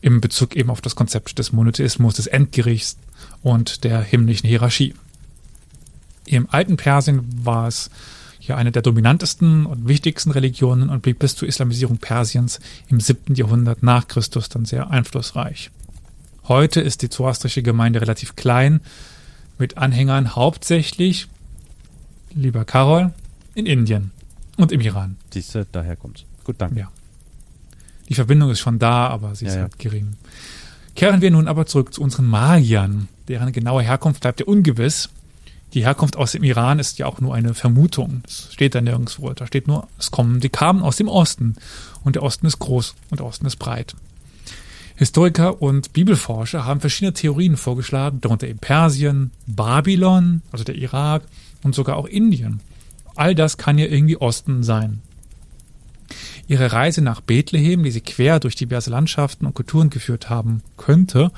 im 0.00 0.20
Bezug 0.20 0.54
eben 0.54 0.70
auf 0.70 0.80
das 0.80 0.94
Konzept 0.94 1.38
des 1.38 1.52
Monotheismus, 1.52 2.14
des 2.14 2.28
Endgerichts 2.28 2.96
und 3.42 3.82
der 3.82 4.00
himmlischen 4.00 4.48
Hierarchie. 4.48 4.94
Im 6.24 6.48
alten 6.50 6.76
Persien 6.76 7.24
war 7.44 7.66
es 7.66 7.90
ja 8.48 8.56
eine 8.56 8.72
der 8.72 8.82
dominantesten 8.82 9.66
und 9.66 9.88
wichtigsten 9.88 10.30
Religionen 10.30 10.90
und 10.90 11.02
blieb 11.02 11.18
bis 11.20 11.36
zur 11.36 11.48
Islamisierung 11.48 11.98
Persiens 11.98 12.60
im 12.88 13.00
siebten 13.00 13.34
Jahrhundert 13.34 13.82
nach 13.82 14.08
Christus 14.08 14.48
dann 14.48 14.64
sehr 14.64 14.90
einflussreich. 14.90 15.70
Heute 16.48 16.80
ist 16.80 17.02
die 17.02 17.08
zoroastrische 17.08 17.62
Gemeinde 17.62 18.00
relativ 18.00 18.34
klein, 18.34 18.80
mit 19.58 19.78
Anhängern 19.78 20.34
hauptsächlich, 20.34 21.28
lieber 22.34 22.64
Karol, 22.64 23.12
in 23.54 23.66
Indien 23.66 24.10
und 24.56 24.72
im 24.72 24.80
Iran. 24.80 25.16
Siehste, 25.32 25.66
daher 25.70 25.96
kommt's. 25.96 26.24
Gut, 26.44 26.56
danke. 26.58 26.80
Ja. 26.80 26.90
Die 28.08 28.14
Verbindung 28.14 28.50
ist 28.50 28.60
schon 28.60 28.78
da, 28.78 29.06
aber 29.06 29.34
sie 29.34 29.46
ist 29.46 29.52
Ja, 29.52 29.58
ja. 29.58 29.62
halt 29.62 29.78
gering. 29.78 30.16
Kehren 30.96 31.20
wir 31.20 31.30
nun 31.30 31.48
aber 31.48 31.66
zurück 31.66 31.94
zu 31.94 32.02
unseren 32.02 32.26
Magiern. 32.26 33.08
Deren 33.28 33.52
genaue 33.52 33.82
Herkunft 33.82 34.20
bleibt 34.20 34.40
ja 34.40 34.46
ungewiss. 34.46 35.08
Die 35.74 35.84
Herkunft 35.84 36.16
aus 36.16 36.32
dem 36.32 36.44
Iran 36.44 36.78
ist 36.78 36.98
ja 36.98 37.06
auch 37.06 37.20
nur 37.20 37.34
eine 37.34 37.54
Vermutung. 37.54 38.20
Das 38.24 38.52
steht 38.52 38.74
da 38.74 38.80
nirgendwo. 38.80 39.32
Da 39.32 39.46
steht 39.46 39.68
nur, 39.68 39.88
es 39.98 40.10
kommen, 40.10 40.40
die 40.40 40.50
kamen 40.50 40.82
aus 40.82 40.96
dem 40.96 41.08
Osten. 41.08 41.56
Und 42.04 42.16
der 42.16 42.22
Osten 42.22 42.46
ist 42.46 42.58
groß 42.58 42.94
und 43.10 43.20
der 43.20 43.26
Osten 43.26 43.46
ist 43.46 43.56
breit. 43.56 43.94
Historiker 44.96 45.62
und 45.62 45.94
Bibelforscher 45.94 46.66
haben 46.66 46.80
verschiedene 46.80 47.14
Theorien 47.14 47.56
vorgeschlagen, 47.56 48.20
darunter 48.20 48.46
eben 48.46 48.58
Persien, 48.58 49.30
Babylon, 49.46 50.42
also 50.52 50.64
der 50.64 50.74
Irak 50.76 51.22
und 51.62 51.74
sogar 51.74 51.96
auch 51.96 52.06
Indien. 52.06 52.60
All 53.14 53.34
das 53.34 53.56
kann 53.56 53.78
ja 53.78 53.86
irgendwie 53.86 54.18
Osten 54.18 54.62
sein. 54.62 55.00
Ihre 56.48 56.72
Reise 56.72 57.00
nach 57.00 57.22
Bethlehem, 57.22 57.82
die 57.82 57.90
sie 57.90 58.00
quer 58.02 58.40
durch 58.40 58.56
diverse 58.56 58.90
Landschaften 58.90 59.46
und 59.46 59.54
Kulturen 59.54 59.88
geführt 59.88 60.28
haben 60.28 60.62
könnte, 60.76 61.30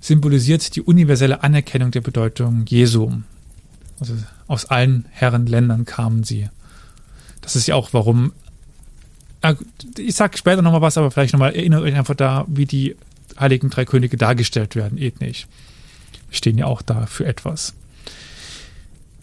symbolisiert 0.00 0.76
die 0.76 0.82
universelle 0.82 1.42
Anerkennung 1.42 1.90
der 1.90 2.00
Bedeutung 2.02 2.66
Jesu. 2.66 3.12
Also 4.02 4.14
aus 4.48 4.64
allen 4.64 5.06
Herrenländern 5.10 5.84
kamen 5.84 6.24
sie. 6.24 6.48
Das 7.40 7.54
ist 7.54 7.68
ja 7.68 7.76
auch, 7.76 7.92
warum. 7.92 8.32
Ich 9.96 10.16
sag 10.16 10.36
später 10.36 10.60
nochmal 10.60 10.80
was, 10.80 10.98
aber 10.98 11.12
vielleicht 11.12 11.32
nochmal 11.34 11.54
erinnert 11.54 11.82
euch 11.82 11.94
einfach 11.94 12.16
da, 12.16 12.44
wie 12.48 12.66
die 12.66 12.96
Heiligen 13.38 13.70
Drei 13.70 13.84
Könige 13.84 14.16
dargestellt 14.16 14.74
werden, 14.74 14.98
ethnisch. 14.98 15.46
Stehen 16.30 16.58
ja 16.58 16.66
auch 16.66 16.82
da 16.82 17.06
für 17.06 17.26
etwas. 17.26 17.74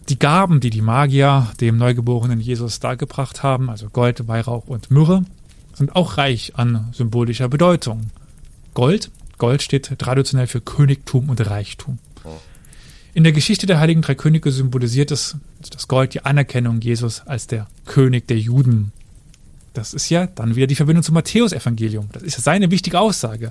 Die 0.08 0.18
Gaben, 0.18 0.60
die 0.60 0.70
die 0.70 0.80
Magier 0.80 1.52
dem 1.60 1.76
neugeborenen 1.76 2.40
Jesus 2.40 2.80
dargebracht 2.80 3.42
haben, 3.42 3.68
also 3.68 3.90
Gold, 3.90 4.26
Weihrauch 4.28 4.66
und 4.66 4.90
Myrrhe, 4.90 5.26
sind 5.74 5.94
auch 5.94 6.16
reich 6.16 6.56
an 6.56 6.88
symbolischer 6.94 7.50
Bedeutung. 7.50 8.10
Gold, 8.72 9.10
Gold 9.36 9.60
steht 9.60 9.98
traditionell 9.98 10.46
für 10.46 10.62
Königtum 10.62 11.28
und 11.28 11.46
Reichtum. 11.46 11.98
In 13.12 13.24
der 13.24 13.32
Geschichte 13.32 13.66
der 13.66 13.80
Heiligen 13.80 14.02
Drei 14.02 14.14
Könige 14.14 14.52
symbolisiert 14.52 15.10
es, 15.10 15.36
das 15.68 15.88
Gold 15.88 16.14
die 16.14 16.24
Anerkennung 16.24 16.80
Jesus 16.80 17.22
als 17.26 17.46
der 17.46 17.66
König 17.84 18.28
der 18.28 18.38
Juden. 18.38 18.92
Das 19.72 19.94
ist 19.94 20.08
ja 20.10 20.26
dann 20.26 20.56
wieder 20.56 20.66
die 20.66 20.76
Verbindung 20.76 21.02
zum 21.02 21.14
Matthäusevangelium. 21.14 22.08
Das 22.12 22.22
ist 22.22 22.36
ja 22.36 22.42
seine 22.42 22.70
wichtige 22.70 23.00
Aussage. 23.00 23.50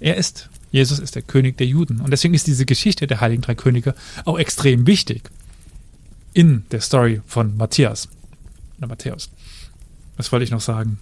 Er 0.00 0.16
ist, 0.16 0.48
Jesus 0.72 0.98
ist 0.98 1.14
der 1.14 1.22
König 1.22 1.56
der 1.56 1.66
Juden. 1.66 2.00
Und 2.00 2.10
deswegen 2.10 2.34
ist 2.34 2.46
diese 2.46 2.66
Geschichte 2.66 3.06
der 3.06 3.20
Heiligen 3.20 3.42
Drei 3.42 3.54
Könige 3.54 3.94
auch 4.24 4.38
extrem 4.38 4.86
wichtig 4.86 5.30
in 6.32 6.64
der 6.70 6.80
Story 6.80 7.20
von 7.26 7.56
Matthias. 7.56 8.08
Oder 8.78 8.88
Matthäus. 8.88 9.30
Was 10.16 10.32
wollte 10.32 10.44
ich 10.44 10.50
noch 10.50 10.60
sagen? 10.60 10.98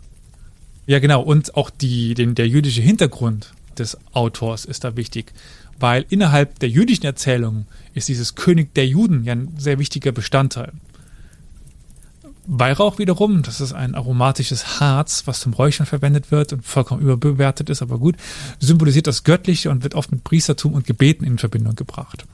Ja, 0.87 0.99
genau. 0.99 1.23
Und 1.23 1.57
auch 1.57 1.71
die, 1.71 2.15
den, 2.15 2.35
der 2.35 2.49
jüdische 2.49 2.83
Hintergrund 2.83 3.53
des 3.79 3.99
Autors 4.13 4.65
ist 4.65 4.85
da 4.85 4.97
wichtig, 4.97 5.33
weil 5.79 6.05
innerhalb 6.09 6.59
der 6.61 6.69
jüdischen 6.69 7.05
Erzählung 7.05 7.67
ist 7.95 8.09
dieses 8.09 8.35
König 8.35 8.75
der 8.75 8.87
Juden 8.87 9.25
ja 9.25 9.33
ein 9.33 9.55
sehr 9.59 9.79
wichtiger 9.79 10.13
Bestandteil. 10.13 10.73
Weihrauch 12.47 12.99
wiederum, 12.99 13.43
das 13.43 13.61
ist 13.61 13.73
ein 13.73 13.95
aromatisches 13.95 14.79
Harz, 14.79 15.27
was 15.27 15.41
zum 15.41 15.55
Räuchern 15.55 15.87
verwendet 15.87 16.31
wird 16.31 16.53
und 16.53 16.65
vollkommen 16.65 17.01
überbewertet 17.01 17.71
ist, 17.71 17.81
aber 17.81 17.99
gut, 17.99 18.17
symbolisiert 18.61 19.07
das 19.07 19.25
Göttliche 19.25 19.71
und 19.71 19.83
wird 19.83 19.95
oft 19.95 20.13
mit 20.13 20.25
Priestertum 20.25 20.75
und 20.75 20.87
Gebeten 20.87 21.25
in 21.25 21.39
Verbindung 21.39 21.75
gebracht. 21.75 22.27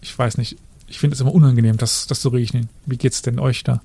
Ich 0.00 0.16
weiß 0.16 0.38
nicht, 0.38 0.56
ich 0.86 0.98
finde 0.98 1.14
es 1.14 1.20
immer 1.20 1.34
unangenehm, 1.34 1.76
das, 1.76 2.06
das 2.06 2.20
zu 2.20 2.28
riechen. 2.28 2.68
Wie 2.86 2.96
geht's 2.96 3.22
denn 3.22 3.40
euch 3.40 3.64
da? 3.64 3.80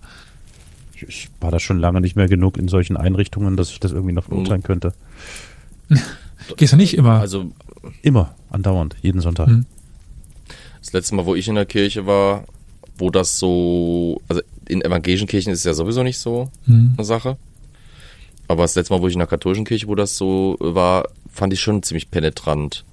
Ich, 0.94 1.04
ich 1.04 1.30
war 1.40 1.52
da 1.52 1.60
schon 1.60 1.80
lange 1.80 2.02
nicht 2.02 2.16
mehr 2.16 2.28
genug 2.28 2.58
in 2.58 2.68
solchen 2.68 2.96
Einrichtungen, 2.96 3.58
dass 3.58 3.72
ich 3.72 3.80
das 3.80 3.92
irgendwie 3.92 4.14
noch 4.14 4.26
verurteilen 4.26 4.64
könnte. 4.64 4.94
Gehst 6.58 6.74
du 6.74 6.78
nicht 6.78 6.96
immer? 6.96 7.20
Also 7.20 7.52
Immer, 8.02 8.34
andauernd, 8.50 8.96
jeden 9.02 9.22
Sonntag. 9.22 9.48
Mhm. 9.48 9.66
das 10.82 10.92
letzte 10.94 11.16
Mal, 11.16 11.26
wo 11.26 11.36
ich 11.36 11.48
in 11.48 11.56
der 11.56 11.66
Kirche 11.66 12.06
war, 12.06 12.46
wo 12.98 13.10
das 13.10 13.38
so, 13.40 14.22
also 14.28 14.42
in 14.68 14.82
evangelischen 14.82 15.28
Kirchen 15.28 15.52
ist 15.52 15.60
es 15.60 15.66
ja 15.66 15.74
sowieso 15.74 16.02
nicht 16.04 16.18
so 16.18 16.50
Hm. 16.66 16.94
eine 16.98 17.06
Sache. 17.06 17.38
Aber 18.48 18.64
das 18.64 18.76
letzte 18.76 18.94
Mal, 18.94 19.02
wo 19.02 19.08
ich 19.08 19.14
in 19.14 19.20
der 19.20 19.28
katholischen 19.28 19.66
Kirche, 19.66 19.88
wo 19.88 19.96
das 19.96 20.18
so 20.18 20.56
war, 20.60 21.08
fand 21.32 21.52
ich 21.54 21.60
schon 21.62 21.82
ziemlich 21.84 22.10
penetrant. 22.12 22.86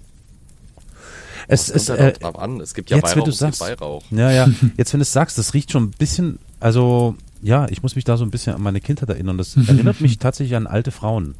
Es 1.49 1.69
ist, 1.69 1.89
halt 1.91 2.01
äh, 2.01 2.25
auch 2.25 2.33
drauf 2.33 2.39
an. 2.43 2.61
Es 2.61 2.73
gibt 2.75 2.91
ja 2.91 2.97
jetzt, 2.97 3.05
wenn 3.17 3.23
Weihrauch 3.23 3.25
du 3.25 3.31
es 3.31 3.39
gibt 3.39 3.55
sagst- 3.57 3.61
Weihrauch. 3.61 4.03
ja, 4.11 4.31
ja, 4.31 4.49
jetzt 4.77 4.93
wenn 4.93 5.01
du 5.01 5.03
es 5.03 5.13
sagst, 5.13 5.37
das 5.39 5.55
riecht 5.55 5.73
schon 5.73 5.85
ein 5.85 5.91
bisschen, 5.91 6.39
also 6.61 7.17
ja, 7.43 7.67
ich 7.69 7.83
muss 7.83 7.97
mich 7.97 8.05
da 8.05 8.17
so 8.17 8.25
ein 8.25 8.31
bisschen 8.31 8.55
an 8.55 8.63
meine 8.63 8.81
Kindheit 8.81 9.09
erinnern. 9.09 9.37
Das 9.39 9.57
erinnert 9.69 10.01
mich 10.01 10.19
tatsächlich 10.19 10.57
an 10.57 10.67
alte 10.67 10.91
Frauen. 10.91 11.35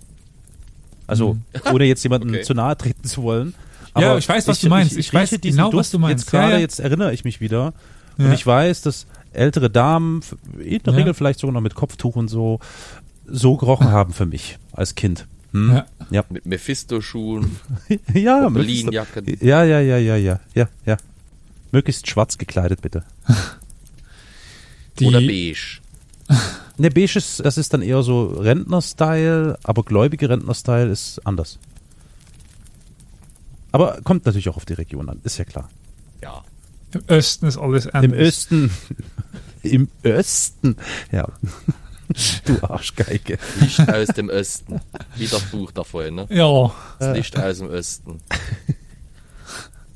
Also, 1.13 1.37
ohne 1.73 1.85
jetzt 1.85 2.03
jemanden 2.03 2.31
Okay. 2.31 2.43
zu 2.43 2.55
nahe 2.55 2.77
treten 2.77 3.05
zu 3.05 3.23
wollen. 3.23 3.55
Ja, 3.97 4.17
ich 4.17 4.29
weiß, 4.29 4.49
was 4.49 4.61
du 4.61 4.69
meinst. 4.69 4.97
Ich 4.97 5.13
weiß 5.13 5.31
rieche 5.33 5.39
diesen 5.39 5.59
genau, 5.59 5.69
was 5.69 5.91
Duft 5.91 5.95
du 5.95 5.99
meinst. 5.99 6.25
Jetzt 6.25 6.31
gerade, 6.31 6.49
Ja, 6.49 6.55
ja. 6.55 6.61
jetzt 6.61 6.81
erinnere 6.81 7.13
ich 7.13 7.25
mich 7.25 7.41
wieder. 7.41 7.75
Und 8.19 8.27
Ja. 8.27 8.33
ich 8.33 8.47
weiß, 8.47 8.83
dass 8.83 9.07
ältere 9.33 9.69
Damen, 9.71 10.23
in 10.59 10.83
der 10.83 10.93
Ja. 10.95 10.99
Regel 10.99 11.15
vielleicht 11.15 11.41
sogar 11.41 11.53
noch 11.55 11.61
mit 11.61 11.75
Kopftuch 11.75 12.17
und 12.17 12.29
so, 12.29 12.59
so 13.27 13.57
gerochen 13.57 13.89
haben 13.91 14.13
für 14.13 14.27
mich 14.27 14.59
als 14.73 14.95
Kind. 14.95 15.27
Hm? 15.53 15.71
Ja. 15.75 15.87
Ja. 16.11 16.25
Mit 16.31 16.47
Mephisto-Schuhen, 16.47 17.57
Ja, 18.15 18.49
Berlinjacken. 18.49 19.27
ja, 19.41 19.63
ja, 19.65 19.81
ja, 19.81 19.99
ja, 19.99 20.17
ja, 20.17 20.41
ja, 20.55 20.69
ja. 20.87 20.97
Möglichst 21.71 22.09
schwarz 22.09 22.39
gekleidet, 22.39 22.81
bitte. 22.81 23.05
Die, 24.99 25.07
oder 25.07 25.21
beige. 25.21 25.81
Ne, 26.79 26.91
beige 26.91 27.19
ist, 27.19 27.45
das 27.45 27.59
ist 27.59 27.75
dann 27.75 27.83
eher 27.83 28.03
so 28.03 28.29
Rentner-Style, 28.29 29.59
aber 29.63 29.83
gläubige 29.83 30.31
Rentner-Style 30.31 30.91
ist 30.91 31.21
anders. 31.27 31.59
Aber 33.73 34.01
kommt 34.03 34.25
natürlich 34.25 34.49
auch 34.49 34.57
auf 34.57 34.65
die 34.65 34.73
Region 34.73 35.09
an, 35.11 35.21
ist 35.23 35.39
ja 35.39 35.45
klar. 35.45 35.69
Ja. 36.23 36.43
Im 36.93 37.03
Osten 37.09 37.47
ist 37.47 37.59
alles 37.59 37.87
anders. 37.89 38.05
Im 38.11 38.15
Östen, 38.15 38.71
im 39.63 39.89
Östen, 40.05 40.77
ja. 41.11 41.29
Du 42.45 42.63
Arschgeige. 42.63 43.39
Licht 43.61 43.89
aus 43.89 44.09
dem 44.09 44.29
Osten. 44.29 44.81
Wie 45.17 45.27
das 45.27 45.43
Buch 45.45 45.71
da 45.73 45.83
vorhin, 45.85 46.17
ne? 46.17 46.27
Ja, 46.31 46.71
Das 46.99 47.17
Licht 47.17 47.39
aus 47.39 47.59
dem 47.59 47.71
Osten. 47.71 48.21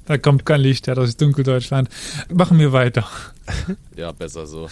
da 0.06 0.16
kommt 0.16 0.46
kein 0.46 0.60
Licht, 0.60 0.86
ja, 0.86 0.94
das 0.94 1.10
ist 1.10 1.20
Dunkeldeutschland. 1.20 1.90
Machen 2.32 2.58
wir 2.58 2.72
weiter. 2.72 3.06
Ja, 3.96 4.12
besser 4.12 4.46
so. 4.46 4.70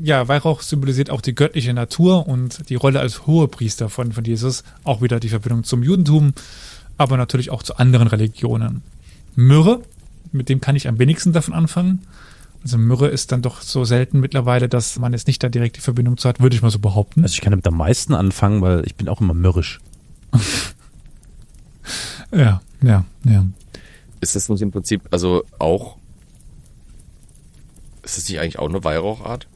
Ja, 0.00 0.28
Weihrauch 0.28 0.62
symbolisiert 0.62 1.10
auch 1.10 1.20
die 1.20 1.34
göttliche 1.34 1.72
Natur 1.72 2.26
und 2.26 2.68
die 2.68 2.74
Rolle 2.74 3.00
als 3.00 3.26
Hohepriester 3.26 3.88
von, 3.88 4.12
von 4.12 4.24
Jesus. 4.24 4.64
Auch 4.82 5.02
wieder 5.02 5.20
die 5.20 5.28
Verbindung 5.28 5.64
zum 5.64 5.82
Judentum, 5.82 6.32
aber 6.98 7.16
natürlich 7.16 7.50
auch 7.50 7.62
zu 7.62 7.76
anderen 7.76 8.08
Religionen. 8.08 8.82
Myrrhe, 9.36 9.80
mit 10.32 10.48
dem 10.48 10.60
kann 10.60 10.76
ich 10.76 10.88
am 10.88 10.98
wenigsten 10.98 11.32
davon 11.32 11.54
anfangen. 11.54 12.06
Also 12.62 12.78
Myrrhe 12.78 13.08
ist 13.08 13.30
dann 13.30 13.42
doch 13.42 13.60
so 13.60 13.84
selten 13.84 14.20
mittlerweile, 14.20 14.68
dass 14.68 14.98
man 14.98 15.12
jetzt 15.12 15.26
nicht 15.26 15.42
da 15.42 15.48
direkt 15.48 15.76
die 15.76 15.80
Verbindung 15.80 16.16
zu 16.16 16.28
hat, 16.28 16.40
würde 16.40 16.56
ich 16.56 16.62
mal 16.62 16.70
so 16.70 16.78
behaupten. 16.78 17.22
Also 17.22 17.34
ich 17.34 17.40
kann 17.40 17.50
damit 17.50 17.66
am 17.66 17.76
meisten 17.76 18.14
anfangen, 18.14 18.62
weil 18.62 18.86
ich 18.86 18.94
bin 18.94 19.08
auch 19.08 19.20
immer 19.20 19.34
mürrisch. 19.34 19.80
Ja, 22.32 22.60
ja, 22.82 23.04
ja. 23.24 23.46
Ist 24.20 24.34
das 24.34 24.48
nicht 24.48 24.62
im 24.62 24.72
Prinzip, 24.72 25.02
also 25.10 25.44
auch, 25.58 25.96
ist 28.02 28.16
das 28.16 28.28
nicht 28.28 28.40
eigentlich 28.40 28.58
auch 28.58 28.68
eine 28.68 28.82
Weihrauchart? 28.82 29.46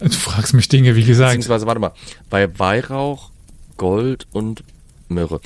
Du 0.00 0.10
fragst 0.10 0.54
mich 0.54 0.68
Dinge, 0.68 0.94
wie 0.96 1.04
gesagt. 1.04 1.30
Beziehungsweise, 1.32 1.66
warte 1.66 1.80
mal, 1.80 1.92
bei 2.28 2.58
Weihrauch, 2.58 3.30
Gold 3.76 4.26
und 4.32 4.62
Myrrhe. 5.08 5.40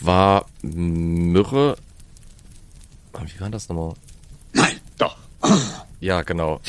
War 0.00 0.46
Myrrhe, 0.62 1.76
wie 3.24 3.40
war 3.40 3.50
das 3.50 3.68
nochmal? 3.68 3.94
Nein, 4.52 4.80
doch. 4.98 5.16
Ja, 6.00 6.22
genau. 6.22 6.60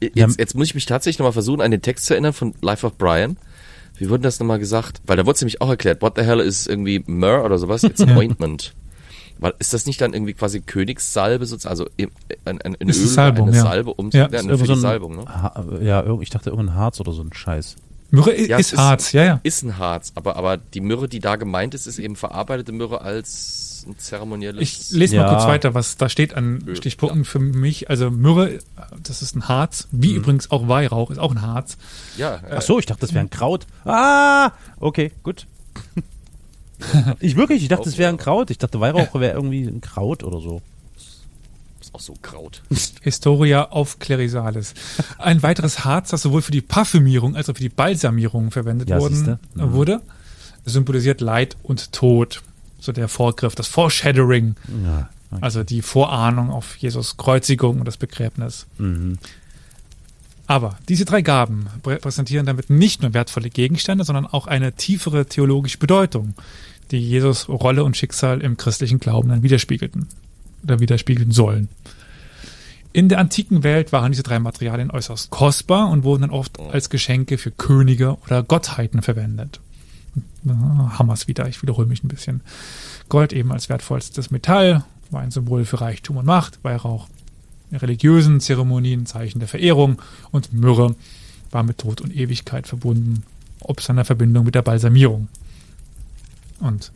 Jetzt, 0.00 0.38
jetzt 0.38 0.54
muss 0.54 0.68
ich 0.68 0.74
mich 0.74 0.86
tatsächlich 0.86 1.18
nochmal 1.18 1.32
versuchen, 1.32 1.60
an 1.60 1.70
den 1.70 1.82
Text 1.82 2.06
zu 2.06 2.14
erinnern 2.14 2.32
von 2.32 2.54
Life 2.60 2.86
of 2.86 2.96
Brian. 2.98 3.36
Wie 3.96 4.08
wurde 4.08 4.22
das 4.22 4.40
nochmal 4.40 4.58
gesagt? 4.58 5.00
Weil 5.06 5.16
da 5.16 5.26
wurde 5.26 5.36
es 5.36 5.40
nämlich 5.42 5.60
auch 5.60 5.68
erklärt, 5.68 6.02
what 6.02 6.14
the 6.16 6.24
hell 6.24 6.40
ist 6.40 6.66
irgendwie 6.66 7.04
Myrrh 7.06 7.44
oder 7.44 7.58
sowas? 7.58 7.84
It's 7.84 8.00
an 8.00 8.16
ointment. 8.16 8.74
Weil, 9.40 9.54
ist 9.58 9.72
das 9.72 9.86
nicht 9.86 10.00
dann 10.00 10.12
irgendwie 10.12 10.34
quasi 10.34 10.60
Königssalbe 10.60 11.46
sozusagen? 11.46 11.70
Also 11.70 11.88
im- 11.96 12.10
ein, 12.44 12.60
ein, 12.60 12.76
ein 12.78 12.88
Ist 12.88 12.98
Öl, 12.98 13.02
eine 13.04 13.10
Salbung, 13.12 13.48
eine 13.48 13.56
ja. 13.56 13.62
Salbe 13.62 13.94
um 13.94 14.10
Ja, 14.10 14.18
ja, 14.20 14.26
ist 14.26 14.44
eine 14.44 14.56
so 14.58 14.72
ein 14.74 14.80
Salbung, 14.80 15.16
ne? 15.16 15.24
Ha 15.26 15.64
ja, 15.80 16.04
ich 16.20 16.30
dachte 16.30 16.50
irgendein 16.50 16.74
Harz 16.76 17.00
oder 17.00 17.12
so 17.12 17.22
ein 17.22 17.32
Scheiß. 17.32 17.76
Myrrhe 18.10 18.38
Ja, 18.48 18.58
es 18.58 18.72
ist 18.72 18.78
Harz, 18.78 19.12
ja, 19.12 19.24
ja. 19.24 19.40
Ist 19.44 19.62
ein 19.62 19.78
Harz, 19.78 20.12
aber, 20.16 20.36
aber 20.36 20.56
die 20.56 20.80
Myrrhe, 20.80 21.08
die 21.08 21.20
da 21.20 21.36
gemeint 21.36 21.74
ist, 21.74 21.86
ist 21.86 21.98
eben 21.98 22.16
verarbeitete 22.16 22.72
Myrrhe 22.72 23.00
als 23.00 23.84
ein 23.88 23.96
zeremonielles. 23.98 24.60
Ich 24.60 24.90
lese 24.90 25.16
mal 25.16 25.22
Ja. 25.22 25.28
kurz 25.34 25.44
weiter, 25.46 25.72
was 25.74 25.96
da 25.96 26.08
steht 26.10 26.34
an 26.34 26.62
Öl, 26.66 26.76
Stichpunkten 26.76 27.24
für 27.24 27.38
mich. 27.38 27.88
Also 27.88 28.10
Myrrhe, 28.10 28.58
das 29.02 29.22
ist 29.22 29.36
ein 29.36 29.48
Harz, 29.48 29.88
wie 29.92 30.12
übrigens 30.12 30.50
auch 30.50 30.68
Weihrauch 30.68 31.10
ist 31.10 31.18
auch 31.18 31.30
ein 31.30 31.40
Harz. 31.40 31.78
ja, 32.18 32.40
Ach 32.50 32.60
so, 32.62 32.78
ich 32.78 32.84
dachte, 32.86 33.00
das 33.02 33.14
wäre 33.14 33.24
ein 33.24 33.30
Kraut. 33.30 33.66
Ah, 33.86 34.50
okay, 34.80 35.12
gut. 35.22 35.46
ich 37.20 37.36
wirklich, 37.36 37.62
ich 37.62 37.68
dachte, 37.68 37.84
das 37.84 37.98
wäre 37.98 38.10
ein 38.10 38.16
Kraut. 38.18 38.50
Ich 38.50 38.58
dachte, 38.58 38.80
Weihrauch 38.80 39.14
wäre 39.14 39.34
irgendwie 39.34 39.64
ein 39.64 39.80
Kraut 39.80 40.22
oder 40.24 40.40
so. 40.40 40.62
ist 41.80 41.94
auch 41.94 42.00
so 42.00 42.14
Kraut. 42.22 42.62
Historia 43.02 43.64
auf 43.70 43.98
Clarisalis. 43.98 44.74
Ein 45.18 45.42
weiteres 45.42 45.84
Harz, 45.84 46.10
das 46.10 46.22
sowohl 46.22 46.42
für 46.42 46.52
die 46.52 46.60
Parfümierung 46.60 47.36
als 47.36 47.48
auch 47.48 47.54
für 47.54 47.62
die 47.62 47.68
Balsamierung 47.68 48.50
verwendet 48.50 48.88
Ja, 48.88 48.98
worden, 49.00 49.14
siehste. 49.16 49.38
Mhm. 49.54 49.72
wurde, 49.72 50.00
symbolisiert 50.64 51.20
Leid 51.20 51.56
und 51.62 51.92
Tod. 51.92 52.42
So 52.78 52.92
der 52.92 53.08
Vorgriff, 53.08 53.54
das 53.54 53.66
Foreshadowing, 53.68 54.54
Ja. 54.86 55.08
also 55.42 55.64
die 55.64 55.82
Vorahnung 55.82 56.50
auf 56.50 56.76
Jesus 56.76 57.18
Kreuzigung 57.18 57.78
und 57.78 57.84
das 57.86 57.98
Begräbnis. 57.98 58.66
Mhm. 58.78 59.18
Aber 60.46 60.78
diese 60.88 61.04
drei 61.04 61.22
Gaben 61.22 61.66
prä- 61.84 61.98
präsentieren 62.00 62.46
damit 62.46 62.70
nicht 62.70 63.02
nur 63.02 63.14
wertvolle 63.14 63.50
Gegenstände, 63.50 64.04
sondern 64.04 64.26
auch 64.26 64.46
eine 64.46 64.72
tiefere 64.72 65.26
theologische 65.26 65.78
Bedeutung, 65.78 66.34
die 66.90 67.00
Jesus 67.00 67.48
Rolle 67.48 67.84
und 67.84 67.96
Schicksal 67.96 68.40
im 68.40 68.56
christlichen 68.56 68.98
Glauben 68.98 69.28
dann 69.28 69.42
widerspiegelten 69.42 70.08
oder 70.62 70.80
widerspiegeln 70.80 71.32
sollen. 71.32 71.68
In 72.92 73.08
der 73.08 73.18
antiken 73.18 73.62
Welt 73.62 73.92
waren 73.92 74.10
diese 74.10 74.24
drei 74.24 74.40
Materialien 74.40 74.90
äußerst 74.90 75.30
kostbar 75.30 75.90
und 75.90 76.02
wurden 76.02 76.22
dann 76.22 76.30
oft 76.30 76.58
als 76.58 76.90
Geschenke 76.90 77.38
für 77.38 77.52
Könige 77.52 78.16
oder 78.26 78.42
Gottheiten 78.42 79.02
verwendet. 79.02 79.60
Na, 80.42 80.98
Hammers 80.98 81.28
wieder, 81.28 81.46
ich 81.48 81.62
wiederhole 81.62 81.86
mich 81.86 82.02
ein 82.02 82.08
bisschen. 82.08 82.40
Gold 83.08 83.32
eben 83.32 83.52
als 83.52 83.68
wertvollstes 83.68 84.32
Metall, 84.32 84.84
war 85.10 85.20
ein 85.20 85.30
Symbol 85.30 85.64
für 85.64 85.80
Reichtum 85.80 86.16
und 86.16 86.26
Macht, 86.26 86.58
Weihrauch 86.64 87.08
in 87.70 87.76
religiösen 87.76 88.40
Zeremonien 88.40 89.06
Zeichen 89.06 89.38
der 89.38 89.48
Verehrung 89.48 90.02
und 90.32 90.52
Myrrhe 90.52 90.96
war 91.52 91.62
mit 91.62 91.78
Tod 91.78 92.00
und 92.00 92.14
Ewigkeit 92.14 92.66
verbunden, 92.66 93.22
ob 93.60 93.80
seiner 93.80 94.04
Verbindung 94.04 94.44
mit 94.44 94.54
der 94.54 94.62
Balsamierung. 94.62 95.28
Und 96.60 96.92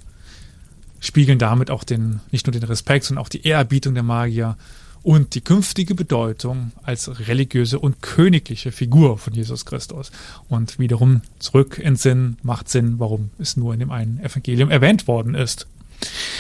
spiegeln 1.00 1.38
damit 1.38 1.70
auch 1.70 1.84
den, 1.84 2.20
nicht 2.30 2.46
nur 2.46 2.52
den 2.52 2.62
Respekt, 2.62 3.04
sondern 3.04 3.24
auch 3.24 3.28
die 3.28 3.46
Ehrerbietung 3.46 3.94
der 3.94 4.02
Magier 4.02 4.56
und 5.02 5.34
die 5.34 5.42
künftige 5.42 5.94
Bedeutung 5.94 6.72
als 6.82 7.28
religiöse 7.28 7.78
und 7.78 8.00
königliche 8.00 8.72
Figur 8.72 9.18
von 9.18 9.34
Jesus 9.34 9.66
Christus. 9.66 10.10
Und 10.48 10.78
wiederum 10.78 11.20
zurück 11.38 11.78
ins 11.78 12.02
Sinn, 12.02 12.38
macht 12.42 12.70
Sinn, 12.70 12.98
warum 12.98 13.30
es 13.38 13.56
nur 13.56 13.74
in 13.74 13.80
dem 13.80 13.90
einen 13.90 14.18
Evangelium 14.20 14.70
erwähnt 14.70 15.06
worden 15.06 15.34
ist. 15.34 15.66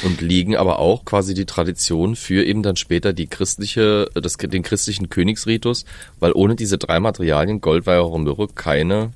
Und 0.02 0.20
liegen 0.22 0.56
aber 0.56 0.78
auch 0.78 1.04
quasi 1.04 1.34
die 1.34 1.44
Tradition 1.44 2.16
für 2.16 2.42
eben 2.42 2.62
dann 2.62 2.76
später 2.76 3.12
die 3.12 3.26
christliche, 3.26 4.10
das, 4.14 4.36
den 4.36 4.62
christlichen 4.62 5.10
Königsritus, 5.10 5.84
weil 6.18 6.32
ohne 6.32 6.56
diese 6.56 6.78
drei 6.78 7.00
Materialien, 7.00 7.60
Gold, 7.60 7.86
Weihrauch 7.86 8.12
und 8.12 8.24
Myrrhe, 8.24 8.48
keine 8.48 9.12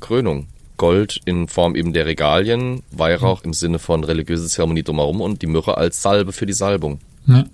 Krönung. 0.00 0.46
Gold 0.82 1.20
in 1.26 1.46
Form 1.46 1.76
eben 1.76 1.92
der 1.92 2.06
Regalien, 2.06 2.82
Weihrauch 2.90 3.44
im 3.44 3.52
Sinne 3.52 3.78
von 3.78 4.02
religiöse 4.02 4.48
Zeremonie 4.48 4.82
drumherum 4.82 5.20
und 5.20 5.40
die 5.40 5.46
Myrrhe 5.46 5.76
als 5.76 6.02
Salbe 6.02 6.32
für 6.32 6.44
die 6.44 6.54
Salbung. 6.54 6.98
Ja. 7.26 7.44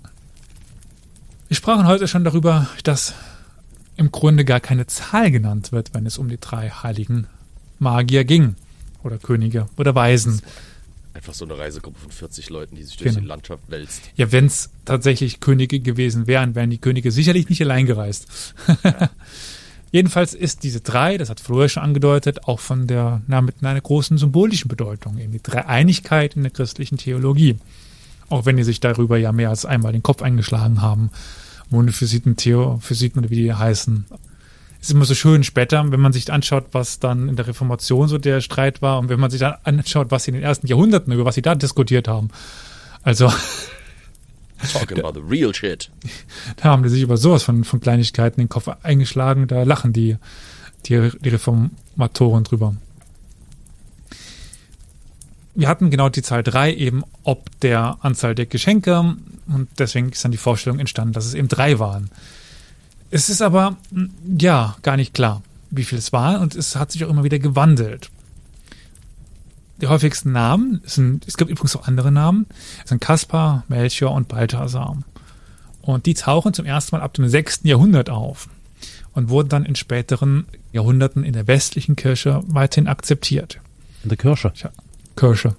Wir 1.47 1.55
sprachen 1.55 1.85
heute 1.85 2.07
schon 2.07 2.23
darüber, 2.23 2.67
dass 2.83 3.13
im 3.97 4.11
Grunde 4.11 4.45
gar 4.45 4.59
keine 4.59 4.87
Zahl 4.87 5.29
genannt 5.29 5.71
wird, 5.71 5.93
wenn 5.93 6.07
es 6.07 6.17
um 6.17 6.27
die 6.27 6.39
drei 6.39 6.71
heiligen 6.71 7.27
Magier 7.77 8.23
ging. 8.25 8.55
Oder 9.03 9.19
Könige 9.19 9.67
oder 9.77 9.93
Weisen. 9.93 10.41
Einfach 11.13 11.35
so 11.35 11.45
eine 11.45 11.55
Reisegruppe 11.55 11.99
von 11.99 12.11
40 12.11 12.49
Leuten, 12.49 12.77
die 12.77 12.83
sich 12.83 12.97
durch 12.97 13.09
Genau. 13.11 13.21
die 13.21 13.27
Landschaft 13.27 13.61
wälzt. 13.67 14.01
Ja, 14.15 14.31
wenn 14.31 14.47
es 14.47 14.71
tatsächlich 14.85 15.39
Könige 15.39 15.79
gewesen 15.81 16.25
wären, 16.25 16.55
wären 16.55 16.71
die 16.71 16.79
Könige 16.79 17.11
sicherlich 17.11 17.47
nicht 17.47 17.61
allein 17.61 17.85
gereist. 17.85 18.27
Jedenfalls 19.91 20.33
ist 20.33 20.63
diese 20.63 20.81
drei, 20.81 21.17
das 21.17 21.29
hat 21.29 21.39
Florian 21.39 21.69
schon 21.69 21.83
angedeutet, 21.83 22.47
auch 22.47 22.59
von 22.59 22.85
der, 22.85 23.21
na, 23.27 23.41
mit 23.41 23.63
einer 23.63 23.81
großen 23.81 24.17
symbolischen 24.17 24.67
Bedeutung, 24.67 25.17
eben 25.17 25.31
die 25.31 25.41
Dreieinigkeit 25.41 26.35
in 26.35 26.43
der 26.43 26.51
christlichen 26.51 26.97
Theologie. 26.97 27.57
Auch 28.29 28.45
wenn 28.45 28.57
die 28.57 28.63
sich 28.63 28.79
darüber 28.79 29.17
ja 29.17 29.31
mehr 29.31 29.49
als 29.49 29.65
einmal 29.65 29.91
den 29.91 30.03
Kopf 30.03 30.21
eingeschlagen 30.21 30.81
haben. 30.81 31.09
Monophysiten, 31.71 32.35
Theophysiten 32.35 33.19
oder 33.19 33.31
wie 33.31 33.35
die 33.43 33.53
heißen. 33.53 34.05
Ist 34.81 34.91
immer 34.91 35.05
so 35.05 35.15
schön 35.15 35.43
später, 35.43 35.91
wenn 35.91 35.99
man 35.99 36.13
sich 36.13 36.31
anschaut, 36.31 36.67
was 36.71 36.99
dann 36.99 37.27
in 37.27 37.35
der 37.35 37.47
Reformation 37.47 38.07
so 38.07 38.17
der 38.17 38.41
Streit 38.41 38.81
war 38.81 38.99
und 38.99 39.09
wenn 39.09 39.19
man 39.19 39.29
sich 39.29 39.39
dann 39.39 39.55
anschaut, 39.63 40.11
was 40.11 40.23
sie 40.23 40.31
in 40.31 40.35
den 40.35 40.43
ersten 40.43 40.67
Jahrhunderten, 40.67 41.11
über 41.11 41.25
was 41.25 41.35
sie 41.35 41.41
da 41.41 41.55
diskutiert 41.55 42.07
haben. 42.07 42.29
Also, 43.03 43.31
Talking 44.73 44.99
about 44.99 45.19
the 45.19 45.25
real 45.25 45.53
shit. 45.53 45.89
Da 46.57 46.65
haben 46.65 46.83
die 46.83 46.89
sich 46.89 47.01
über 47.01 47.17
sowas 47.17 47.43
von, 47.43 47.63
von 47.63 47.79
Kleinigkeiten 47.79 48.41
den 48.41 48.49
Kopf 48.49 48.67
eingeschlagen, 48.83 49.47
da 49.47 49.63
lachen 49.63 49.93
die, 49.93 50.17
die, 50.85 51.11
die 51.19 51.29
Reformatoren 51.29 52.43
drüber. 52.43 52.75
Wir 55.55 55.67
hatten 55.67 55.89
genau 55.89 56.09
die 56.09 56.21
Zahl 56.21 56.43
drei 56.43 56.73
eben 56.73 57.03
ob 57.23 57.59
der 57.61 57.97
Anzahl 58.01 58.35
der 58.35 58.45
Geschenke 58.45 59.15
und 59.47 59.67
deswegen 59.77 60.09
ist 60.09 60.23
dann 60.23 60.31
die 60.31 60.37
Vorstellung 60.37 60.79
entstanden, 60.79 61.13
dass 61.13 61.25
es 61.25 61.33
eben 61.33 61.47
drei 61.47 61.79
waren. 61.79 62.09
Es 63.11 63.29
ist 63.29 63.41
aber, 63.41 63.77
ja, 64.37 64.75
gar 64.83 64.95
nicht 64.97 65.13
klar. 65.13 65.41
wie 65.71 65.83
viel 65.83 65.97
es 65.97 66.13
war 66.13 66.41
und 66.41 66.55
es 66.55 66.75
hat 66.75 66.91
sich 66.91 67.05
auch 67.05 67.09
immer 67.09 67.23
wieder 67.23 67.39
gewandelt. 67.39 68.09
Die 69.81 69.87
häufigsten 69.87 70.31
Namen 70.31 70.81
sind, 70.85 71.25
es 71.27 71.37
gibt 71.37 71.49
übrigens 71.49 71.75
auch 71.75 71.87
andere 71.87 72.11
Namen, 72.11 72.47
sind 72.85 72.99
Kaspar, 72.99 73.63
Melchior 73.69 74.11
und 74.11 74.27
Balthasar. 74.27 74.97
Und 75.81 76.05
die 76.05 76.13
tauchen 76.13 76.53
zum 76.53 76.65
ersten 76.65 76.95
Mal 76.95 77.01
ab 77.01 77.13
dem 77.13 77.27
6. 77.27 77.61
Jahrhundert 77.63 78.09
auf 78.09 78.49
und 79.13 79.29
wurden 79.29 79.49
dann 79.49 79.65
in 79.65 79.75
späteren 79.75 80.45
Jahrhunderten 80.73 81.23
in 81.23 81.33
der 81.33 81.47
westlichen 81.47 81.95
Kirche 81.95 82.41
weiterhin 82.47 82.87
akzeptiert. 82.87 83.59
In 84.03 84.09
der 84.09 84.17
Kirche. 84.17 84.51
Tja, 84.53 84.71
Kirche. 85.15 85.55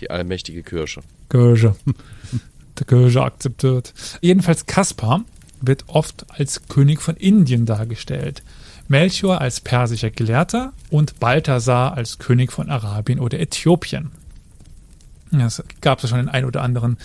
Die 0.00 0.10
allmächtige 0.10 0.62
Kirche. 0.62 1.02
Kirche. 1.28 1.74
der 2.78 2.86
Kirche 2.86 3.22
akzeptiert. 3.22 3.94
Jedenfalls 4.20 4.66
Kaspar 4.66 5.24
wird 5.60 5.84
oft 5.88 6.26
als 6.30 6.68
König 6.68 7.02
von 7.02 7.16
Indien 7.16 7.66
dargestellt. 7.66 8.42
Melchior 8.88 9.40
als 9.40 9.60
persischer 9.60 10.10
Gelehrter 10.10 10.72
und 10.90 11.20
Balthasar 11.20 11.94
als 11.96 12.18
König 12.18 12.52
von 12.52 12.70
Arabien 12.70 13.20
oder 13.20 13.38
Äthiopien. 13.38 14.10
Es 15.30 15.62
gab 15.82 16.00
schon 16.00 16.18
den 16.18 16.28
ein 16.28 16.46
oder 16.46 16.62
anderen 16.62 16.96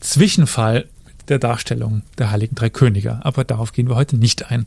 Zwischenfall 0.00 0.86
der 1.28 1.38
Darstellung 1.38 2.02
der 2.18 2.30
Heiligen 2.32 2.56
Drei 2.56 2.70
Könige, 2.70 3.24
aber 3.24 3.44
darauf 3.44 3.72
gehen 3.72 3.88
wir 3.88 3.94
heute 3.94 4.16
nicht 4.16 4.50
ein. 4.50 4.66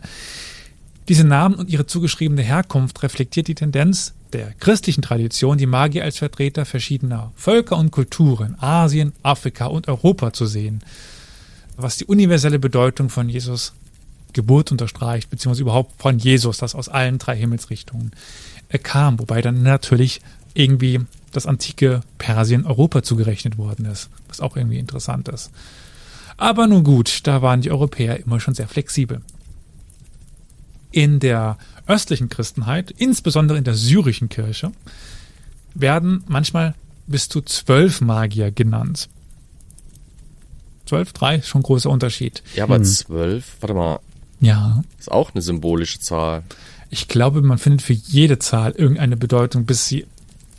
Diese 1.09 1.25
Namen 1.25 1.55
und 1.55 1.69
ihre 1.69 1.87
zugeschriebene 1.87 2.41
Herkunft 2.41 3.03
reflektiert 3.03 3.47
die 3.47 3.55
Tendenz 3.55 4.13
der 4.31 4.53
christlichen 4.59 5.01
Tradition, 5.01 5.57
die 5.57 5.65
Magier 5.65 6.03
als 6.03 6.17
Vertreter 6.19 6.63
verschiedener 6.63 7.33
Völker 7.35 7.77
und 7.77 7.91
Kulturen, 7.91 8.55
Asien, 8.61 9.11
Afrika 9.23 9.65
und 9.65 9.89
Europa 9.89 10.31
zu 10.31 10.45
sehen, 10.45 10.81
was 11.75 11.97
die 11.97 12.05
universelle 12.05 12.59
Bedeutung 12.59 13.09
von 13.09 13.27
Jesus 13.27 13.73
Geburt 14.33 14.71
unterstreicht, 14.71 15.29
beziehungsweise 15.29 15.63
überhaupt 15.63 16.01
von 16.01 16.17
Jesus, 16.17 16.57
das 16.57 16.75
aus 16.75 16.89
allen 16.89 17.17
drei 17.17 17.35
Himmelsrichtungen 17.35 18.11
kam, 18.83 19.19
wobei 19.19 19.41
dann 19.41 19.63
natürlich 19.63 20.21
irgendwie 20.53 21.01
das 21.31 21.45
antike 21.45 22.01
Persien 22.17 22.65
Europa 22.65 23.03
zugerechnet 23.03 23.57
worden 23.57 23.85
ist, 23.85 24.09
was 24.27 24.41
auch 24.41 24.57
irgendwie 24.57 24.79
interessant 24.79 25.27
ist. 25.29 25.51
Aber 26.37 26.67
nun 26.67 26.83
gut, 26.83 27.27
da 27.27 27.41
waren 27.41 27.61
die 27.61 27.71
Europäer 27.71 28.19
immer 28.19 28.39
schon 28.39 28.53
sehr 28.53 28.67
flexibel. 28.67 29.21
In 30.91 31.19
der 31.19 31.57
östlichen 31.87 32.29
Christenheit, 32.29 32.91
insbesondere 32.91 33.57
in 33.57 33.63
der 33.63 33.75
syrischen 33.75 34.27
Kirche, 34.29 34.71
werden 35.73 36.23
manchmal 36.27 36.75
bis 37.07 37.29
zu 37.29 37.41
zwölf 37.41 38.01
Magier 38.01 38.51
genannt. 38.51 39.09
Zwölf, 40.85 41.13
drei, 41.13 41.41
schon 41.41 41.61
ein 41.61 41.63
großer 41.63 41.89
Unterschied. 41.89 42.43
Ja, 42.55 42.65
aber 42.65 42.81
zwölf, 42.83 43.57
warte 43.61 43.73
mal, 43.73 43.99
Ja, 44.41 44.83
ist 44.99 45.11
auch 45.11 45.33
eine 45.33 45.41
symbolische 45.41 45.99
Zahl. 45.99 46.43
ich 46.89 47.07
glaube, 47.07 47.41
man 47.41 47.57
findet 47.57 47.81
für 47.83 47.93
jede 47.93 48.37
Zahl 48.39 48.71
irgendeine 48.71 49.15
Bedeutung, 49.15 49.65
bis 49.65 49.87
sie 49.87 50.05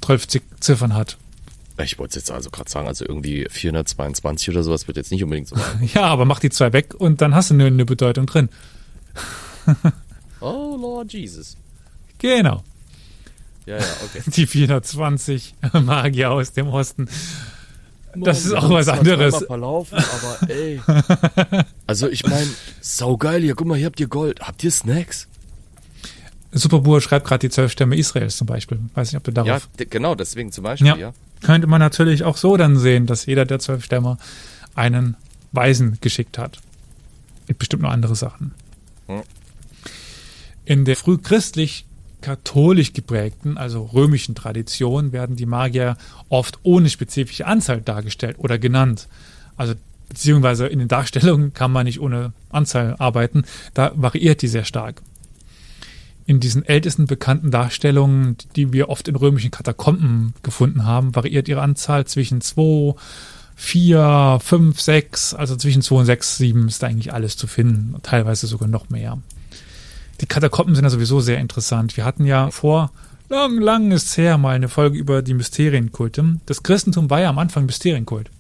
12 0.03 0.29
Zi- 0.29 0.43
Ziffern 0.61 0.95
hat. 0.95 1.17
Ich 1.83 1.99
wollte 1.99 2.19
jetzt 2.19 2.31
also 2.31 2.51
gerade 2.51 2.71
sagen, 2.71 2.87
also 2.87 3.05
irgendwie 3.07 3.47
422 3.51 4.51
oder 4.51 4.63
sowas 4.63 4.87
wird 4.87 4.97
jetzt 4.99 5.11
nicht 5.11 5.25
unbedingt 5.25 5.49
so. 5.49 5.57
Ja, 5.95 6.03
aber 6.05 6.25
mach 6.25 6.39
die 6.39 6.51
zwei 6.51 6.73
weg 6.73 6.95
und 6.97 7.21
dann 7.21 7.35
hast 7.35 7.51
du 7.51 7.55
nur 7.55 7.67
eine 7.67 7.85
Bedeutung 7.85 8.27
drin. 8.27 8.49
Oh 10.41 10.77
Lord 10.81 11.13
Jesus. 11.13 11.57
Genau. 12.19 12.63
Ja, 13.67 13.79
ja, 13.79 13.85
okay. 14.05 14.23
Die 14.37 14.47
420 14.47 15.55
Magier 15.85 16.31
aus 16.33 16.53
dem 16.53 16.67
Osten. 16.69 17.09
Das 18.15 18.45
ist 18.45 18.53
auch 18.53 18.69
was 18.71 18.89
anderes. 18.89 19.37
verlaufen, 19.47 19.99
aber 19.99 20.51
ey. 20.51 20.81
Also 21.87 22.09
ich 22.09 22.25
meine, 22.27 22.49
saugeil 22.81 23.43
hier, 23.43 23.55
guck 23.55 23.67
mal, 23.67 23.77
hier 23.77 23.87
habt 23.87 24.01
ihr 24.01 24.09
Gold. 24.09 24.41
Habt 24.41 24.63
ihr 24.65 24.71
Snacks? 24.71 25.29
Superbur 26.53 27.01
schreibt 27.01 27.27
gerade 27.27 27.41
die 27.41 27.51
zwölf 27.51 27.73
Stämme 27.73 27.97
Israels 27.97 28.37
zum 28.37 28.47
Beispiel. 28.47 28.79
Weiß 28.95 29.11
nicht, 29.13 29.17
ob 29.17 29.25
du 29.25 29.31
Ja, 29.33 29.43
darauf. 29.45 29.69
d- 29.79 29.87
genau, 29.87 30.15
deswegen 30.15 30.53
zum 30.53 30.65
Beispiel, 30.65 30.89
Ja. 30.89 30.97
ja. 30.97 31.15
Könnte 31.43 31.67
man 31.67 31.81
natürlich 31.81 32.25
auch 32.25 32.37
so 32.37 32.57
dann 32.57 32.77
sehen, 32.77 33.07
dass 33.07 33.27
jeder 33.27 33.45
der 33.47 33.59
zwölf 33.59 33.85
Stämme 33.85 34.19
einen 34.75 35.17
Weisen 35.53 35.99
geschickt 36.01 36.39
hat. 36.39 36.59
Gibt 37.47 37.59
bestimmt 37.59 37.83
noch 37.83 37.91
andere 37.91 38.15
Sachen. 38.15 38.53
Hm. 39.09 39.23
In 40.65 40.85
der 40.85 40.97
frühchristlich 40.97 41.85
katholisch 42.23 42.95
geprägten, 42.95 43.59
also 43.59 43.85
römischen 43.85 44.35
Tradition 44.35 45.13
werden 45.13 45.37
die 45.37 45.47
Magier 45.47 45.97
oft 46.31 46.59
ohne 46.63 46.89
spezifische 46.89 47.47
Anzahl 47.47 47.83
dargestellt 47.83 48.37
oder 48.39 48.59
genannt. 48.59 49.09
Also 49.57 49.75
beziehungsweise 50.09 50.67
in 50.67 50.79
den 50.79 50.89
Darstellungen 50.89 51.53
kann 51.53 51.73
man 51.73 51.85
nicht 51.85 52.01
ohne 52.01 52.33
Anzahl 52.51 52.97
arbeiten. 52.99 53.45
Da 53.75 53.93
variiert 53.95 54.43
die 54.43 54.49
sehr 54.49 54.65
stark. 54.65 55.03
In 56.25 56.39
diesen 56.39 56.65
ältesten 56.65 57.07
bekannten 57.07 57.51
Darstellungen, 57.51 58.37
die 58.55 58.73
wir 58.73 58.89
oft 58.89 59.09
in 59.09 59.17
römischen 59.17 59.51
Katakomben 59.51 60.35
gefunden 60.43 60.85
haben, 60.85 61.15
variiert 61.17 61.49
ihre 61.49 61.63
Anzahl 61.63 62.07
zwischen 62.07 62.41
2, 62.41 62.95
4, 63.57 64.39
5, 64.41 64.81
6, 64.81 65.35
also 65.35 65.57
zwischen 65.57 65.83
2 65.83 65.95
und 65.97 66.07
6, 66.07 66.37
7 66.37 66.69
ist 66.69 66.85
eigentlich 66.85 67.13
alles 67.13 67.37
zu 67.37 67.47
finden, 67.47 67.97
teilweise 68.03 68.47
sogar 68.47 68.69
noch 68.69 68.89
mehr. 68.89 69.19
Die 70.23 70.27
Katakomben 70.27 70.75
sind 70.77 70.85
ja 70.85 70.91
sowieso 70.91 71.21
sehr 71.21 71.39
interessant. 71.39 71.97
Wir 71.97 72.05
hatten 72.05 72.25
ja 72.25 72.51
vor 72.51 72.93
lang, 73.29 73.59
lang 73.59 73.91
ist 73.91 74.17
her 74.17 74.39
mal 74.39 74.55
eine 74.55 74.69
Folge 74.69 74.97
über 74.97 75.21
die 75.21 75.35
Mysterienkulte. 75.35 76.37
Das 76.47 76.63
Christentum 76.63 77.11
war 77.11 77.21
ja 77.21 77.29
am 77.29 77.39
Anfang 77.39 77.67
Mysterienkult. 77.67 78.31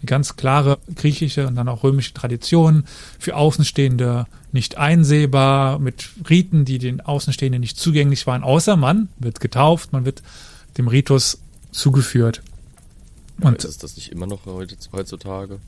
Eine 0.00 0.06
ganz 0.06 0.36
klare 0.36 0.78
griechische 0.94 1.48
und 1.48 1.56
dann 1.56 1.68
auch 1.68 1.82
römische 1.82 2.14
Tradition 2.14 2.84
für 3.18 3.34
Außenstehende 3.34 4.26
nicht 4.52 4.78
einsehbar, 4.78 5.80
mit 5.80 6.08
Riten, 6.30 6.64
die 6.64 6.78
den 6.78 7.00
Außenstehenden 7.00 7.60
nicht 7.60 7.78
zugänglich 7.78 8.26
waren, 8.28 8.44
außer 8.44 8.76
man 8.76 9.08
wird 9.18 9.40
getauft, 9.40 9.92
man 9.92 10.04
wird 10.04 10.22
dem 10.78 10.86
Ritus 10.86 11.40
zugeführt. 11.72 12.42
Und 13.40 13.64
ist 13.64 13.82
das 13.82 13.96
nicht 13.96 14.12
immer 14.12 14.26
noch 14.28 14.46
heute, 14.46 14.76
heutzutage? 14.92 15.58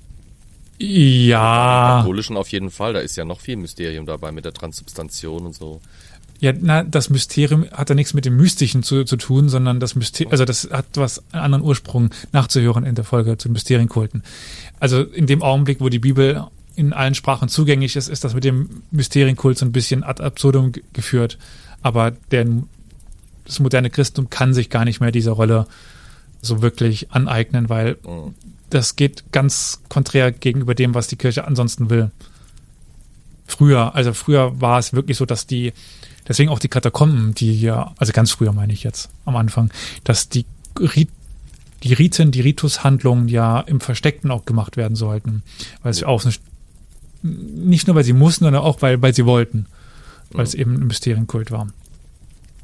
Ja, 0.80 1.98
Katholischen 1.98 2.36
auf 2.36 2.48
jeden 2.48 2.70
Fall, 2.70 2.92
da 2.94 3.00
ist 3.00 3.16
ja 3.16 3.24
noch 3.24 3.40
viel 3.40 3.56
Mysterium 3.56 4.06
dabei 4.06 4.32
mit 4.32 4.44
der 4.44 4.52
Transubstantion 4.54 5.46
und 5.46 5.54
so. 5.54 5.80
Ja, 6.40 6.54
na, 6.58 6.82
das 6.82 7.10
Mysterium 7.10 7.66
hat 7.70 7.90
ja 7.90 7.94
nichts 7.94 8.14
mit 8.14 8.24
dem 8.24 8.36
Mystischen 8.36 8.82
zu, 8.82 9.04
zu 9.04 9.16
tun, 9.16 9.50
sondern 9.50 9.78
das 9.78 9.94
Mysterium, 9.94 10.32
also 10.32 10.46
das 10.46 10.70
hat 10.72 10.86
was 10.94 11.22
einen 11.32 11.42
anderen 11.42 11.64
Ursprung 11.64 12.10
nachzuhören 12.32 12.84
in 12.86 12.94
der 12.94 13.04
Folge 13.04 13.36
zu 13.36 13.50
Mysterienkulten. 13.50 14.22
Also 14.78 15.02
in 15.02 15.26
dem 15.26 15.42
Augenblick, 15.42 15.80
wo 15.82 15.90
die 15.90 15.98
Bibel 15.98 16.44
in 16.76 16.94
allen 16.94 17.14
Sprachen 17.14 17.50
zugänglich 17.50 17.94
ist, 17.96 18.08
ist 18.08 18.24
das 18.24 18.32
mit 18.32 18.44
dem 18.44 18.82
Mysterienkult 18.90 19.58
so 19.58 19.66
ein 19.66 19.72
bisschen 19.72 20.02
ad 20.02 20.22
absurdum 20.22 20.72
ge- 20.72 20.82
geführt. 20.94 21.36
Aber 21.82 22.12
der, 22.30 22.46
das 23.44 23.60
moderne 23.60 23.90
Christentum 23.90 24.30
kann 24.30 24.54
sich 24.54 24.70
gar 24.70 24.86
nicht 24.86 25.00
mehr 25.00 25.12
dieser 25.12 25.32
Rolle 25.32 25.66
so 26.40 26.62
wirklich 26.62 27.10
aneignen, 27.10 27.68
weil 27.68 27.98
Mhm. 28.06 28.34
Das 28.70 28.96
geht 28.96 29.32
ganz 29.32 29.82
konträr 29.88 30.32
gegenüber 30.32 30.74
dem, 30.74 30.94
was 30.94 31.08
die 31.08 31.16
Kirche 31.16 31.46
ansonsten 31.46 31.90
will. 31.90 32.10
Früher, 33.46 33.94
also 33.94 34.14
früher 34.14 34.60
war 34.60 34.78
es 34.78 34.92
wirklich 34.92 35.16
so, 35.16 35.26
dass 35.26 35.46
die, 35.46 35.72
deswegen 36.28 36.50
auch 36.50 36.60
die 36.60 36.68
Katakomben, 36.68 37.34
die 37.34 37.52
hier, 37.52 37.92
also 37.98 38.12
ganz 38.12 38.30
früher 38.30 38.52
meine 38.52 38.72
ich 38.72 38.84
jetzt, 38.84 39.10
am 39.24 39.36
Anfang, 39.36 39.70
dass 40.04 40.28
die, 40.28 40.46
die 41.82 41.92
Riten, 41.92 42.30
die 42.30 42.40
Ritushandlungen 42.40 43.28
ja 43.28 43.60
im 43.60 43.80
Versteckten 43.80 44.30
auch 44.30 44.44
gemacht 44.44 44.76
werden 44.76 44.96
sollten, 44.96 45.42
weil 45.82 45.90
es 45.90 45.98
für 45.98 46.08
außen, 46.08 46.32
nicht 47.22 47.86
nur 47.86 47.96
weil 47.96 48.04
sie 48.04 48.12
mussten, 48.12 48.44
sondern 48.44 48.62
auch 48.62 48.82
weil, 48.82 49.02
weil 49.02 49.14
sie 49.14 49.26
wollten, 49.26 49.66
weil 50.30 50.44
es 50.44 50.54
eben 50.54 50.74
ein 50.74 50.86
Mysterienkult 50.86 51.50
war. 51.50 51.66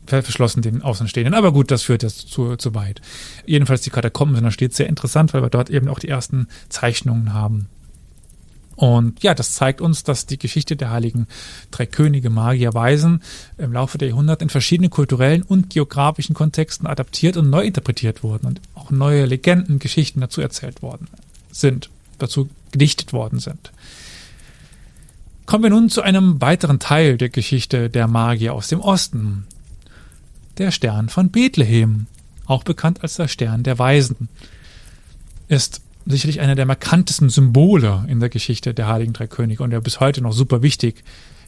Ver- 0.07 0.23
Verschlossen 0.23 0.63
den 0.63 0.83
Außenstehenden. 0.83 1.35
Aber 1.35 1.53
gut, 1.53 1.71
das 1.71 1.83
führt 1.83 2.03
jetzt 2.03 2.29
zu, 2.29 2.57
zu 2.57 2.75
weit. 2.75 3.01
Jedenfalls 3.45 3.83
die 3.83 3.91
Katakomben 3.91 4.37
sind 4.37 4.45
da 4.45 4.51
stets 4.51 4.77
sehr 4.77 4.89
interessant, 4.89 5.35
weil 5.35 5.43
wir 5.43 5.51
dort 5.51 5.71
eben 5.71 5.89
auch 5.89 5.99
die 5.99 6.09
ersten 6.09 6.49
Zeichnungen 6.69 7.33
haben. 7.35 7.69
Und 8.77 9.23
ja, 9.23 9.35
das 9.35 9.53
zeigt 9.53 9.81
uns, 9.81 10.05
dass 10.05 10.27
die 10.27 10.39
Geschichte 10.39 10.77
der 10.77 10.91
heiligen 10.91 11.27
drei 11.71 11.87
Könige, 11.87 12.29
Magier, 12.29 12.75
Weisen 12.75 13.23
im 13.57 13.73
Laufe 13.73 13.97
der 13.97 14.09
Jahrhunderte 14.09 14.45
in 14.45 14.51
verschiedenen 14.51 14.91
kulturellen 14.91 15.43
und 15.43 15.71
geografischen 15.71 16.35
Kontexten 16.35 16.87
adaptiert 16.87 17.39
und 17.39 17.49
neu 17.49 17.65
interpretiert 17.65 18.23
wurden 18.23 18.47
und 18.47 18.61
auch 18.75 18.91
neue 18.91 19.25
Legenden, 19.25 19.79
Geschichten 19.79 20.21
dazu 20.21 20.43
erzählt 20.43 20.83
worden 20.83 21.09
sind, 21.51 21.89
dazu 22.19 22.51
gedichtet 22.71 23.15
worden 23.15 23.39
sind. 23.39 23.73
Kommen 25.47 25.63
wir 25.63 25.71
nun 25.71 25.89
zu 25.89 26.03
einem 26.03 26.41
weiteren 26.43 26.79
Teil 26.79 27.17
der 27.17 27.31
Geschichte 27.31 27.89
der 27.89 28.09
Magier 28.09 28.53
aus 28.53 28.69
dem 28.69 28.81
Osten. 28.81 29.47
Der 30.59 30.71
Stern 30.71 31.09
von 31.09 31.31
Bethlehem, 31.31 32.07
auch 32.47 32.65
bekannt 32.65 33.03
als 33.03 33.17
der 33.17 33.29
Stern 33.29 33.63
der 33.63 33.79
Weisen, 33.79 34.29
ist 35.49 35.83
sicherlich 36.07 36.41
einer 36.41 36.55
der 36.55 36.67
markantesten 36.67 37.29
Symbole 37.29 38.05
in 38.09 38.21
der 38.21 38.29
Geschichte 38.29 38.73
der 38.73 38.87
Heiligen 38.87 39.13
Drei 39.13 39.27
Könige 39.27 39.63
und 39.63 39.73
ja 39.73 39.81
bis 39.81 40.01
heute 40.01 40.23
noch 40.23 40.33
super 40.33 40.63
wichtig. 40.63 41.03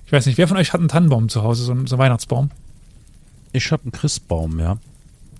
Ich 0.07 0.13
weiß 0.13 0.27
nicht, 0.27 0.39
wer 0.39 0.49
von 0.49 0.57
euch 0.57 0.73
hat 0.73 0.81
einen 0.81 0.89
Tannenbaum 0.89 1.29
zu 1.29 1.43
Hause, 1.43 1.65
so 1.65 1.73
einen, 1.73 1.87
so 1.87 1.97
einen 1.97 2.01
Weihnachtsbaum? 2.01 2.51
Ich 3.53 3.71
habe 3.73 3.85
einen 3.85 3.93
Christbaum, 3.93 4.59
ja. 4.59 4.79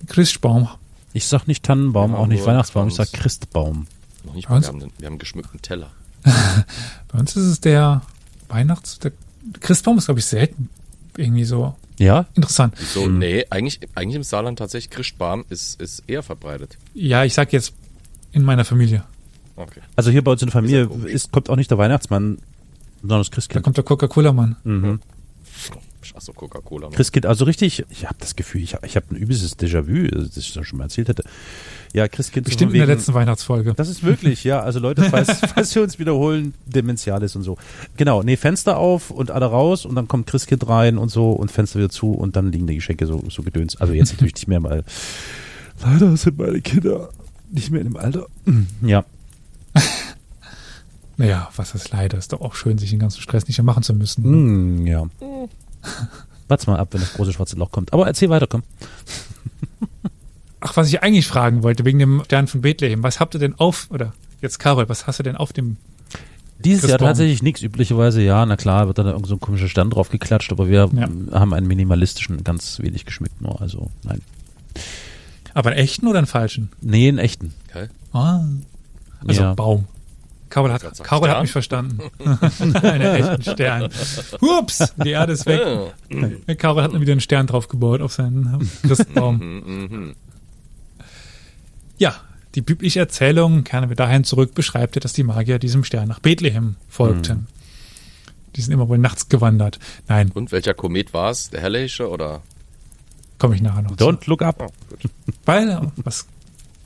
Christbaum. 0.07 0.69
Ich 1.13 1.27
sag 1.27 1.47
nicht 1.47 1.65
Tannenbaum, 1.65 2.15
auch 2.15 2.27
nicht 2.27 2.47
Weihnachtsbaum, 2.47 2.89
ich 2.89 2.95
sag 2.95 3.13
Christbaum. 3.13 3.87
Noch 4.25 4.35
nicht 4.35 4.49
wir 4.49 4.57
haben, 4.57 4.63
wir 4.63 4.87
haben 4.87 4.93
einen 5.05 5.19
geschmückten 5.19 5.61
Teller. 5.63 5.91
Bei 7.09 7.19
uns 7.19 7.37
ist 7.37 7.45
es 7.45 7.61
der 7.61 8.03
Weihnachts-, 8.49 8.99
der 8.99 9.13
Christbaum 9.61 9.99
ist, 9.99 10.07
glaube 10.07 10.21
ich, 10.21 10.27
selten 10.27 10.69
irgendwie 11.17 11.45
so 11.45 11.75
Ja? 11.99 12.27
Interessant. 12.35 12.77
So, 12.79 13.07
nee, 13.09 13.45
eigentlich, 13.51 13.81
eigentlich 13.95 14.17
im 14.17 14.23
Saarland 14.23 14.59
tatsächlich 14.59 14.91
Christbaum 14.91 15.45
ist, 15.51 15.81
ist 15.81 16.03
eher 16.07 16.23
verbreitet. 16.23 16.77
Ja, 16.95 17.25
ich 17.25 17.35
sag 17.35 17.53
jetzt 17.53 17.73
in 18.33 18.43
meiner 18.45 18.65
Familie. 18.65 19.05
Okay. 19.57 19.81
Also 19.97 20.11
hier 20.11 20.23
bei 20.23 20.31
uns 20.33 20.41
in 20.43 20.47
der 20.49 20.53
Familie 20.53 20.89
Ist 21.07 21.33
kommt 21.33 21.51
auch 21.51 21.57
nicht 21.57 21.71
der 21.71 21.79
Weihnachtsmann, 21.79 22.39
sondern 23.01 23.19
das 23.21 23.31
Da 23.31 23.35
Christkind. 23.35 23.65
kommt 23.65 23.77
der 23.77 23.85
Coca-Cola-Mann. 23.85 24.57
Mhm. 24.65 25.01
Achso, 26.15 26.33
Coca-Cola. 26.33 26.89
Christkind, 26.91 27.27
also 27.27 27.45
richtig, 27.45 27.85
ich 27.91 28.07
habe 28.07 28.17
das 28.21 28.35
Gefühl, 28.35 28.63
ich, 28.63 28.75
hab- 28.75 28.85
ich 28.87 28.97
habe 28.97 29.07
ein 29.11 29.17
übelstes 29.17 29.59
Déjà-vu, 29.59 30.09
das 30.09 30.37
ich 30.37 30.53
das 30.53 30.67
schon 30.67 30.79
mal 30.79 30.85
erzählt 30.85 31.09
hätte. 31.09 31.25
Ja, 31.95 32.07
Christkind 32.09 32.45
Bestimmt 32.47 32.71
von 32.71 32.75
in 32.75 32.81
der 32.81 32.89
wegen- 32.89 32.99
letzten 32.99 33.15
Weihnachtsfolge. 33.15 33.75
Das 33.75 33.89
ist 33.89 34.03
wirklich, 34.03 34.45
ja. 34.45 34.61
Also 34.61 34.79
Leute, 34.79 35.05
falls, 35.05 35.41
falls 35.55 35.75
wir 35.75 35.83
uns 35.83 35.99
wiederholen, 35.99 36.55
Demenzial 36.67 37.23
ist 37.23 37.35
und 37.37 37.43
so. 37.45 37.57
Genau, 37.97 38.23
nee, 38.23 38.37
Fenster 38.37 38.77
auf 38.77 39.11
und 39.11 39.31
alle 39.31 39.47
raus 39.47 39.85
und 39.87 39.95
dann 39.95 40.07
kommt 40.09 40.27
Christkind 40.27 40.69
rein 40.69 40.99
und 40.99 41.09
so 41.11 41.31
und 41.33 41.51
Fenster 41.51 41.79
wieder 41.79 41.89
zu 41.91 42.13
und 42.13 42.37
dann 42.37 42.53
liegen 42.53 42.67
die 42.67 42.75
Geschenke 42.77 43.07
so, 43.07 43.23
so 43.31 43.43
gedöns. 43.43 43.77
Also 43.81 43.95
jetzt 43.95 44.13
natürlich 44.13 44.35
nicht 44.35 44.49
mehr, 44.49 44.63
weil 44.63 44.85
leider 45.83 46.17
sind 46.17 46.39
meine 46.39 46.61
Kinder 46.61 47.09
nicht 47.51 47.71
mehr 47.71 47.81
in 47.81 47.87
dem 47.89 47.97
Alter. 47.97 48.27
Ja. 48.83 49.05
Naja, 51.21 51.49
was 51.57 51.75
ist 51.75 51.91
leider. 51.91 52.17
Ist 52.17 52.33
doch 52.33 52.41
auch 52.43 52.55
schön, 52.55 52.79
sich 52.79 52.91
den 52.91 53.01
ganzen 53.01 53.21
Stress 53.21 53.49
nicht 53.49 53.59
mehr 53.59 53.65
machen 53.65 53.83
zu 53.83 53.93
müssen. 53.93 54.83
Mm, 54.83 54.87
ja. 54.87 55.03
Warte 56.47 56.71
mal 56.71 56.79
ab, 56.79 56.91
wenn 56.93 57.01
das 57.01 57.15
große 57.15 57.33
schwarze 57.33 57.57
Loch 57.57 57.73
kommt. 57.73 57.93
Aber 57.93 58.07
erzähl 58.07 58.31
weiter, 58.31 58.47
komm. 58.47 58.63
Ach, 60.61 60.77
was 60.77 60.89
ich 60.89 61.03
eigentlich 61.03 61.27
fragen 61.27 61.63
wollte, 61.63 61.85
wegen 61.85 61.99
dem 61.99 62.23
Stern 62.25 62.47
von 62.49 62.61
Bethlehem. 62.63 63.03
Was 63.03 63.21
habt 63.21 63.35
ihr 63.35 63.39
denn 63.41 63.55
auf, 63.59 63.89
oder 63.91 64.13
jetzt 64.41 64.59
Karol, 64.59 64.89
was 64.89 65.07
hast 65.07 65.19
du 65.19 65.23
denn 65.23 65.37
auf 65.37 65.53
dem, 65.53 65.77
Dieses 66.59 66.83
Jahr 66.83 66.91
Christbaum. 66.93 67.09
tatsächlich 67.09 67.43
nichts. 67.43 67.63
Üblicherweise, 67.63 68.21
ja, 68.23 68.45
na 68.45 68.57
klar, 68.57 68.87
wird 68.89 68.99
dann 68.99 69.07
irgend 69.07 69.27
so 69.27 69.35
ein 69.35 69.41
komischer 69.41 69.69
Stern 69.69 69.91
drauf 69.91 70.09
geklatscht, 70.09 70.51
aber 70.51 70.69
wir 70.69 70.89
Ja. 70.93 71.09
haben 71.39 71.55
einen 71.55 71.67
minimalistischen, 71.69 72.43
ganz 72.45 72.81
wenig 72.81 73.05
geschmückt 73.05 73.41
nur. 73.41 73.61
Also, 73.61 73.91
nein. 74.03 74.21
aber 75.55 75.71
einen 75.71 75.79
echten 75.79 76.07
oder 76.09 76.19
einen 76.19 76.27
falschen? 76.27 76.71
Nee, 76.81 77.09
einen 77.09 77.19
echten. 77.19 77.55
Okay. 77.69 77.87
Ah. 78.13 78.41
Also 79.27 79.43
Ja. 79.43 79.55
Baum. 79.55 79.87
Karol 80.51 80.73
hat, 80.73 80.83
Karol 81.05 81.29
hat 81.29 81.43
mich 81.43 81.53
verstanden. 81.53 81.99
einen 82.83 83.03
echten 83.03 83.43
Stern. 83.43 83.91
Ups, 84.41 84.95
die 85.05 85.11
Erde 85.11 85.35
ist 85.35 85.45
weg. 85.47 85.95
Karol 86.59 86.83
hat 86.83 86.93
mir 86.95 87.01
wieder 87.03 87.13
einen 87.13 87.21
Stern 87.21 87.47
drauf 87.47 87.69
gebaut 87.69 88.01
auf 88.01 88.15
seinen 88.15 88.67
Christbaum. 88.83 90.15
Mhm, 91.99 92.07
mhm. 92.07 92.15
Ja, 92.15 92.17
die 92.55 92.63
biblische 92.63 92.99
Erzählung, 92.99 93.65
kehren 93.65 93.89
wir 93.89 93.97
dahin 93.97 94.25
zurück, 94.25 94.55
beschreibt 94.55 94.97
ja, 94.97 95.01
dass 95.01 95.13
die 95.13 95.23
Magier 95.23 95.59
diesem 95.59 95.85
Stern 95.85 96.09
nach 96.09 96.21
Bethlehem 96.21 96.77
folgten. 96.89 97.47
Die 98.57 98.63
sind 98.63 98.73
immer 98.73 98.89
wohl 98.89 98.99
nachts 98.99 99.29
gewandert. 99.29 99.79
Nein, 100.09 100.31
Und 100.33 100.51
welcher 100.51 100.75
Komet 100.75 101.13
war 101.13 101.31
es? 101.31 101.51
Der 101.51 101.61
Helleische 101.61 102.09
oder? 102.09 102.43
komme 103.39 103.55
ich 103.55 103.63
nachher 103.63 103.83
noch 103.83 103.93
Don't 103.93 104.27
look 104.27 104.43
up. 104.43 104.61
Oh. 104.61 105.09
Weil, 105.45 105.93
was 105.97 106.27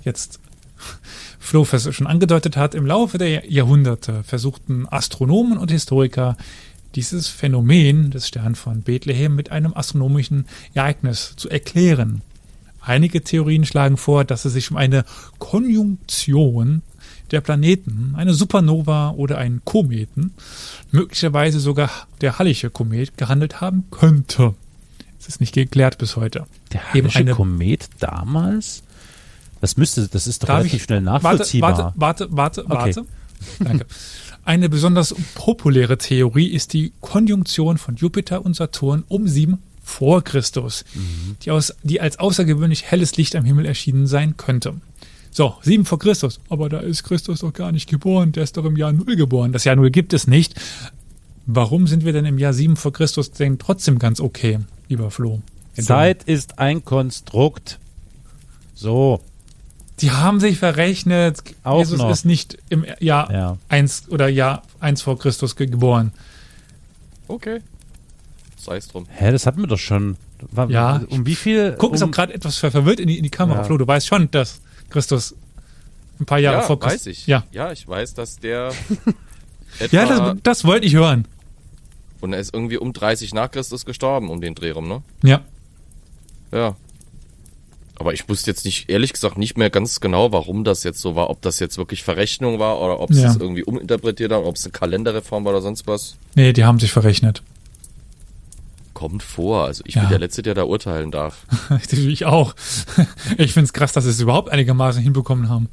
jetzt 0.03 0.41
Flo 1.39 1.65
schon 1.65 2.07
angedeutet 2.07 2.57
hat, 2.57 2.75
im 2.75 2.87
Laufe 2.87 3.19
der 3.19 3.51
Jahrhunderte 3.51 4.23
versuchten 4.23 4.87
Astronomen 4.91 5.59
und 5.59 5.71
Historiker 5.71 6.37
dieses 6.95 7.29
Phänomen 7.29 8.11
des 8.11 8.29
Sterns 8.29 8.59
von 8.59 8.83
Bethlehem 8.83 9.35
mit 9.35 9.51
einem 9.51 9.73
astronomischen 9.75 10.47
Ereignis 10.75 11.35
zu 11.37 11.49
erklären. 11.49 12.23
Einige 12.85 13.23
Theorien 13.23 13.65
schlagen 13.65 13.97
vor, 13.97 14.25
dass 14.25 14.45
es 14.45 14.53
sich 14.55 14.71
um 14.71 14.77
eine 14.77 15.05
Konjunktion 15.39 16.83
der 17.31 17.41
Planeten, 17.41 18.15
eine 18.17 18.35
Supernova 18.35 19.11
oder 19.11 19.39
einen 19.39 19.65
Kometen, 19.65 20.35
möglicherweise 20.91 21.61
sogar 21.61 21.91
der 22.21 22.39
Hallische 22.39 22.71
Komet 22.71 23.17
gehandelt 23.17 23.61
haben 23.61 23.85
könnte. 23.91 24.55
Es 25.19 25.29
ist 25.29 25.41
nicht 25.41 25.55
geklärt 25.55 25.99
bis 25.99 26.17
heute. 26.17 26.45
Der 26.73 26.93
Hallische 26.93 27.25
Komet 27.27 27.89
damals? 28.01 28.83
Das 29.61 29.77
müsste, 29.77 30.09
das 30.09 30.27
ist 30.27 30.43
doch 30.43 30.49
relativ 30.49 30.75
ich- 30.75 30.83
schnell 30.83 31.01
nachvollziehbar. 31.01 31.95
Warte, 31.97 32.29
warte, 32.31 32.65
warte, 32.65 32.65
warte, 32.69 33.01
Okay. 33.01 33.65
Danke. 33.65 33.87
Eine 34.45 34.69
besonders 34.69 35.15
populäre 35.35 35.99
Theorie 35.99 36.47
ist 36.49 36.73
die 36.73 36.93
Konjunktion 37.01 37.79
von 37.79 37.97
Jupiter 37.97 38.45
und 38.45 38.55
Saturn 38.55 39.05
um 39.09 39.27
sieben 39.29 39.59
vor 39.83 40.23
Christus, 40.23 40.85
Mhm. 40.95 41.37
die, 41.43 41.51
aus, 41.51 41.75
die 41.83 42.01
als 42.01 42.19
außergewöhnlich 42.19 42.85
helles 42.91 43.17
Licht 43.17 43.35
am 43.37 43.45
Himmel 43.45 43.67
erschienen 43.67 44.07
sein 44.07 44.37
könnte. 44.37 44.75
So, 45.31 45.55
sieben 45.63 45.85
vor 45.87 45.99
Christus. 45.99 46.41
Aber 46.51 46.69
da 46.69 46.81
ist 46.81 47.05
Christus 47.05 47.41
doch 47.41 47.53
gar 47.53 47.73
nicht 47.73 47.89
geboren. 47.89 48.33
Der 48.33 48.43
ist 48.45 48.57
doch 48.57 48.65
im 48.67 48.77
Jahr 48.77 48.93
Null 48.93 49.17
geboren. 49.17 49.53
Das 49.53 49.65
Jahr 49.65 49.77
Null 49.77 49.91
gibt 49.91 50.13
es 50.13 50.27
nicht. 50.27 50.55
Warum 51.47 51.87
sind 51.87 52.05
wir 52.05 52.13
denn 52.13 52.27
im 52.27 52.39
Jahr 52.39 52.53
sieben 52.53 52.77
vor 52.77 52.93
Christus 52.93 53.33
denn 53.33 53.59
trotzdem 53.59 53.99
ganz 53.99 54.21
okay, 54.21 54.59
lieber 54.89 55.11
Flo? 55.11 55.41
Zeit 55.81 56.25
ist 56.25 56.59
ein 56.59 56.85
Konstrukt. 56.85 57.79
So. 58.75 59.21
Die 60.01 60.11
haben 60.11 60.39
sich 60.39 60.59
verrechnet. 60.59 61.43
Auch 61.65 61.79
Jesus 61.79 61.99
noch. 61.99 62.11
ist 62.11 62.25
nicht 62.27 62.59
im 62.69 62.85
Jahr 63.01 63.33
Ja. 63.33 63.59
eins 63.69 64.05
oder 64.09 64.29
Jahr 64.29 64.63
eins 64.81 65.01
vor 65.03 65.19
Christus 65.19 65.57
ge- 65.57 65.67
geboren. 65.67 66.13
Okay. 67.27 67.61
Sei 68.65 68.77
es 68.77 68.89
drum. 68.89 69.07
Hä, 69.11 69.33
das 69.33 69.45
hatten 69.47 69.61
wir 69.61 69.67
doch 69.67 69.79
schon. 69.79 70.17
War, 70.53 70.71
Ja. 70.71 71.03
Um 71.11 71.27
wie 71.27 71.35
viel? 71.35 71.75
Guck, 71.79 71.95
ist 71.95 72.03
um, 72.03 72.11
auch 72.11 72.15
gerade 72.15 72.33
etwas 72.33 72.59
ver- 72.59 72.71
verwirrt 72.71 73.01
in 73.01 73.09
die, 73.09 73.17
in 73.19 73.25
die 73.25 73.31
Kamera, 73.31 73.59
Ja. 73.59 73.65
Flo. 73.65 73.77
Du 73.77 73.87
weißt 73.87 74.07
schon, 74.07 74.31
dass 74.31 74.61
Christus 74.91 75.35
ein 76.21 76.27
paar 76.27 76.39
Jahre 76.39 76.59
ja, 76.59 76.63
vor 76.63 76.79
Christus. 76.79 77.01
weiß 77.01 77.07
ich. 77.09 77.27
Ja, 77.27 77.45
ja, 77.53 77.73
ich 77.73 77.87
weiß, 77.89 78.15
dass 78.15 78.37
der 78.39 78.73
etwa, 79.81 79.97
ja 79.97 80.07
das, 80.07 80.37
das 80.43 80.65
wollte 80.65 80.87
ich 80.87 80.95
hören. 80.95 81.27
und 82.21 82.33
er 82.33 82.39
ist 82.39 82.55
irgendwie 82.55 82.77
um 82.79 82.93
30 82.93 83.35
nach 83.35 83.51
Christus 83.51 83.85
gestorben, 83.85 84.31
um 84.31 84.41
den 84.41 84.55
Dreh 84.55 84.71
rum, 84.71 84.87
ne? 84.89 85.03
Ja. 85.25 85.41
Ja. 86.53 86.77
Aber 87.99 88.13
ich 88.15 88.29
wusste 88.29 88.51
jetzt 88.51 88.65
nicht, 88.65 88.89
ehrlich 88.91 89.13
gesagt, 89.13 89.39
nicht 89.39 89.57
mehr 89.57 89.71
ganz 89.71 90.01
genau, 90.01 90.33
warum 90.33 90.65
das 90.65 90.83
jetzt 90.83 91.01
so 91.01 91.15
war. 91.15 91.31
Ob 91.31 91.41
das 91.43 91.59
jetzt 91.61 91.79
wirklich 91.79 92.03
Verrechnung 92.03 92.59
war 92.59 92.81
oder 92.81 93.01
ob 93.01 93.13
sie 93.13 93.23
Ja. 93.23 93.31
es 93.31 93.37
irgendwie 93.37 93.65
uminterpretiert 93.65 94.33
haben, 94.33 94.45
ob 94.45 94.57
es 94.57 94.65
eine 94.65 94.73
Kalenderreform 94.73 95.45
war 95.45 95.53
oder 95.53 95.63
sonst 95.63 95.87
was. 95.87 96.17
Nee, 96.35 96.53
die 96.53 96.65
haben 96.65 96.79
sich 96.81 96.91
verrechnet. 96.93 97.43
Kommt 99.03 99.25
vor. 99.25 99.65
Also 99.65 99.83
ich 99.85 99.97
Ja. 99.97 100.03
bin 100.03 100.11
der 100.11 100.21
Letzte, 100.21 100.43
der 100.43 100.55
da 100.55 100.63
urteilen 100.63 101.11
darf. 101.11 101.45
ich 101.91 102.25
auch. 102.25 102.55
Ich 103.37 103.53
find's 103.53 103.73
krass, 103.73 103.93
dass 103.93 104.05
sie 104.05 104.11
es 104.11 104.21
überhaupt 104.21 104.49
einigermaßen 104.51 105.03
hinbekommen 105.03 105.49
haben. 105.49 105.69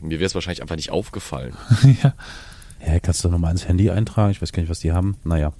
Mir 0.00 0.18
wäre 0.18 0.24
es 0.24 0.34
wahrscheinlich 0.34 0.62
einfach 0.62 0.76
nicht 0.76 0.88
aufgefallen. 0.90 1.54
ja. 2.02 2.14
Hä, 2.78 3.00
kannst 3.00 3.22
du 3.22 3.28
nochmal 3.28 3.50
ins 3.52 3.68
Handy 3.68 3.90
eintragen? 3.90 4.30
Ich 4.30 4.40
weiß 4.40 4.52
gar 4.52 4.62
nicht, 4.62 4.70
was 4.70 4.78
die 4.78 4.92
haben. 4.92 5.18
Naja. 5.24 5.52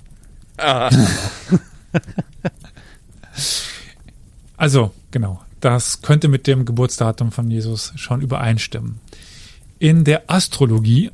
Also, 4.57 4.93
genau. 5.11 5.43
Das 5.61 6.01
könnte 6.01 6.29
mit 6.29 6.47
dem 6.47 6.65
Geburtsdatum 6.65 7.33
von 7.33 7.51
Jesus 7.51 7.93
schon 7.97 8.23
übereinstimmen. 8.23 9.01
In 9.79 10.05
der 10.05 10.31
Astrologie 10.31 11.11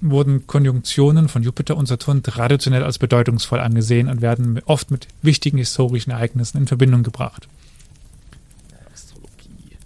wurden 0.00 0.46
Konjunktionen 0.46 1.28
von 1.28 1.42
Jupiter 1.42 1.76
und 1.76 1.86
Saturn 1.86 2.22
traditionell 2.22 2.84
als 2.84 2.98
bedeutungsvoll 2.98 3.60
angesehen 3.60 4.08
und 4.08 4.20
werden 4.20 4.60
oft 4.66 4.90
mit 4.90 5.08
wichtigen 5.22 5.58
historischen 5.58 6.10
Ereignissen 6.10 6.58
in 6.58 6.66
Verbindung 6.66 7.02
gebracht. 7.02 7.48
Astrologie. 8.92 9.76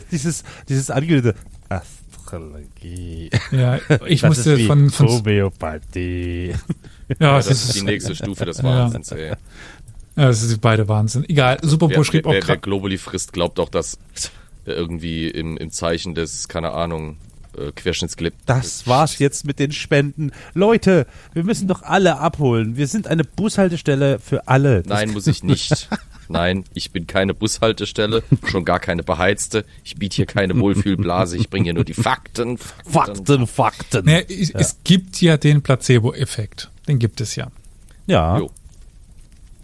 dieses, 0.10 0.44
dieses 0.68 0.90
angehörte 0.90 1.34
Astrologie. 1.68 3.30
Ja, 3.50 3.78
ich 4.06 4.20
Das 4.22 4.28
musste 4.30 4.52
ist 4.52 4.58
wie 4.58 4.66
von, 4.66 4.90
von 4.90 5.08
Homöopathie. 5.08 6.48
ja, 7.08 7.16
Ja, 7.18 7.38
es 7.38 7.46
das 7.46 7.62
ist 7.62 7.68
ist, 7.70 7.80
die 7.80 7.84
nächste 7.84 8.14
Stufe 8.14 8.44
des 8.44 8.58
Ja. 8.58 8.64
Wahnsinns, 8.64 9.12
ey. 9.12 9.34
ja, 10.16 10.28
es 10.28 10.42
ist 10.42 10.60
beide 10.60 10.88
Wahnsinn. 10.88 11.24
Egal, 11.28 11.58
Superbowl 11.62 11.98
Wer, 11.98 12.04
schrieb 12.04 12.24
wer, 12.24 12.30
auch 12.30 12.34
wer, 12.34 12.40
wer 12.42 12.46
gerade. 12.46 12.60
Globally 12.60 12.98
frisst, 12.98 13.32
glaubt 13.32 13.60
auch, 13.60 13.68
dass 13.68 13.98
irgendwie 14.72 15.28
im, 15.28 15.56
im 15.56 15.70
Zeichen 15.70 16.14
des, 16.14 16.48
keine 16.48 16.72
Ahnung, 16.72 17.16
äh, 17.56 17.72
Querschnittsgelebt. 17.72 18.38
Das 18.46 18.86
war's 18.86 19.18
jetzt 19.18 19.46
mit 19.46 19.58
den 19.58 19.72
Spenden. 19.72 20.32
Leute, 20.54 21.06
wir 21.32 21.44
müssen 21.44 21.68
doch 21.68 21.82
alle 21.82 22.18
abholen. 22.18 22.76
Wir 22.76 22.86
sind 22.86 23.08
eine 23.08 23.24
Bushaltestelle 23.24 24.18
für 24.18 24.48
alle. 24.48 24.82
Das 24.82 24.88
Nein, 24.88 25.10
muss 25.10 25.26
ich 25.26 25.42
nicht. 25.42 25.88
Nein, 26.28 26.64
ich 26.74 26.90
bin 26.90 27.06
keine 27.06 27.34
Bushaltestelle, 27.34 28.22
schon 28.46 28.64
gar 28.64 28.80
keine 28.80 29.02
beheizte. 29.02 29.64
Ich 29.84 29.94
biete 29.96 30.16
hier 30.16 30.26
keine 30.26 30.58
Wohlfühlblase, 30.58 31.36
ich 31.36 31.48
bringe 31.50 31.64
hier 31.64 31.74
nur 31.74 31.84
die 31.84 31.94
Fakten. 31.94 32.58
Fakten, 32.58 33.46
Fakten. 33.46 34.04
Naja, 34.04 34.24
es, 34.28 34.50
es 34.50 34.78
gibt 34.82 35.20
ja 35.20 35.36
den 35.36 35.62
Placebo-Effekt. 35.62 36.70
Den 36.88 36.98
gibt 36.98 37.20
es 37.20 37.36
ja. 37.36 37.50
Ja. 38.06 38.38
Jo. 38.38 38.50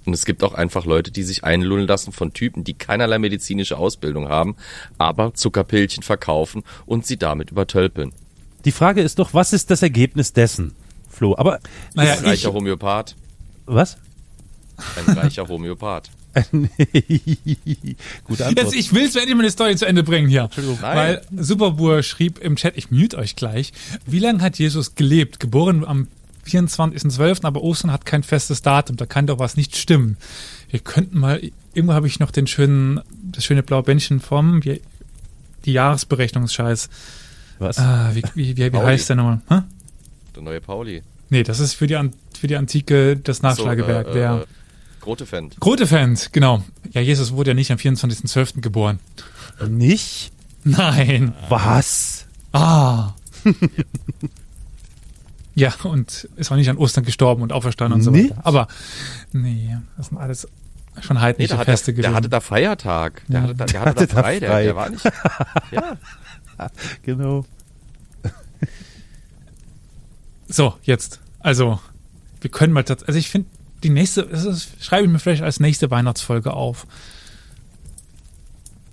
Und 0.05 0.15
es 0.15 0.25
gibt 0.25 0.43
auch 0.43 0.55
einfach 0.55 0.85
Leute, 0.85 1.11
die 1.11 1.23
sich 1.23 1.45
einlullen 1.45 1.87
lassen 1.87 2.13
von 2.13 2.33
Typen, 2.33 2.65
die 2.65 2.75
keinerlei 2.75 3.19
medizinische 3.19 3.79
Ausbildung 3.79 4.29
haben, 4.29 4.57
aber 4.99 5.35
Zuckerpillchen 5.35 6.03
verkaufen 6.03 6.65
und 6.87 7.07
sie 7.07 7.17
damit 7.17 7.51
übertölpeln. 7.53 8.13
Die 8.65 8.73
Frage 8.73 9.03
ist 9.03 9.19
doch, 9.19 9.35
was 9.35 9.53
ist 9.53 9.71
das 9.71 9.83
Ergebnis 9.83 10.33
dessen, 10.33 10.75
Flo? 11.11 11.35
Aber 11.37 11.61
Naja, 11.95 12.13
Ein 12.15 12.19
ich, 12.21 12.27
reicher 12.27 12.53
Homöopath. 12.53 13.17
was? 13.67 13.97
Ein 15.07 15.15
reicher 15.19 15.47
Homöopath. 15.49 16.11
Gute 18.25 18.47
Antwort. 18.47 18.59
Jetzt, 18.59 18.75
ich 18.75 18.95
will 18.95 19.05
es 19.05 19.17
endlich 19.17 19.37
meine 19.37 19.51
Story 19.51 19.77
zu 19.77 19.87
Ende 19.87 20.03
bringen 20.03 20.29
hier. 20.29 20.49
Nein. 20.57 20.81
Weil 20.81 21.23
Superbur 21.37 22.03
schrieb 22.03 22.39
im 22.39 22.57
Chat, 22.57 22.77
ich 22.77 22.91
mute 22.91 23.19
euch 23.19 23.37
gleich, 23.37 23.73
wie 24.07 24.19
lange 24.19 24.41
hat 24.43 24.59
Jesus 24.59 24.95
gelebt? 24.95 25.41
Geboren 25.41 25.85
am 25.85 26.09
24.12., 26.47 27.45
aber 27.45 27.63
Ostern 27.63 27.93
hat 27.93 28.05
kein 28.05 28.23
festes 28.23 28.63
Datum, 28.63 28.97
da 28.97 29.07
kann 29.07 29.27
doch 29.27 29.39
was 29.39 29.57
nicht 29.57 29.77
stimmen. 29.77 30.17
Wir 30.71 30.81
könnten 30.81 31.19
mal, 31.19 31.41
irgendwo 31.75 31.95
habe 31.95 32.07
ich 32.07 32.19
noch 32.19 32.31
den 32.31 32.47
schönen, 32.47 33.01
das 33.31 33.45
schöne 33.45 33.63
blaue 33.63 33.83
Bändchen 33.83 34.21
vom, 34.21 34.65
wie, 34.65 34.81
die 35.65 35.73
Jahresberechnungsscheiß. 35.73 36.89
Was? 37.59 37.79
Ah, 37.79 38.11
wie, 38.15 38.23
wie, 38.35 38.57
wie, 38.57 38.73
wie 38.73 38.77
heißt 38.77 39.09
der 39.09 39.17
nochmal? 39.17 39.41
Hä? 39.49 39.61
Der 40.35 40.43
neue 40.43 40.61
Pauli. 40.61 41.03
Nee, 41.31 41.45
das 41.45 41.61
ist 41.61 41.75
für 41.75 41.87
die, 41.87 41.99
für 42.39 42.47
die 42.47 42.57
Antike 42.57 43.17
das 43.17 43.43
Nachschlagewerk. 43.43 44.07
So, 44.07 44.13
äh, 44.13 44.15
der 44.15 44.33
äh, 44.43 44.47
Grotefend. 45.03 45.57
Grotefans, 45.59 46.31
genau. 46.31 46.63
Ja, 46.93 47.01
Jesus 47.01 47.33
wurde 47.33 47.51
ja 47.51 47.55
nicht 47.55 47.73
am 47.73 47.79
24.12. 47.79 48.61
geboren. 48.61 49.01
Nicht? 49.69 50.33
Nein. 50.65 51.35
Was? 51.49 52.27
Ah. 52.53 53.15
ja, 55.55 55.73
und 55.85 56.29
ist 56.37 56.51
auch 56.51 56.57
nicht 56.57 56.71
an 56.71 56.79
Ostern 56.79 57.05
gestorben 57.05 57.43
und 57.43 57.53
auferstanden 57.53 58.01
und 58.01 58.03
so 58.03 58.11
Nicht? 58.11 58.31
weiter. 58.31 58.47
Aber 58.47 58.69
nee, 59.33 59.77
das 59.97 60.07
sind 60.09 60.19
alles 60.19 60.49
schon 61.01 61.17
Nee, 61.17 61.23
heidnische 61.23 61.49
der, 61.51 61.59
hat, 61.59 61.67
der, 61.67 61.73
Feste 61.73 61.93
der 61.93 62.03
gewesen. 62.03 62.15
hatte 62.17 62.29
da 62.29 62.41
Feiertag. 62.41 63.23
Der 63.29 63.41
Ja. 63.41 63.43
hatte 63.43 63.55
da, 63.55 63.65
der 63.67 63.81
hatte 63.81 63.89
hatte 63.91 64.07
da 64.07 64.15
da 64.15 64.23
frei. 64.23 64.41
Der, 64.41 64.51
frei. 64.51 64.65
der 64.65 64.77
war 64.77 64.89
nicht. 64.91 65.05
Ja. 65.73 65.97
Genau. 67.03 67.45
so, 70.49 70.75
jetzt. 70.83 71.21
Also, 71.41 71.81
wir 72.41 72.51
können 72.51 72.73
mal 72.73 72.85
also 72.89 73.19
ich 73.19 73.31
finde 73.31 73.49
die 73.83 73.91
nächste, 73.91 74.25
das 74.25 74.45
ist, 74.45 74.85
schreibe 74.85 75.07
ich 75.07 75.13
mir 75.13 75.19
vielleicht 75.19 75.43
als 75.43 75.61
nächste 75.61 75.91
Weihnachtsfolge 75.91 76.53
auf. 76.53 76.87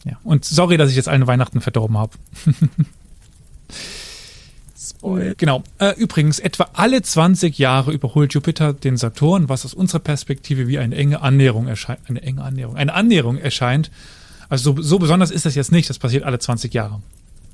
Ja, 0.06 0.18
und 0.24 0.46
sorry, 0.46 0.78
dass 0.78 0.90
ich 0.90 0.96
jetzt 0.96 1.10
allen 1.10 1.28
Weihnachten 1.28 1.62
verdorben 1.62 1.98
habe. 1.98 2.18
Spoil. 4.90 5.36
Genau. 5.38 5.64
Äh, 5.80 5.94
übrigens, 6.00 6.40
etwa 6.40 6.70
alle 6.74 7.02
20 7.02 7.58
Jahre 7.58 7.92
überholt 7.92 8.34
Jupiter 8.34 8.74
den 8.74 8.98
Saturn, 8.98 9.50
was 9.50 9.66
aus 9.66 9.74
unserer 9.74 10.00
Perspektive 10.00 10.68
wie 10.68 10.80
eine 10.80 10.96
enge 10.96 11.22
Annäherung 11.22 11.68
erscheint. 11.68 12.00
Eine 12.08 12.22
enge 12.22 12.44
Annäherung. 12.44 12.76
Eine 12.76 12.94
Annäherung 12.94 13.38
erscheint. 13.38 13.92
Also 14.50 14.76
so, 14.76 14.82
so 14.82 15.00
besonders 15.00 15.32
ist 15.32 15.46
das 15.46 15.56
jetzt 15.56 15.72
nicht. 15.72 15.90
Das 15.90 16.00
passiert 16.00 16.24
alle 16.24 16.40
20 16.40 16.74
Jahre. 16.74 17.02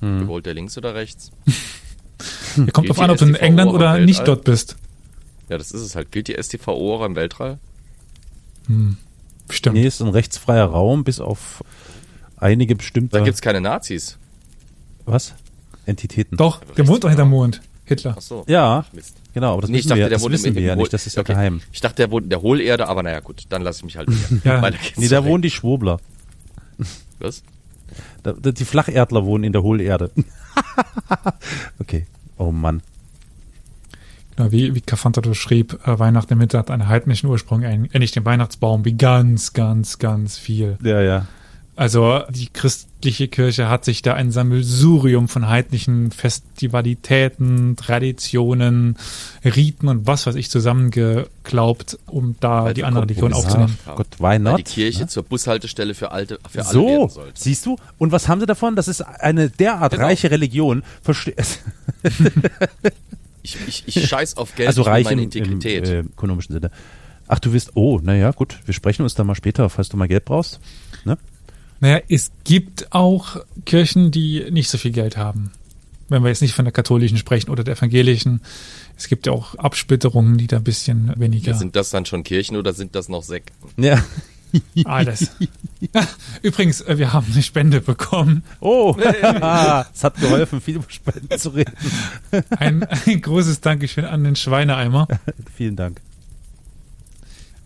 Überholt 0.01 0.45
der 0.45 0.53
links 0.53 0.77
oder 0.77 0.93
rechts? 0.95 1.31
Hier 2.55 2.71
kommt 2.71 2.89
drauf 2.89 2.99
an, 2.99 3.09
ob 3.09 3.17
du 3.17 3.25
in 3.25 3.35
England 3.35 3.71
oder 3.71 3.97
nicht 3.99 4.27
dort 4.27 4.43
bist. 4.43 4.77
Ja, 5.49 5.57
das 5.57 5.71
ist 5.71 5.81
es 5.81 5.95
halt. 5.95 6.11
Gilt 6.11 6.27
die 6.27 6.41
STVO 6.41 6.95
auch 6.95 7.05
im 7.05 7.15
Weltall? 7.15 7.59
Bestimmt. 9.47 9.75
Nee, 9.75 9.85
ist 9.85 10.01
ein 10.01 10.07
rechtsfreier 10.07 10.65
Raum, 10.65 11.03
bis 11.03 11.19
auf 11.19 11.63
einige 12.37 12.75
bestimmte. 12.75 13.17
Da 13.17 13.23
gibt's 13.23 13.41
keine 13.41 13.61
Nazis. 13.61 14.17
was? 15.05 15.33
Entitäten. 15.85 16.37
Doch, 16.37 16.63
der 16.77 16.87
wohnt 16.87 17.03
doch 17.03 17.09
hinterm 17.09 17.29
Mond. 17.29 17.61
Hitler. 17.85 18.15
Ach 18.17 18.21
so. 18.21 18.43
Ja, 18.47 18.85
Mist. 18.93 19.15
genau, 19.33 19.53
aber 19.53 19.61
das 19.61 19.69
Nee, 19.69 19.77
ich 19.77 19.83
wissen 19.83 19.89
dachte, 19.89 19.99
wir, 19.99 20.09
der 20.09 20.15
das 20.17 20.23
wohnt 20.23 20.33
wissen 20.33 20.47
im, 20.47 20.55
wir 20.55 20.61
ja 20.63 20.75
nicht, 20.75 20.91
das 20.91 21.05
ist 21.05 21.15
ja 21.15 21.21
okay. 21.21 21.33
geheim. 21.33 21.61
Ich 21.71 21.81
dachte, 21.81 21.97
der 21.97 22.11
wohnt 22.11 22.23
in 22.23 22.29
der 22.31 22.41
Hohlerde, 22.41 22.87
aber 22.87 23.03
naja, 23.03 23.19
gut, 23.19 23.43
dann 23.49 23.61
lass 23.61 23.77
ich 23.77 23.83
mich 23.83 23.97
halt 23.97 24.09
wieder. 24.09 24.41
Ja. 24.61 24.71
Nee, 24.97 25.07
da 25.07 25.23
wohnen 25.23 25.43
die 25.43 25.51
Schwobler. 25.51 25.99
Was? 27.19 27.43
Da, 28.23 28.33
da, 28.33 28.51
die 28.51 28.65
Flacherdler 28.65 29.25
wohnen 29.25 29.43
in 29.43 29.53
der 29.53 29.61
Hohlerde. 29.61 30.09
okay. 31.79 32.07
Oh 32.37 32.51
Mann. 32.51 32.81
Genau, 34.35 34.51
wie, 34.51 34.75
wie 34.75 34.81
Kafantato 34.81 35.33
schrieb, 35.33 35.79
äh, 35.85 35.97
Weihnachten 35.99 36.33
im 36.33 36.39
Winter 36.39 36.59
hat 36.59 36.71
einen 36.71 36.87
heidnischen 36.87 37.29
Ursprung, 37.29 37.61
ähnlich 37.61 38.11
dem 38.11 38.25
Weihnachtsbaum, 38.25 38.83
wie 38.83 38.97
ganz, 38.97 39.53
ganz, 39.53 39.99
ganz 39.99 40.37
viel. 40.37 40.77
Ja, 40.83 41.01
ja. 41.01 41.27
Also 41.77 42.21
die 42.29 42.47
christliche 42.47 43.27
Kirche 43.27 43.67
hat 43.67 43.83
sich 43.83 44.01
da 44.01 44.13
ein 44.13 44.31
Sammelsurium 44.31 45.27
von 45.27 45.49
heidnischen 45.49 46.09
Festivalitäten, 46.11 47.75
Traditionen, 47.75 48.95
Riten 49.43 49.89
und 49.89 50.07
was 50.07 50.25
weiß 50.25 50.35
ich 50.35 50.49
zusammengeklaubt, 50.49 51.99
um 52.05 52.37
da 52.39 52.63
Weil 52.65 52.73
die 52.75 52.85
andere 52.85 53.03
Religion 53.03 53.33
aufzunehmen. 53.33 53.77
Gott, 53.93 54.07
why 54.19 54.23
Weil 54.23 54.39
not? 54.39 54.59
die 54.59 54.63
Kirche 54.63 55.07
zur 55.07 55.23
Bushaltestelle 55.23 55.95
für 55.95 56.11
alte, 56.11 56.39
für 56.49 56.61
alle 56.63 56.71
So, 56.73 56.87
werden 56.87 57.09
sollte. 57.09 57.31
siehst 57.35 57.65
du? 57.65 57.75
Und 57.97 58.13
was 58.13 58.29
haben 58.29 58.39
sie 58.39 58.45
davon? 58.45 58.77
Das 58.77 58.87
ist 58.87 59.01
eine 59.01 59.49
derart 59.49 59.91
Genau. 59.91 60.05
reiche 60.05 60.31
Religion. 60.31 60.81
Verste 61.01 61.33
Ich, 63.43 63.57
ich, 63.67 63.83
ich 63.97 64.07
scheiß 64.07 64.37
auf 64.37 64.55
Geld, 64.55 64.69
also 64.69 64.81
reich 64.81 65.05
meine 65.05 65.21
im, 65.21 65.29
im 65.29 65.43
Integrität. 65.43 65.87
äh, 65.87 65.99
ökonomischen 65.99 66.53
Sinne. 66.55 66.71
Ach, 67.27 67.37
du 67.39 67.53
wirst, 67.53 67.71
oh, 67.75 67.99
naja, 68.01 68.31
gut, 68.31 68.57
wir 68.65 68.73
sprechen 68.73 69.03
uns 69.03 69.13
dann 69.13 69.27
mal 69.27 69.35
später, 69.35 69.69
falls 69.69 69.89
du 69.89 69.97
mal 69.97 70.07
Geld 70.07 70.25
brauchst. 70.25 70.59
Ne? 71.03 71.17
Naja, 71.79 72.01
es 72.09 72.31
gibt 72.43 72.91
auch 72.91 73.37
Kirchen, 73.65 74.11
die 74.11 74.49
nicht 74.51 74.69
so 74.69 74.77
viel 74.77 74.91
Geld 74.91 75.17
haben. 75.17 75.51
Wenn 76.07 76.23
wir 76.23 76.29
jetzt 76.29 76.41
nicht 76.41 76.53
von 76.53 76.65
der 76.65 76.71
katholischen 76.71 77.17
sprechen 77.17 77.49
oder 77.49 77.63
der 77.63 77.75
evangelischen. 77.75 78.41
Es 78.95 79.07
gibt 79.07 79.25
ja 79.25 79.33
auch 79.33 79.55
Absplitterungen, 79.55 80.37
die 80.37 80.47
da 80.47 80.57
ein 80.57 80.63
bisschen 80.63 81.11
weniger. 81.17 81.55
Sind 81.55 81.75
das 81.75 81.89
dann 81.89 82.05
schon 82.05 82.23
Kirchen 82.23 82.57
oder 82.57 82.73
sind 82.73 82.95
das 82.95 83.09
noch 83.09 83.23
Sekten? 83.23 83.81
Ja. 83.81 84.03
Alles. 84.85 85.31
Übrigens, 86.41 86.81
äh, 86.81 86.97
wir 86.97 87.11
haben 87.13 87.27
eine 87.31 87.43
Spende 87.43 87.81
bekommen. 87.81 88.43
Oh, 88.59 88.95
es 88.99 90.03
hat 90.03 90.15
geholfen, 90.19 90.61
viel 90.61 90.75
über 90.75 90.85
Spenden 90.87 91.37
zu 91.37 91.49
reden. 91.49 91.73
Ein, 92.51 92.83
ein 92.83 93.21
großes 93.21 93.61
Dankeschön 93.61 94.05
an 94.05 94.23
den 94.23 94.35
Schweineeimer. 94.35 95.07
Vielen 95.55 95.75
Dank. 95.75 95.99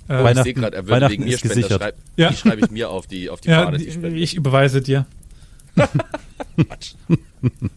Äh, 0.10 0.18
Ich 0.18 0.24
Weihnachten- 0.24 0.44
sehe 0.44 0.54
gerade, 0.56 0.76
er 0.78 0.84
würde 0.84 0.92
Weihnachten 0.92 1.12
wegen 1.14 1.24
mir 1.26 1.36
ist 1.36 1.42
gesichert. 1.44 1.82
Schreib, 1.82 1.96
Ja. 2.18 2.30
Die 2.32 2.36
schreibe 2.38 2.62
ich 2.66 2.72
mir 2.72 2.90
auf 2.90 3.08
die, 3.08 3.30
auf 3.30 3.42
die 3.42 3.50
ja, 3.50 3.64
Fahne, 3.64 3.78
die 3.78 3.86
die, 3.86 3.92
Spende. 3.92 4.18
ich 4.20 4.36
überweise 4.36 4.82
dir. 4.82 5.06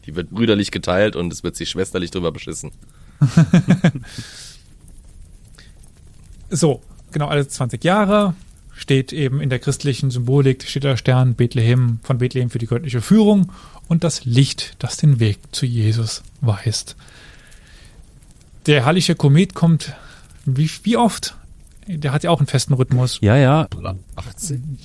Die 0.07 0.16
wird 0.16 0.30
brüderlich 0.30 0.70
geteilt 0.72 1.14
und 1.14 1.33
es 1.33 1.45
wird 1.45 1.55
sich 1.57 1.70
schwesterlich 1.70 2.11
drüber 2.11 2.33
beschissen. 2.33 2.72
So, 6.51 6.83
genau, 7.12 7.28
alle 7.28 7.47
20 7.49 7.83
Jahre 7.83 8.35
steht 8.74 9.12
eben 9.12 9.41
in 9.41 9.49
der 9.51 9.59
christlichen 9.59 10.11
Symbolik, 10.11 10.68
steht 10.68 10.85
der 10.85 10.97
Stern 10.97 11.35
Bethlehem 11.35 12.01
von 12.03 12.18
Bethlehem 12.18 12.51
für 12.51 12.59
die 12.59 12.66
göttliche 12.66 13.01
Führung 13.01 13.51
und 13.89 14.05
das 14.05 14.24
Licht, 14.24 14.74
das 14.78 14.97
den 14.99 15.20
Weg 15.20 15.39
zu 15.53 15.64
Jesus 15.66 16.22
weist. 16.41 16.97
Der 18.66 18.85
herrliche 18.85 19.14
Komet 19.14 19.55
kommt 19.55 19.95
wie, 20.45 20.68
wie 20.83 20.97
oft? 20.97 21.37
Der 21.87 22.12
hat 22.12 22.22
ja 22.24 22.30
auch 22.30 22.39
einen 22.39 22.47
festen 22.47 22.74
Rhythmus. 22.74 23.18
Ja, 23.20 23.37
ja, 23.37 23.66
18. 24.16 24.78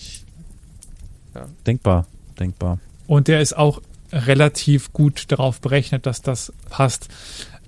denkbar, 1.66 2.08
denkbar. 2.40 2.80
Und 3.06 3.28
der 3.28 3.42
ist 3.42 3.56
auch 3.58 3.82
relativ 4.12 4.94
gut 4.94 5.26
darauf 5.32 5.62
berechnet, 5.62 6.06
dass 6.06 6.22
das 6.22 6.54
passt. 6.70 7.08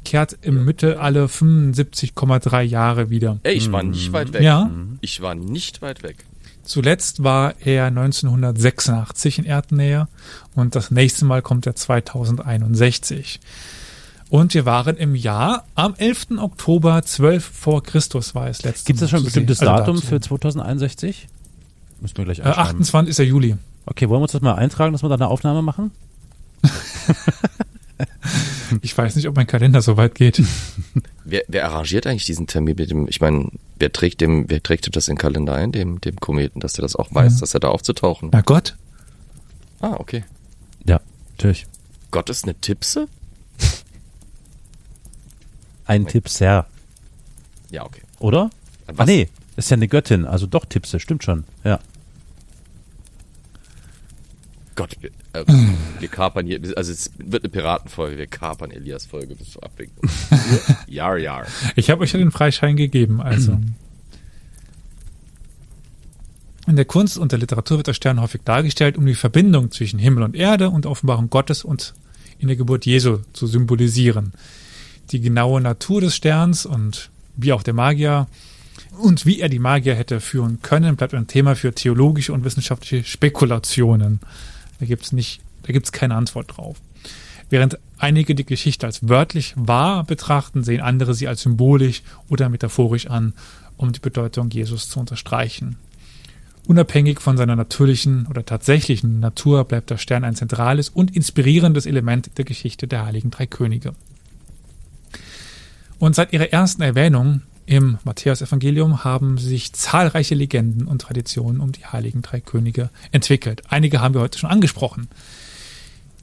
Kehrt 0.05 0.37
im 0.41 0.63
Mitte 0.65 0.99
alle 1.01 1.25
75,3 1.25 2.61
Jahre 2.61 3.09
wieder. 3.09 3.39
Ey, 3.43 3.53
ich 3.55 3.71
war 3.71 3.83
nicht 3.83 4.13
weit 4.13 4.33
weg. 4.33 4.41
Ja, 4.41 4.71
Ich 5.01 5.21
war 5.21 5.35
nicht 5.35 5.81
weit 5.81 6.03
weg. 6.03 6.25
zuletzt 6.63 7.23
war 7.23 7.53
er 7.59 7.85
1986 7.87 9.39
in 9.39 9.45
Erdnähe 9.45 10.07
und 10.55 10.75
das 10.75 10.89
nächste 10.91 11.25
Mal 11.25 11.41
kommt 11.41 11.65
er 11.67 11.75
2061. 11.75 13.39
Und 14.29 14.53
wir 14.53 14.65
waren 14.65 14.95
im 14.97 15.15
Jahr 15.15 15.65
am 15.75 15.95
11. 15.95 16.27
Oktober 16.37 17.01
12 17.01 17.43
vor 17.43 17.81
Christus 17.83 18.35
war 18.35 18.47
es 18.47 18.61
letztes 18.63 18.85
Gibt 18.85 18.97
es 18.97 19.01
da 19.01 19.07
schon 19.07 19.19
ein 19.19 19.25
bestimmtes 19.25 19.59
Also 19.61 19.71
da 19.71 19.77
Datum 19.79 19.97
für 20.01 20.07
sehen. 20.07 20.21
2061? 20.21 21.27
Müssen 22.01 22.17
wir 22.17 22.25
gleich 22.25 22.39
Äh, 22.39 22.43
einschreiben. 22.43 22.69
28 22.81 23.09
ist 23.09 23.19
der 23.19 23.25
Juli. 23.25 23.55
Okay, 23.87 24.07
wollen 24.07 24.19
wir 24.19 24.23
uns 24.23 24.31
das 24.33 24.41
mal 24.41 24.53
eintragen, 24.55 24.91
dass 24.93 25.01
wir 25.03 25.09
da 25.09 25.15
eine 25.15 25.27
Aufnahme 25.27 25.61
machen? 25.61 25.91
Ich 28.81 28.95
weiß 28.97 29.15
nicht, 29.15 29.27
ob 29.27 29.35
mein 29.35 29.47
Kalender 29.47 29.81
so 29.81 29.97
weit 29.97 30.13
geht. 30.15 30.41
Wer, 31.25 31.43
wer 31.47 31.65
arrangiert 31.65 32.07
eigentlich 32.07 32.25
diesen 32.25 32.47
Termin 32.47 32.75
mit 32.77 32.89
dem, 32.89 33.07
ich 33.07 33.19
meine, 33.21 33.49
wer 33.77 33.91
trägt 33.91 34.21
dem, 34.21 34.49
wer 34.49 34.63
trägt 34.63 34.95
das 34.95 35.07
in 35.07 35.13
den 35.15 35.19
Kalender 35.19 35.53
ein, 35.53 35.71
dem, 35.71 35.99
dem 36.01 36.15
Kometen, 36.19 36.59
dass 36.59 36.73
der 36.73 36.81
das 36.83 36.95
auch 36.95 37.13
weiß, 37.13 37.33
Ja. 37.35 37.39
dass 37.41 37.53
er 37.53 37.59
da 37.59 37.67
aufzutauchen? 37.67 38.29
Na 38.31 38.41
Gott. 38.41 38.75
Ah, 39.79 39.93
okay. 39.99 40.23
Ja, 40.85 40.99
natürlich. 41.37 41.67
Gott 42.09 42.29
ist 42.31 42.45
eine 42.45 42.55
Tippse? 42.55 43.07
Ein 45.89 46.05
Tipp 46.05 46.29
sehr, 46.29 46.67
Ja, 47.71 47.83
okay. 47.83 48.01
oder? 48.19 48.51
Ah, 48.87 48.93
Was? 48.95 49.07
nee, 49.07 49.27
ist 49.57 49.71
ja 49.71 49.75
eine 49.77 49.87
Göttin, 49.87 50.25
also 50.25 50.45
doch 50.45 50.65
Tippse, 50.65 50.99
stimmt 50.99 51.23
schon. 51.23 51.45
Ja. 51.63 51.79
Gott, 54.75 54.95
wir, 55.01 55.09
äh, 55.33 55.43
wir 55.99 56.07
kapern 56.07 56.45
hier, 56.45 56.59
also 56.77 56.91
es 56.91 57.11
wird 57.17 57.43
eine 57.43 57.49
Piratenfolge, 57.49 58.17
wir 58.17 58.27
kapern 58.27 58.71
Elias 58.71 59.07
Folge 59.07 59.35
bis 59.35 59.51
zur 59.51 59.63
Abwinklung. 59.63 60.09
Jar, 60.87 61.17
jar. 61.17 61.45
Ich 61.75 61.89
habe 61.89 62.03
euch 62.03 62.13
ja 62.13 62.19
den 62.19 62.31
Freischein 62.31 62.75
gegeben, 62.75 63.19
also. 63.19 63.59
In 66.67 66.75
der 66.75 66.85
Kunst 66.85 67.17
und 67.17 67.31
der 67.31 67.39
Literatur 67.39 67.77
wird 67.77 67.87
der 67.87 67.93
Stern 67.95 68.21
häufig 68.21 68.41
dargestellt, 68.45 68.95
um 68.95 69.05
die 69.07 69.15
Verbindung 69.15 69.71
zwischen 69.71 69.97
Himmel 69.97 70.23
und 70.23 70.35
Erde 70.35 70.69
und 70.69 70.85
Offenbarung 70.85 71.31
Gottes 71.31 71.63
und 71.63 71.95
in 72.37 72.47
der 72.47 72.57
Geburt 72.57 72.85
Jesu 72.85 73.21
zu 73.33 73.47
symbolisieren. 73.47 74.33
Die 75.11 75.21
genaue 75.21 75.61
Natur 75.61 76.01
des 76.01 76.15
Sterns 76.15 76.65
und 76.65 77.09
wie 77.35 77.53
auch 77.53 77.63
der 77.63 77.73
Magier 77.73 78.27
und 79.01 79.25
wie 79.25 79.39
er 79.39 79.49
die 79.49 79.59
Magier 79.59 79.95
hätte 79.95 80.19
führen 80.19 80.61
können, 80.61 80.95
bleibt 80.95 81.13
ein 81.13 81.27
Thema 81.27 81.55
für 81.55 81.73
theologische 81.73 82.33
und 82.33 82.43
wissenschaftliche 82.43 83.03
Spekulationen. 83.03 84.19
Da 84.79 84.85
gibt's 84.85 85.11
nicht, 85.11 85.41
da 85.63 85.73
gibt's 85.73 85.91
keine 85.91 86.15
Antwort 86.15 86.57
drauf. 86.57 86.77
Während 87.49 87.79
einige 87.97 88.35
die 88.35 88.45
Geschichte 88.45 88.85
als 88.85 89.07
wörtlich 89.07 89.53
wahr 89.55 90.03
betrachten, 90.03 90.63
sehen 90.63 90.81
andere 90.81 91.13
sie 91.13 91.27
als 91.27 91.41
symbolisch 91.41 92.03
oder 92.27 92.49
metaphorisch 92.49 93.07
an, 93.07 93.33
um 93.77 93.91
die 93.91 93.99
Bedeutung 93.99 94.49
Jesus 94.49 94.89
zu 94.89 94.99
unterstreichen. 94.99 95.77
Unabhängig 96.67 97.19
von 97.19 97.35
seiner 97.35 97.55
natürlichen 97.55 98.27
oder 98.27 98.45
tatsächlichen 98.45 99.19
Natur 99.19 99.63
bleibt 99.63 99.89
der 99.89 99.97
Stern 99.97 100.23
ein 100.23 100.35
zentrales 100.35 100.89
und 100.89 101.15
inspirierendes 101.15 101.87
Element 101.87 102.37
der 102.37 102.45
Geschichte 102.45 102.87
der 102.87 103.05
Heiligen 103.05 103.31
Drei 103.31 103.47
Könige. 103.47 103.95
Und 105.99 106.15
seit 106.15 106.33
ihrer 106.33 106.51
ersten 106.51 106.81
Erwähnung 106.81 107.41
im 107.65 107.99
Matthäusevangelium 108.03 109.03
haben 109.03 109.37
sich 109.37 109.73
zahlreiche 109.73 110.33
Legenden 110.33 110.87
und 110.87 111.01
Traditionen 111.01 111.61
um 111.61 111.71
die 111.71 111.85
Heiligen 111.85 112.21
Drei 112.21 112.39
Könige 112.39 112.89
entwickelt. 113.11 113.61
Einige 113.69 114.01
haben 114.01 114.15
wir 114.15 114.21
heute 114.21 114.39
schon 114.39 114.49
angesprochen. 114.49 115.07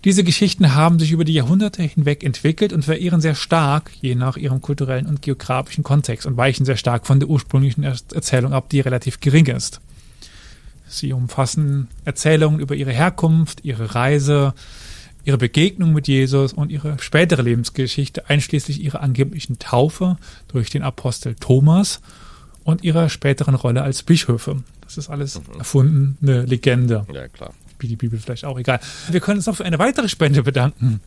Diese 0.05 0.25
Geschichten 0.25 0.75
haben 0.75 0.99
sich 0.99 1.13
über 1.13 1.25
die 1.25 1.35
Jahrhunderte 1.35 1.83
hinweg 1.83 2.25
entwickelt 2.25 2.73
und 2.73 2.87
variieren 2.87 3.21
sehr 3.21 3.35
stark, 3.35 3.91
je 4.01 4.15
nach 4.15 4.37
ihrem 4.37 4.61
kulturellen 4.61 5.07
und 5.07 5.23
geografischen 5.23 5.85
Kontext 5.85 6.27
und 6.27 6.37
weichen 6.37 6.65
sehr 6.65 6.77
stark 6.77 7.07
von 7.07 7.21
der 7.21 7.29
ursprünglichen 7.29 7.83
Erzählung 7.83 8.53
ab, 8.53 8.69
die 8.71 8.81
relativ 8.81 9.21
gering 9.21 9.47
ist. 9.47 9.81
Sie 10.89 11.13
umfassen 11.13 11.89
Erzählungen 12.05 12.61
über 12.61 12.75
ihre 12.77 12.93
Herkunft, 12.93 13.65
ihre 13.65 13.95
Reise, 13.95 14.55
ihre 15.27 15.39
Begegnung 15.39 15.93
mit 15.93 16.09
Jesus 16.09 16.53
und 16.53 16.71
ihre 16.71 16.99
spätere 17.01 17.43
Lebensgeschichte, 17.43 18.31
einschließlich 18.31 18.81
ihrer 18.81 19.01
angeblichen 19.03 19.59
Taufe 19.59 20.17
durch 20.49 20.71
den 20.71 20.83
Apostel 20.83 21.35
Thomas 21.35 22.01
und 22.65 22.83
ihrer 22.85 23.09
späteren 23.09 23.55
Rolle 23.57 23.83
als 23.83 24.03
Bischöfe. 24.03 24.63
Das 24.83 24.97
ist 24.97 25.11
alles 25.11 25.41
Mhm. 25.41 25.59
erfunden, 25.59 26.19
eine 26.23 26.43
Legende. 26.47 27.07
Ja, 27.13 27.29
klar. 27.29 27.53
Wie 27.79 27.89
die 27.89 27.97
Bibel 27.97 28.19
vielleicht 28.19 28.45
auch, 28.45 28.59
egal. 28.59 28.81
Wir 29.11 29.21
können 29.21 29.39
uns 29.39 29.47
noch 29.47 29.57
für 29.57 29.65
eine 29.65 29.79
weitere 29.79 30.09
Spende 30.09 30.43
bedanken. 30.43 31.01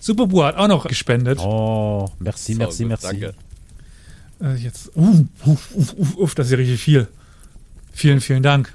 Superbu 0.00 0.44
hat 0.44 0.56
auch 0.56 0.68
noch 0.68 0.86
gespendet. 0.86 1.38
Oh, 1.40 2.08
merci, 2.20 2.52
So, 2.52 2.58
merci, 2.58 2.82
gut, 2.84 2.88
merci. 2.90 3.06
Danke. 3.06 3.34
Äh, 4.40 4.54
jetzt, 4.56 4.90
uh, 4.96 5.24
uff, 5.46 5.70
uff, 5.74 5.94
uff, 5.96 6.16
uff, 6.16 6.34
das 6.34 6.46
ist 6.46 6.52
ja 6.52 6.58
richtig 6.58 6.80
viel. 6.82 7.08
Vielen, 7.92 8.20
vielen 8.20 8.42
Dank. 8.42 8.72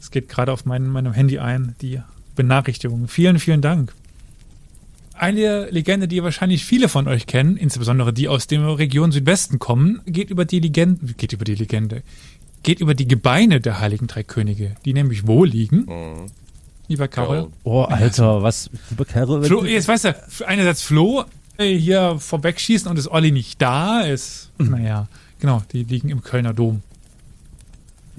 Es 0.00 0.10
geht 0.10 0.28
gerade 0.28 0.52
auf 0.52 0.64
mein, 0.64 0.86
meinem 0.86 1.12
Handy 1.12 1.38
ein, 1.40 1.74
die 1.82 2.00
Benachrichtigungen. 2.34 3.08
Vielen, 3.08 3.38
vielen 3.38 3.60
Dank. 3.62 3.92
Eine 5.14 5.68
Legende, 5.70 6.08
die 6.08 6.22
wahrscheinlich 6.22 6.64
viele 6.64 6.88
von 6.88 7.06
euch 7.06 7.26
kennen, 7.26 7.56
insbesondere 7.58 8.12
die 8.12 8.28
aus 8.28 8.46
der 8.46 8.78
Region 8.78 9.12
Südwesten 9.12 9.58
kommen, 9.58 10.00
geht 10.06 10.30
über 10.30 10.46
die 10.46 10.60
Legende, 10.60 11.12
geht 11.14 11.34
über 11.34 11.44
die 11.44 11.54
Legende, 11.56 12.02
geht 12.62 12.80
über 12.80 12.94
die 12.94 13.06
Gebeine 13.06 13.60
der 13.60 13.80
Heiligen 13.80 14.06
Drei 14.06 14.22
Könige, 14.22 14.76
die 14.86 14.94
nämlich 14.94 15.26
wo 15.26 15.44
liegen, 15.44 15.80
Mhm. 15.80 16.26
lieber 16.88 17.06
Karol? 17.06 17.48
Oh, 17.64 17.82
Alter, 17.82 18.42
was, 18.42 18.70
lieber 18.88 19.04
Karol, 19.04 19.44
Flo, 19.44 19.64
jetzt 19.66 19.88
weißt 19.88 20.04
du, 20.06 20.14
einerseits 20.46 20.80
Flo 20.82 21.24
äh, 21.58 21.76
hier 21.76 22.16
vorwegschießen 22.18 22.90
und 22.90 22.98
ist 22.98 23.08
Olli 23.08 23.30
nicht 23.30 23.60
da, 23.60 24.00
ist, 24.00 24.50
naja, 24.56 25.06
genau, 25.38 25.62
die 25.72 25.84
liegen 25.84 26.08
im 26.08 26.22
Kölner 26.22 26.54
Dom. 26.54 26.80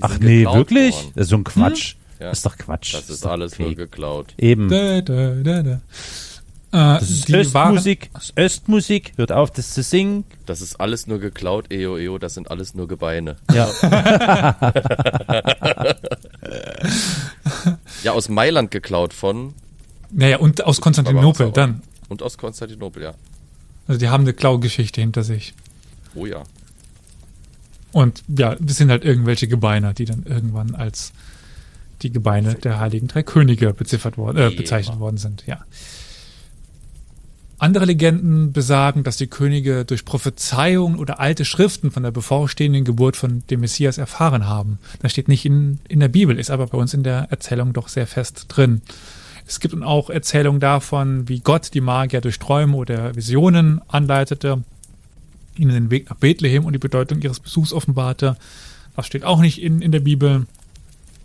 Ach 0.02 0.20
nee, 0.20 0.46
wirklich? 0.46 0.94
worden. 0.96 1.12
Das 1.16 1.24
ist 1.26 1.30
so 1.30 1.36
ein 1.38 1.44
Quatsch. 1.44 1.96
Ja. 2.22 2.30
Das 2.30 2.38
ist 2.40 2.46
doch 2.46 2.58
Quatsch. 2.58 2.94
Das 2.94 3.10
ist 3.10 3.26
doch 3.26 3.32
alles 3.32 3.54
okay. 3.54 3.64
nur 3.64 3.76
geklaut. 3.76 4.36
Eben. 4.38 4.70
Da, 4.70 5.02
da, 5.02 5.32
da, 5.44 5.64
da. 5.64 5.72
Äh, 5.72 7.00
Das 7.00 7.10
ist 7.10 7.30
Östmusik. 7.30 8.10
Das 8.14 8.24
ist 8.26 8.38
Östmusik. 8.38 9.14
Hört 9.18 9.32
auf, 9.32 9.50
das 9.50 9.74
zu 9.74 9.82
singen. 9.82 10.24
Das 10.46 10.62
ist 10.62 10.80
alles 10.80 11.08
nur 11.08 11.18
geklaut, 11.20 11.72
eo, 11.72 11.98
eo, 11.98 12.20
das 12.20 12.36
sind 12.36 12.52
alles 12.52 12.76
nur 12.76 12.88
Gebeine. 12.88 13.38
Ja. 13.52 13.70
Ja, 18.04 18.14
aus 18.14 18.30
Mailand 18.30 18.72
geklaut 18.72 19.14
von 19.14 19.54
naja, 20.12 20.38
und 20.38 20.64
aus 20.64 20.82
Konstantinopel 20.82 21.52
dann. 21.52 21.84
und 22.10 22.24
aus 22.24 22.38
Konstantinopel, 22.38 23.04
ja. 23.04 23.14
Also 23.88 24.00
die 24.00 24.10
haben 24.10 24.22
eine 24.24 24.34
Klaugeschichte 24.34 25.02
hinter 25.02 25.24
sich. 25.24 25.54
Oh 26.16 26.26
ja. 26.26 26.44
Und 27.92 28.24
ja, 28.28 28.56
das 28.60 28.78
sind 28.78 28.90
halt 28.90 29.06
irgendwelche 29.06 29.48
Gebeine, 29.48 29.94
die 29.94 30.06
dann 30.06 30.24
irgendwann 30.24 30.76
als 30.76 31.14
die 32.02 32.12
Gebeine 32.12 32.56
der 32.56 32.80
Heiligen 32.80 33.08
Drei 33.08 33.24
Könige 33.24 33.74
beziffert 33.74 34.18
worden, 34.18 34.38
äh, 34.38 34.56
bezeichnet 34.56 35.00
worden 35.00 35.18
sind, 35.18 35.44
ja. 35.48 35.60
Andere 37.62 37.86
Legenden 37.86 38.54
besagen, 38.54 39.04
dass 39.04 39.18
die 39.18 39.28
Könige 39.28 39.86
durch 39.86 40.04
Prophezeiungen 40.04 40.98
oder 40.98 41.20
alte 41.20 41.46
Schriften 41.46 41.92
von 41.92 42.02
der 42.02 42.10
bevorstehenden 42.10 42.86
Geburt 42.86 43.16
von 43.16 43.44
dem 43.52 43.60
Messias 43.60 44.00
erfahren 44.00 44.48
haben. 44.48 44.80
Das 45.04 45.12
steht 45.12 45.28
nicht 45.28 45.46
in, 45.46 45.80
in 45.88 46.00
der 46.00 46.08
Bibel, 46.08 46.40
ist 46.40 46.50
aber 46.50 46.66
bei 46.66 46.80
uns 46.80 46.96
in 46.96 47.04
der 47.04 47.28
Erzählung 47.30 47.72
doch 47.74 47.88
sehr 47.88 48.08
fest 48.08 48.46
drin. 48.48 48.82
Es 49.46 49.60
gibt 49.60 49.80
auch 49.84 50.10
Erzählungen 50.10 50.60
davon, 50.60 51.30
wie 51.30 51.40
Gott 51.40 51.76
die 51.76 51.82
Magier 51.82 52.22
durch 52.22 52.40
Träume 52.40 52.76
oder 52.76 53.16
Visionen 53.16 53.80
anleitete, 53.88 54.64
ihnen 55.56 55.74
den 55.74 55.92
Weg 55.92 56.10
nach 56.10 56.18
Bethlehem 56.18 56.66
und 56.66 56.74
die 56.74 56.80
Bedeutung 56.80 57.22
ihres 57.22 57.40
Besuchs 57.40 57.74
offenbarte. 57.74 58.38
Das 58.96 59.06
steht 59.06 59.24
auch 59.24 59.40
nicht 59.40 59.62
in, 59.62 59.84
in 59.84 59.92
der 59.92 60.00
Bibel. 60.00 60.48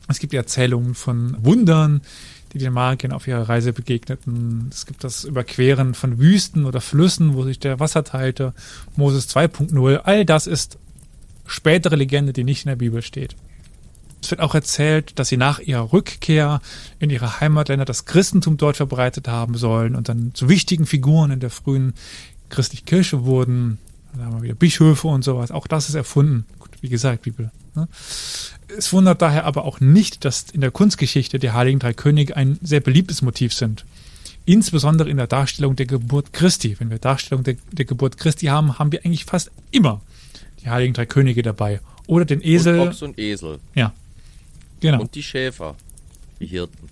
Es 0.08 0.18
gibt 0.18 0.34
Erzählungen 0.34 0.94
von 0.94 1.36
Wundern, 1.44 2.00
die 2.52 2.58
den 2.58 2.72
Magiern 2.72 3.12
auf 3.12 3.26
ihrer 3.26 3.48
Reise 3.48 3.72
begegneten. 3.72 4.70
Es 4.70 4.86
gibt 4.86 5.04
das 5.04 5.24
Überqueren 5.24 5.94
von 5.94 6.18
Wüsten 6.18 6.64
oder 6.64 6.80
Flüssen, 6.80 7.34
wo 7.34 7.42
sich 7.42 7.58
der 7.58 7.80
Wasser 7.80 8.04
teilte. 8.04 8.54
Moses 8.96 9.28
2.0. 9.28 9.96
All 9.96 10.24
das 10.24 10.46
ist 10.46 10.78
spätere 11.46 11.96
Legende, 11.96 12.32
die 12.32 12.44
nicht 12.44 12.64
in 12.64 12.70
der 12.70 12.76
Bibel 12.76 13.02
steht. 13.02 13.36
Es 14.22 14.30
wird 14.30 14.40
auch 14.40 14.54
erzählt, 14.54 15.18
dass 15.18 15.28
sie 15.28 15.36
nach 15.36 15.58
ihrer 15.58 15.92
Rückkehr 15.92 16.60
in 16.98 17.10
ihre 17.10 17.40
Heimatländer 17.40 17.84
das 17.84 18.06
Christentum 18.06 18.56
dort 18.56 18.76
verbreitet 18.76 19.28
haben 19.28 19.56
sollen 19.56 19.94
und 19.94 20.08
dann 20.08 20.32
zu 20.34 20.48
wichtigen 20.48 20.86
Figuren 20.86 21.30
in 21.30 21.40
der 21.40 21.50
frühen 21.50 21.94
christlichen 22.48 22.86
Kirche 22.86 23.24
wurden. 23.24 23.78
Da 24.16 24.24
haben 24.24 24.36
wir 24.36 24.42
wieder 24.42 24.54
Bischöfe 24.54 25.08
und 25.08 25.22
sowas. 25.22 25.50
Auch 25.50 25.66
das 25.66 25.88
ist 25.88 25.94
erfunden. 25.94 26.46
Wie 26.80 26.88
gesagt, 26.88 27.22
Bibel. 27.22 27.50
Ne? 27.74 27.88
Es 28.76 28.92
wundert 28.92 29.22
daher 29.22 29.44
aber 29.44 29.64
auch 29.64 29.80
nicht, 29.80 30.24
dass 30.24 30.46
in 30.52 30.60
der 30.60 30.70
Kunstgeschichte 30.70 31.38
die 31.38 31.50
Heiligen 31.50 31.78
Drei 31.78 31.92
Könige 31.92 32.36
ein 32.36 32.58
sehr 32.62 32.80
beliebtes 32.80 33.22
Motiv 33.22 33.52
sind. 33.52 33.84
Insbesondere 34.44 35.10
in 35.10 35.16
der 35.16 35.26
Darstellung 35.26 35.76
der 35.76 35.86
Geburt 35.86 36.32
Christi. 36.32 36.76
Wenn 36.78 36.90
wir 36.90 36.98
Darstellung 36.98 37.42
der, 37.42 37.56
der 37.72 37.84
Geburt 37.84 38.16
Christi 38.16 38.46
haben, 38.46 38.78
haben 38.78 38.92
wir 38.92 39.04
eigentlich 39.04 39.24
fast 39.24 39.50
immer 39.70 40.00
die 40.62 40.70
Heiligen 40.70 40.94
Drei 40.94 41.06
Könige 41.06 41.42
dabei. 41.42 41.80
Oder 42.06 42.24
den 42.24 42.40
Und 42.40 42.46
Esel. 42.46 42.80
Ochs 42.80 43.02
und 43.02 43.18
Esel. 43.18 43.58
Ja. 43.74 43.92
Genau. 44.80 45.00
Und 45.00 45.14
die 45.14 45.22
Schäfer. 45.22 45.74
Die 46.40 46.46
Hirten. 46.46 46.88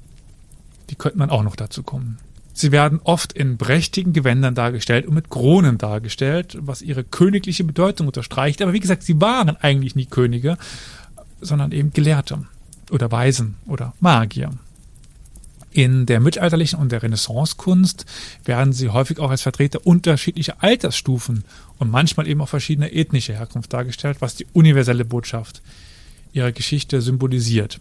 Die 0.91 0.97
könnte 0.97 1.19
man 1.19 1.31
auch 1.31 1.43
noch 1.43 1.57
dazu 1.57 1.83
kommen. 1.83 2.19
Sie 2.57 2.71
werden 2.71 3.01
oft 3.03 3.33
in 3.33 3.59
prächtigen 3.59 4.13
Gewändern 4.13 4.55
dargestellt 4.55 5.07
und 5.07 5.15
mit 5.15 5.29
Kronen 5.29 5.77
dargestellt, 5.77 6.57
was 6.61 6.83
ihre 6.83 7.03
königliche 7.03 7.65
Bedeutung 7.65 8.07
unterstreicht. 8.07 8.63
Aber 8.63 8.73
wie 8.73 8.81
gesagt, 8.81 9.03
sie 9.03 9.21
waren 9.21 9.57
eigentlich 9.57 9.97
nie 9.97 10.07
Könige, 10.07 10.57
sondern 11.41 11.73
eben 11.73 11.93
Gelehrte 11.93 12.47
oder 12.93 13.11
Weisen 13.11 13.57
oder 13.67 13.93
Magier. 13.99 14.53
In 15.73 16.07
der 16.07 16.21
mittelalterlichen 16.21 16.79
und 16.79 16.93
der 16.93 17.03
Renaissancekunst 17.03 18.07
werden 18.45 18.73
sie 18.73 18.91
häufig 18.91 19.19
auch 19.19 19.31
als 19.31 19.43
Vertreter 19.43 19.85
unterschiedlicher 19.85 20.63
Altersstufen 20.63 21.43
und 21.81 21.91
manchmal 21.91 22.29
eben 22.29 22.41
auch 22.41 22.49
verschiedener 22.49 22.93
ethnischer 22.93 23.35
Herkunft 23.35 23.73
dargestellt, 23.73 24.19
was 24.21 24.37
die 24.37 24.47
universelle 24.53 25.05
Botschaft 25.05 25.61
ihrer 26.33 26.53
Geschichte 26.53 27.03
symbolisiert. 27.03 27.81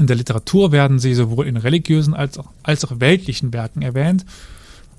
In 0.00 0.06
der 0.06 0.16
Literatur 0.16 0.72
werden 0.72 0.98
sie 0.98 1.14
sowohl 1.14 1.46
in 1.46 1.58
religiösen 1.58 2.14
als 2.14 2.38
auch, 2.38 2.46
als 2.62 2.86
auch 2.86 3.00
weltlichen 3.00 3.52
Werken 3.52 3.82
erwähnt, 3.82 4.24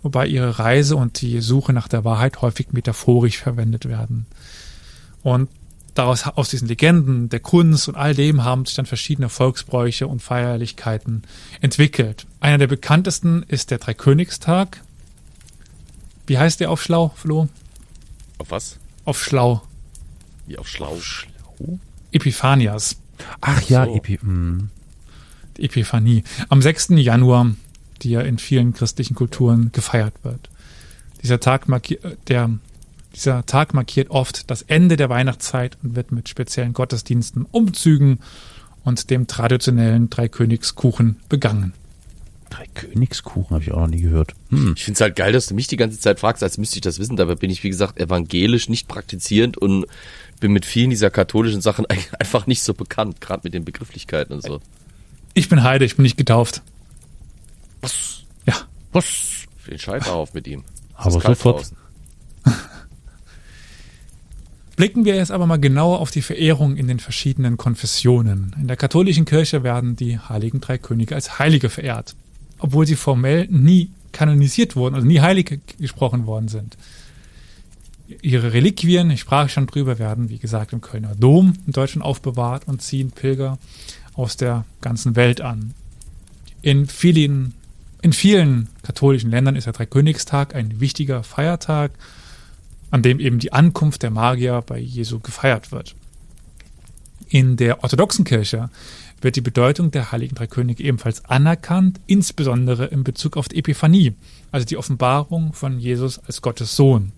wobei 0.03 0.27
ihre 0.27 0.59
Reise 0.59 0.95
und 0.95 1.21
die 1.21 1.41
Suche 1.41 1.73
nach 1.73 1.87
der 1.87 2.05
Wahrheit 2.05 2.43
häufig 2.43 2.71
metaphorisch 2.71 3.39
verwendet 3.39 3.89
werden. 3.89 4.27
Und 5.23 5.49
daraus, 5.95 6.27
aus 6.27 6.49
diesen 6.49 6.67
Legenden, 6.67 7.29
der 7.29 7.39
Kunst 7.39 7.87
und 7.87 7.95
all 7.95 8.13
dem 8.13 8.43
haben 8.43 8.67
sich 8.67 8.75
dann 8.75 8.85
verschiedene 8.85 9.27
Volksbräuche 9.27 10.05
und 10.05 10.21
Feierlichkeiten 10.21 11.23
entwickelt. 11.61 12.27
Einer 12.39 12.59
der 12.59 12.67
bekanntesten 12.67 13.43
ist 13.47 13.71
der 13.71 13.79
Dreikönigstag. 13.79 14.83
Wie 16.27 16.37
heißt 16.37 16.59
der 16.59 16.69
auf 16.69 16.83
Schlau, 16.83 17.11
Flo? 17.15 17.49
Auf 18.37 18.51
was? 18.51 18.77
Auf 19.05 19.19
Schlau. 19.23 19.63
Wie 20.45 20.59
auf 20.59 20.67
Schlau. 20.67 20.95
Epiphanias. 22.11 22.97
Ach 23.41 23.63
ja, 23.63 23.85
So. 23.85 23.95
Epi. 23.95 24.19
mm. 24.21 24.69
Die 25.57 25.65
Epiphanie, 25.65 26.23
am 26.49 26.61
6. 26.61 26.89
Januar, 26.91 27.51
die 28.01 28.11
ja 28.11 28.21
in 28.21 28.37
vielen 28.37 28.73
christlichen 28.73 29.15
Kulturen 29.15 29.71
gefeiert 29.71 30.13
wird. 30.23 30.49
Dieser 31.21 31.39
Tag, 31.39 31.67
markiert, 31.67 32.17
der, 32.27 32.49
dieser 33.15 33.45
Tag 33.45 33.73
markiert 33.73 34.09
oft 34.09 34.49
das 34.49 34.63
Ende 34.63 34.97
der 34.97 35.09
Weihnachtszeit 35.09 35.77
und 35.83 35.95
wird 35.95 36.11
mit 36.11 36.29
speziellen 36.29 36.73
Gottesdiensten, 36.73 37.45
Umzügen 37.51 38.19
und 38.83 39.09
dem 39.09 39.27
traditionellen 39.27 40.09
Dreikönigskuchen 40.09 41.17
begangen. 41.29 41.73
Drei 42.49 42.65
Königskuchen 42.73 43.55
habe 43.55 43.63
ich 43.63 43.71
auch 43.71 43.79
noch 43.79 43.87
nie 43.87 44.01
gehört. 44.01 44.33
Hm. 44.49 44.73
Ich 44.75 44.83
find's 44.83 44.99
halt 44.99 45.15
geil, 45.15 45.31
dass 45.31 45.47
du 45.47 45.53
mich 45.53 45.67
die 45.67 45.77
ganze 45.77 45.99
Zeit 45.99 46.19
fragst, 46.19 46.43
als 46.43 46.57
müsste 46.57 46.75
ich 46.77 46.81
das 46.81 46.99
wissen. 46.99 47.15
Dabei 47.15 47.35
bin 47.35 47.49
ich, 47.49 47.63
wie 47.63 47.69
gesagt, 47.69 47.97
evangelisch, 47.97 48.67
nicht 48.67 48.89
praktizierend 48.89 49.57
und 49.57 49.85
bin 50.41 50.51
mit 50.51 50.65
vielen 50.65 50.89
dieser 50.89 51.09
katholischen 51.09 51.61
Sachen 51.61 51.85
einfach 52.19 52.47
nicht 52.47 52.63
so 52.63 52.73
bekannt, 52.73 53.21
gerade 53.21 53.41
mit 53.45 53.53
den 53.53 53.63
Begrifflichkeiten 53.63 54.35
und 54.35 54.43
so. 54.43 54.59
Ich 55.33 55.49
bin 55.49 55.63
Heide, 55.63 55.85
ich 55.85 55.95
bin 55.95 56.03
nicht 56.03 56.17
getauft. 56.17 56.61
Was? 57.81 58.23
Ja, 58.45 58.55
Was? 58.91 59.45
Den 59.67 59.79
Scheiterhaufen 59.79 60.35
mit 60.35 60.47
ihm. 60.47 60.63
Es 60.99 61.05
Aber 61.05 61.21
sofort. 61.21 61.71
Blicken 64.75 65.05
wir 65.05 65.15
jetzt 65.15 65.31
aber 65.31 65.45
mal 65.45 65.59
genauer 65.59 65.99
auf 65.99 66.11
die 66.11 66.21
Verehrung 66.21 66.75
in 66.75 66.87
den 66.87 66.99
verschiedenen 66.99 67.57
Konfessionen. 67.57 68.55
In 68.59 68.67
der 68.67 68.77
katholischen 68.77 69.25
Kirche 69.25 69.63
werden 69.63 69.95
die 69.95 70.17
heiligen 70.19 70.59
drei 70.59 70.77
Könige 70.77 71.15
als 71.15 71.39
Heilige 71.39 71.69
verehrt, 71.69 72.15
obwohl 72.59 72.87
sie 72.87 72.95
formell 72.95 73.47
nie 73.49 73.91
kanonisiert 74.11 74.75
wurden, 74.75 74.95
also 74.95 75.07
nie 75.07 75.21
heilig 75.21 75.59
gesprochen 75.77 76.25
worden 76.25 76.47
sind. 76.47 76.77
Ihre 78.21 78.51
Reliquien, 78.53 79.09
ich 79.09 79.21
sprach 79.21 79.47
schon 79.49 79.67
drüber, 79.67 79.99
werden, 79.99 80.29
wie 80.29 80.39
gesagt, 80.39 80.73
im 80.73 80.81
Kölner 80.81 81.15
Dom 81.15 81.53
in 81.65 81.71
Deutschland 81.71 82.03
aufbewahrt 82.03 82.67
und 82.67 82.81
ziehen 82.81 83.11
Pilger 83.11 83.57
aus 84.13 84.37
der 84.37 84.65
ganzen 84.81 85.15
Welt 85.15 85.41
an. 85.41 85.73
In 86.61 86.87
vielen, 86.87 87.53
in 88.01 88.13
vielen 88.13 88.69
katholischen 88.83 89.31
Ländern 89.31 89.55
ist 89.55 89.65
der 89.65 89.73
Dreikönigstag 89.73 90.55
ein 90.55 90.79
wichtiger 90.79 91.23
Feiertag, 91.23 91.91
an 92.91 93.01
dem 93.01 93.19
eben 93.19 93.39
die 93.39 93.53
Ankunft 93.53 94.03
der 94.03 94.11
Magier 94.11 94.61
bei 94.65 94.77
Jesu 94.77 95.19
gefeiert 95.19 95.71
wird. 95.71 95.95
In 97.29 97.55
der 97.55 97.83
orthodoxen 97.83 98.25
Kirche 98.25 98.69
wird 99.21 99.35
die 99.35 99.41
Bedeutung 99.41 99.91
der 99.91 100.11
heiligen 100.11 100.35
drei 100.35 100.47
Könige 100.47 100.83
ebenfalls 100.83 101.23
anerkannt, 101.25 101.99
insbesondere 102.07 102.85
in 102.87 103.03
Bezug 103.03 103.37
auf 103.37 103.47
die 103.47 103.57
Epiphanie, 103.57 104.13
also 104.51 104.65
die 104.65 104.77
Offenbarung 104.77 105.53
von 105.53 105.79
Jesus 105.79 106.19
als 106.19 106.41
Gottes 106.41 106.75
Sohn. 106.75 107.13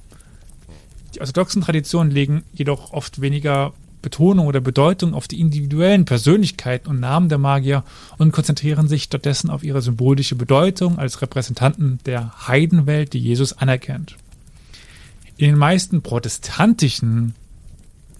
Die 1.16 1.20
orthodoxen 1.20 1.62
Traditionen 1.62 2.12
legen 2.12 2.44
jedoch 2.54 2.92
oft 2.94 3.22
weniger 3.22 3.74
Betonung 4.04 4.46
oder 4.46 4.62
Bedeutung 4.62 5.16
auf 5.16 5.28
die 5.28 5.40
individuellen 5.40 6.06
Persönlichkeiten 6.06 6.88
und 6.90 7.00
Namen 7.00 7.30
der 7.30 7.40
Magier 7.40 7.84
und 8.20 8.32
konzentrieren 8.32 8.88
sich 8.88 9.04
stattdessen 9.04 9.50
auf 9.50 9.64
ihre 9.64 9.82
symbolische 9.82 10.36
Bedeutung 10.36 11.00
als 11.00 11.24
Repräsentanten 11.24 11.98
der 12.06 12.48
Heidenwelt, 12.48 13.14
die 13.14 13.20
Jesus 13.20 13.54
anerkennt. 13.54 14.18
In 15.38 15.48
den 15.48 15.58
meisten 15.58 16.04
protestantischen 16.04 17.34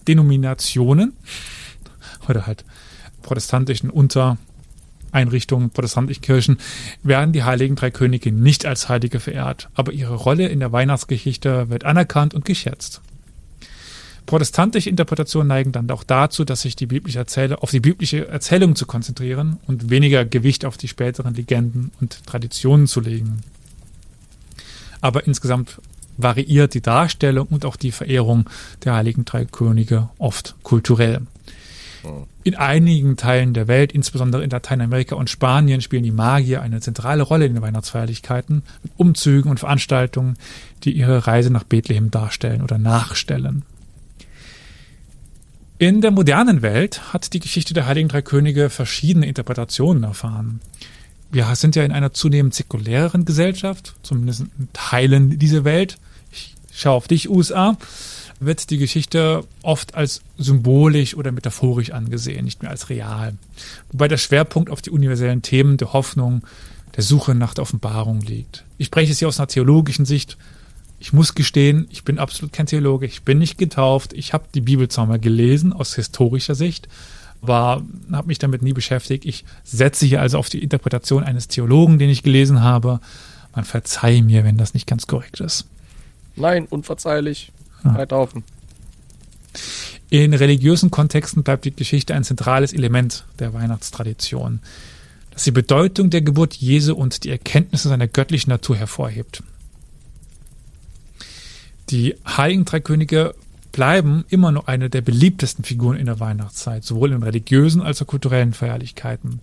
Denominationen 0.08 1.12
oder 2.28 2.46
halt 2.46 2.64
protestantischen 3.22 3.90
Untereinrichtungen, 3.90 5.70
protestantischen 5.70 6.22
Kirchen, 6.22 6.58
werden 7.02 7.32
die 7.32 7.44
heiligen 7.44 7.76
drei 7.76 7.90
Könige 7.90 8.32
nicht 8.32 8.66
als 8.66 8.88
Heilige 8.88 9.20
verehrt, 9.20 9.68
aber 9.74 9.92
ihre 9.92 10.14
Rolle 10.14 10.48
in 10.48 10.60
der 10.60 10.72
Weihnachtsgeschichte 10.72 11.68
wird 11.68 11.84
anerkannt 11.84 12.34
und 12.34 12.44
geschätzt. 12.44 13.02
Protestantische 14.26 14.88
Interpretationen 14.88 15.48
neigen 15.48 15.72
dann 15.72 15.90
auch 15.90 16.02
dazu, 16.02 16.44
dass 16.44 16.62
sich 16.62 16.76
die 16.76 16.86
biblische 16.86 17.18
Erzählung 17.18 17.58
auf 17.58 17.70
die 17.70 17.80
biblische 17.80 18.26
Erzählung 18.26 18.74
zu 18.74 18.86
konzentrieren 18.86 19.58
und 19.66 19.90
weniger 19.90 20.24
Gewicht 20.24 20.64
auf 20.64 20.78
die 20.78 20.88
späteren 20.88 21.34
Legenden 21.34 21.90
und 22.00 22.26
Traditionen 22.26 22.86
zu 22.86 23.00
legen. 23.00 23.40
Aber 25.02 25.26
insgesamt 25.26 25.80
variiert 26.16 26.72
die 26.72 26.80
Darstellung 26.80 27.48
und 27.48 27.66
auch 27.66 27.76
die 27.76 27.92
Verehrung 27.92 28.48
der 28.84 28.94
heiligen 28.94 29.26
drei 29.26 29.44
Könige 29.44 30.08
oft 30.18 30.54
kulturell. 30.62 31.20
In 32.42 32.54
einigen 32.54 33.16
Teilen 33.16 33.54
der 33.54 33.68
Welt, 33.68 33.92
insbesondere 33.92 34.44
in 34.44 34.50
Lateinamerika 34.50 35.16
und 35.16 35.30
Spanien, 35.30 35.80
spielen 35.80 36.02
die 36.02 36.10
Magier 36.10 36.60
eine 36.60 36.80
zentrale 36.80 37.22
Rolle 37.22 37.46
in 37.46 37.54
den 37.54 37.62
Weihnachtsfeierlichkeiten 37.62 38.62
mit 38.82 38.92
Umzügen 38.96 39.50
und 39.50 39.60
Veranstaltungen, 39.60 40.36
die 40.84 40.92
ihre 40.92 41.26
Reise 41.26 41.50
nach 41.50 41.64
Bethlehem 41.64 42.10
darstellen 42.10 42.62
oder 42.62 42.76
nachstellen. 42.76 43.64
In 45.78 46.00
der 46.00 46.12
modernen 46.12 46.62
Welt 46.62 47.12
hat 47.12 47.32
die 47.32 47.40
Geschichte 47.40 47.74
der 47.74 47.86
Heiligen 47.86 48.08
Drei 48.08 48.22
Könige 48.22 48.70
verschiedene 48.70 49.26
Interpretationen 49.26 50.04
erfahren. 50.04 50.60
Wir 51.32 51.52
sind 51.56 51.74
ja 51.74 51.82
in 51.82 51.90
einer 51.90 52.12
zunehmend 52.12 52.54
säkuläreren 52.54 53.24
Gesellschaft, 53.24 53.94
zumindest 54.04 54.42
in 54.42 54.68
Teilen 54.72 55.36
dieser 55.36 55.64
Welt. 55.64 55.98
Ich 56.30 56.54
schaue 56.72 56.94
auf 56.94 57.08
dich, 57.08 57.28
USA 57.28 57.76
wird 58.38 58.70
die 58.70 58.78
Geschichte 58.78 59.44
oft 59.62 59.96
als 59.96 60.22
symbolisch 60.38 61.16
oder 61.16 61.32
metaphorisch 61.32 61.90
angesehen, 61.90 62.44
nicht 62.44 62.62
mehr 62.62 62.70
als 62.70 62.88
real. 62.88 63.34
Wobei 63.90 64.06
der 64.06 64.16
Schwerpunkt 64.16 64.70
auf 64.70 64.80
die 64.80 64.90
universellen 64.90 65.42
Themen 65.42 65.76
der 65.76 65.92
Hoffnung, 65.92 66.42
der 66.94 67.02
Suche 67.02 67.34
nach 67.34 67.54
der 67.54 67.62
Offenbarung 67.62 68.20
liegt. 68.20 68.64
Ich 68.78 68.86
spreche 68.86 69.10
es 69.10 69.18
hier 69.18 69.28
aus 69.28 69.40
einer 69.40 69.48
theologischen 69.48 70.04
Sicht. 70.04 70.36
Ich 71.04 71.12
muss 71.12 71.34
gestehen, 71.34 71.86
ich 71.90 72.02
bin 72.02 72.18
absolut 72.18 72.54
kein 72.54 72.64
Theologe, 72.64 73.04
ich 73.04 73.24
bin 73.24 73.36
nicht 73.36 73.58
getauft, 73.58 74.14
ich 74.14 74.32
habe 74.32 74.46
die 74.54 74.62
Bibel 74.62 74.88
zwar 74.88 75.04
mal 75.04 75.18
gelesen 75.18 75.74
aus 75.74 75.94
historischer 75.96 76.54
Sicht, 76.54 76.88
aber 77.42 77.82
habe 78.10 78.26
mich 78.28 78.38
damit 78.38 78.62
nie 78.62 78.72
beschäftigt. 78.72 79.26
Ich 79.26 79.44
setze 79.64 80.06
hier 80.06 80.22
also 80.22 80.38
auf 80.38 80.48
die 80.48 80.62
Interpretation 80.62 81.22
eines 81.22 81.46
Theologen, 81.46 81.98
den 81.98 82.08
ich 82.08 82.22
gelesen 82.22 82.62
habe. 82.62 83.00
Man 83.54 83.66
verzeihe 83.66 84.22
mir, 84.22 84.44
wenn 84.44 84.56
das 84.56 84.72
nicht 84.72 84.86
ganz 84.86 85.06
korrekt 85.06 85.40
ist. 85.40 85.66
Nein, 86.36 86.64
unverzeihlich. 86.70 87.52
Ah. 87.82 87.92
Heidhaufen. 87.92 88.42
In 90.08 90.32
religiösen 90.32 90.90
Kontexten 90.90 91.42
bleibt 91.42 91.66
die 91.66 91.76
Geschichte 91.76 92.14
ein 92.14 92.24
zentrales 92.24 92.72
Element 92.72 93.26
der 93.40 93.52
Weihnachtstradition, 93.52 94.60
das 95.32 95.44
die 95.44 95.50
Bedeutung 95.50 96.08
der 96.08 96.22
Geburt 96.22 96.54
Jesu 96.54 96.94
und 96.94 97.24
die 97.24 97.30
Erkenntnisse 97.30 97.90
seiner 97.90 98.08
göttlichen 98.08 98.48
Natur 98.48 98.76
hervorhebt. 98.76 99.42
Die 101.90 102.16
Heiligen 102.26 102.64
Drei 102.64 102.80
Könige 102.80 103.34
bleiben 103.72 104.24
immer 104.28 104.52
noch 104.52 104.68
eine 104.68 104.88
der 104.88 105.00
beliebtesten 105.00 105.64
Figuren 105.64 105.96
in 105.96 106.06
der 106.06 106.20
Weihnachtszeit, 106.20 106.84
sowohl 106.84 107.12
in 107.12 107.22
religiösen 107.22 107.82
als 107.82 108.00
auch 108.00 108.06
kulturellen 108.06 108.54
Feierlichkeiten. 108.54 109.40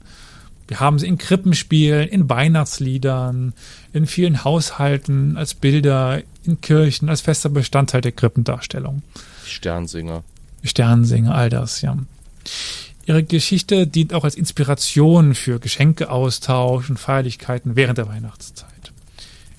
Wir 0.67 0.79
haben 0.79 0.99
sie 0.99 1.07
in 1.07 1.17
Krippenspielen, 1.17 2.07
in 2.07 2.29
Weihnachtsliedern, 2.29 3.53
in 3.91 4.07
vielen 4.07 4.45
Haushalten, 4.45 5.35
als 5.35 5.53
Bilder, 5.53 6.21
in 6.45 6.61
Kirchen, 6.61 7.09
als 7.09 7.19
fester 7.19 7.49
Bestandteil 7.49 7.99
der 7.99 8.13
Krippendarstellung. 8.13 9.01
Sternsinger. 9.45 10.23
Sternsinger, 10.63 11.35
all 11.35 11.49
das, 11.49 11.81
ja. 11.81 11.97
Ihre 13.05 13.23
Geschichte 13.23 13.85
dient 13.85 14.13
auch 14.13 14.23
als 14.23 14.35
Inspiration 14.35 15.35
für 15.35 15.59
Geschenkeaustausch 15.59 16.89
und 16.89 16.97
Feierlichkeiten 16.97 17.75
während 17.75 17.97
der 17.97 18.07
Weihnachtszeit. 18.07 18.70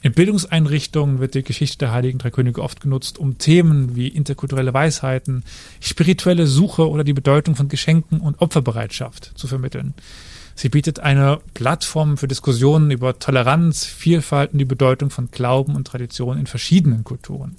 In 0.02 0.12
Bildungseinrichtungen 0.12 1.20
wird 1.20 1.34
die 1.34 1.44
Geschichte 1.44 1.78
der 1.78 1.92
Heiligen 1.92 2.18
Drei 2.18 2.30
Könige 2.30 2.60
oft 2.60 2.80
genutzt, 2.80 3.18
um 3.18 3.38
Themen 3.38 3.94
wie 3.94 4.08
interkulturelle 4.08 4.74
Weisheiten, 4.74 5.44
spirituelle 5.80 6.48
Suche 6.48 6.90
oder 6.90 7.04
die 7.04 7.12
Bedeutung 7.12 7.54
von 7.54 7.68
Geschenken 7.68 8.20
und 8.20 8.40
Opferbereitschaft 8.40 9.32
zu 9.36 9.46
vermitteln. 9.46 9.94
Sie 10.56 10.68
bietet 10.68 11.00
eine 11.00 11.40
Plattform 11.54 12.18
für 12.18 12.26
Diskussionen 12.26 12.90
über 12.90 13.18
Toleranz, 13.20 13.84
Vielfalt 13.84 14.52
und 14.52 14.58
die 14.58 14.64
Bedeutung 14.64 15.10
von 15.10 15.30
Glauben 15.30 15.76
und 15.76 15.86
Tradition 15.86 16.36
in 16.36 16.46
verschiedenen 16.46 17.04
Kulturen. 17.04 17.54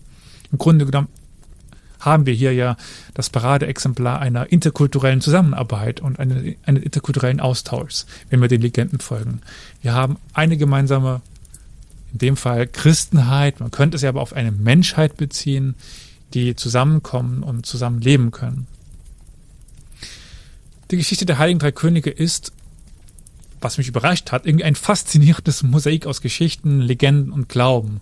Im 0.52 0.58
Grunde 0.58 0.86
genommen 0.86 1.08
haben 2.02 2.26
wir 2.26 2.34
hier 2.34 2.54
ja 2.54 2.76
das 3.14 3.30
Paradeexemplar 3.30 4.20
einer 4.20 4.52
interkulturellen 4.52 5.22
Zusammenarbeit 5.22 6.02
und 6.02 6.20
eine, 6.20 6.56
einen 6.66 6.84
interkulturellen 6.84 7.40
Austauschs, 7.40 8.06
wenn 8.30 8.42
wir 8.42 8.50
den 8.50 8.62
Legenden 8.62 9.00
folgen. 9.00 9.42
Wir 9.82 9.94
haben 9.94 10.18
eine 10.34 10.58
gemeinsame, 10.58 11.22
in 12.14 12.20
dem 12.20 12.38
Fall 12.38 12.68
Christenheit, 12.68 13.60
man 13.60 13.72
könnte 13.72 13.96
es 13.96 14.04
ja 14.04 14.10
aber 14.10 14.22
auf 14.22 14.34
eine 14.34 14.52
Menschheit 14.52 15.18
beziehen, 15.18 15.76
die 16.34 16.56
zusammenkommen 16.56 17.44
und 17.44 17.66
zusammen 17.66 18.02
leben 18.02 18.32
können. 18.32 18.68
Die 20.92 20.98
Geschichte 20.98 21.26
der 21.26 21.40
Heiligen 21.40 21.60
Drei 21.60 21.72
Könige 21.72 22.10
ist, 22.10 22.54
was 23.62 23.78
mich 23.78 23.88
überrascht 23.88 24.32
hat, 24.32 24.46
irgendwie 24.46 24.66
ein 24.66 24.76
faszinierendes 24.76 25.64
Mosaik 25.64 26.06
aus 26.06 26.22
Geschichten, 26.22 26.82
Legenden 26.82 27.32
und 27.32 27.50
Glauben. 27.50 28.02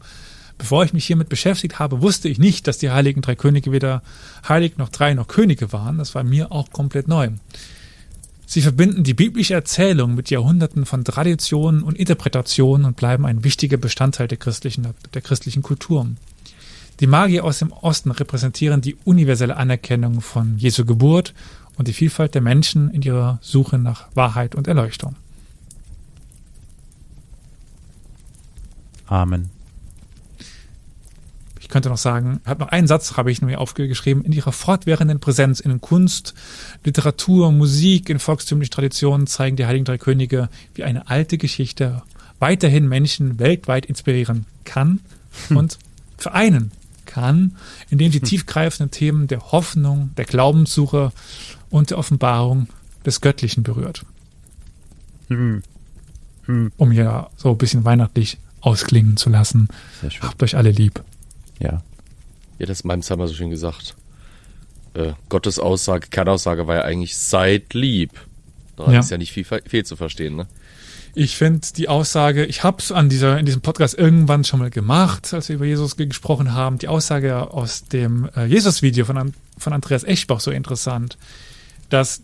Bevor 0.57 0.84
ich 0.84 0.93
mich 0.93 1.05
hiermit 1.05 1.30
beschäftigt 1.30 1.80
habe, 1.80 2.01
wusste 2.01 2.28
ich 2.28 2.38
nicht, 2.38 2.68
dass 2.68 2.78
die 2.78 2.91
Heiligen 2.91 3.22
Drei 3.22 3.36
Könige 3.36 3.72
weder 3.72 4.03
Heilig 4.47 4.78
noch 4.78 4.89
Drei 4.89 5.14
noch 5.14 5.28
Könige 5.28 5.72
waren. 5.72 5.97
Das 5.97 6.16
war 6.16 6.24
mir 6.24 6.51
auch 6.51 6.72
komplett 6.72 7.07
neu. 7.07 7.30
Sie 8.52 8.62
verbinden 8.62 9.06
die 9.06 9.14
biblische 9.14 9.54
Erzählung 9.54 10.14
mit 10.14 10.30
Jahrhunderten 10.30 10.86
von 10.86 11.06
Traditionen 11.06 11.84
und 11.84 11.97
Interpretationen 11.97 12.86
und 12.86 12.97
bleiben 12.97 13.26
ein 13.26 13.45
wichtiger 13.45 13.78
Bestandteil 13.78 14.28
der 14.28 14.38
christlichen, 14.38 14.89
der 15.14 15.22
christlichen 15.22 15.64
Kultur. 15.64 16.06
Die 16.99 17.08
Magier 17.08 17.45
aus 17.45 17.60
dem 17.60 17.72
Osten 17.72 18.12
repräsentieren 18.12 18.82
die 18.82 18.97
universelle 19.06 19.56
Anerkennung 19.56 20.20
von 20.20 20.58
Jesu 20.58 20.84
Geburt 20.84 21.34
und 21.78 21.88
die 21.88 21.93
Vielfalt 21.93 22.36
der 22.36 22.41
Menschen 22.41 22.91
in 22.91 23.04
ihrer 23.04 23.39
Suche 23.41 23.78
nach 23.78 24.10
Wahrheit 24.16 24.54
und 24.54 24.68
Erleuchtung. 24.68 25.16
Amen. 29.06 29.49
Ich 31.72 31.74
könnte 31.74 31.88
noch 31.88 31.98
sagen, 31.98 32.42
hat 32.44 32.60
noch 32.60 32.68
einen 32.68 32.86
Satz, 32.86 33.16
habe 33.16 33.32
ich 33.32 33.42
mir 33.42 33.58
aufgeschrieben, 33.62 34.26
in 34.26 34.34
ihrer 34.34 34.52
fortwährenden 34.52 35.22
Präsenz 35.22 35.62
in 35.62 35.80
Kunst, 35.80 36.34
Literatur, 36.84 37.54
Musik, 37.54 38.10
in 38.10 38.20
volkstümlichen 38.20 38.74
Traditionen 38.74 39.26
zeigen 39.26 39.56
die 39.56 39.66
Heiligen 39.66 39.86
Drei 39.86 39.98
Könige, 39.98 40.50
wie 40.74 40.84
eine 40.84 41.08
alte 41.08 41.38
Geschichte 41.38 42.02
weiterhin 42.40 42.90
Menschen 42.90 43.40
weltweit 43.40 43.86
inspirieren 43.86 44.48
kann 44.66 45.00
und 45.50 45.80
vereinen 46.18 46.72
kann, 47.06 47.56
indem 47.90 48.12
sie 48.12 48.20
tiefgreifende 48.20 48.92
Themen 48.92 49.28
der 49.28 49.54
Hoffnung, 49.54 50.12
der 50.18 50.26
Glaubenssuche 50.26 51.14
und 51.70 51.90
der 51.90 52.00
Offenbarung 52.00 52.68
des 53.06 53.22
Göttlichen 53.22 53.64
berührt. 53.64 54.06
Hm. 55.30 55.64
Hm. 56.48 56.74
Um 56.76 56.92
hier 56.92 57.30
so 57.38 57.52
ein 57.52 57.58
bisschen 57.58 57.86
weihnachtlich 57.86 58.40
ausklingen 58.60 59.16
zu 59.16 59.30
lassen. 59.30 59.70
Habt 60.20 60.44
euch 60.44 60.58
alle 60.58 60.72
lieb. 60.72 61.02
Ja. 61.62 61.82
Ja, 62.59 62.66
das 62.66 62.84
meinem 62.84 63.01
Summer 63.01 63.28
so 63.28 63.34
schön 63.34 63.49
gesagt. 63.49 63.95
Äh, 64.93 65.14
Gottes 65.30 65.57
Aussage, 65.59 66.07
Kernaussage 66.09 66.68
war 66.68 66.76
ja 66.76 66.82
eigentlich 66.84 67.18
seid 67.18 67.74
lieb. 67.74 68.12
Da 68.76 68.91
Ja. 68.91 68.99
ist 68.99 69.09
ja 69.12 69.18
nicht 69.18 69.32
viel, 69.32 69.45
viel 69.45 69.86
zu 69.86 69.95
verstehen, 69.95 70.36
ne? 70.36 70.47
Ich 71.14 71.36
finde 71.36 71.68
die 71.76 71.89
Aussage, 71.89 72.45
ich 72.45 72.64
habe 72.64 72.78
es 72.80 72.91
an 72.91 73.09
dieser 73.09 73.38
in 73.38 73.45
diesem 73.45 73.62
Podcast 73.62 73.97
irgendwann 73.97 74.45
schon 74.45 74.59
mal 74.59 74.70
gemacht, 74.70 75.34
als 75.34 75.49
wir 75.49 75.57
über 75.57 75.66
Jesus 75.66 75.97
ge- 75.97 76.05
gesprochen 76.07 76.53
haben. 76.53 76.78
Die 76.78 76.88
Aussage 76.88 77.51
aus 77.51 77.84
dem 77.84 78.30
äh, 78.36 78.45
Jesus-Video 78.45 79.03
von, 79.03 79.34
von 79.57 79.74
Andreas 79.74 80.03
Eschbach 80.05 80.39
so 80.39 80.51
interessant, 80.51 81.18
dass 81.89 82.22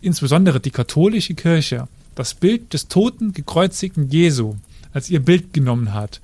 insbesondere 0.00 0.58
die 0.60 0.70
katholische 0.70 1.34
Kirche 1.34 1.86
das 2.14 2.32
Bild 2.34 2.72
des 2.72 2.88
toten, 2.88 3.32
gekreuzigten 3.34 4.08
Jesu 4.08 4.56
als 4.94 5.10
ihr 5.10 5.20
Bild 5.20 5.52
genommen 5.52 5.92
hat. 5.92 6.20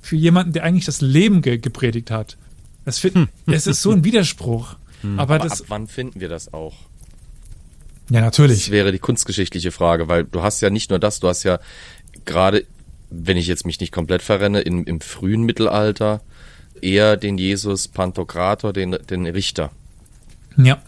Für 0.00 0.16
jemanden, 0.16 0.52
der 0.52 0.64
eigentlich 0.64 0.86
das 0.86 1.00
Leben 1.00 1.42
ge 1.42 1.58
gepredigt 1.58 2.10
hat. 2.10 2.36
Das 2.84 2.98
find, 2.98 3.28
es 3.46 3.66
ist 3.66 3.82
so 3.82 3.90
ein 3.92 4.04
Widerspruch. 4.04 4.76
Aber 5.16 5.34
Aber 5.36 5.38
das, 5.38 5.62
ab 5.62 5.66
wann 5.68 5.86
finden 5.86 6.20
wir 6.20 6.28
das 6.28 6.52
auch? 6.52 6.74
ja, 8.10 8.20
Das 8.20 8.38
natürlich. 8.38 8.70
wäre 8.70 8.92
die 8.92 8.98
kunstgeschichtliche 8.98 9.70
Frage, 9.72 10.08
weil 10.08 10.24
du 10.24 10.42
hast 10.42 10.60
ja 10.60 10.70
nicht 10.70 10.90
nur 10.90 10.98
das, 10.98 11.20
du 11.20 11.28
hast 11.28 11.42
ja 11.42 11.58
gerade, 12.24 12.64
wenn 13.10 13.36
ich 13.36 13.46
jetzt 13.46 13.64
mich 13.66 13.80
nicht 13.80 13.92
komplett 13.92 14.22
verrenne, 14.22 14.60
im, 14.60 14.84
im 14.84 15.00
frühen 15.00 15.42
Mittelalter 15.42 16.20
eher 16.82 17.16
den 17.16 17.38
Jesus 17.38 17.88
Pantokrator, 17.88 18.72
den, 18.72 18.96
den 19.08 19.26
Richter. 19.26 19.70
Ja. 20.56 20.82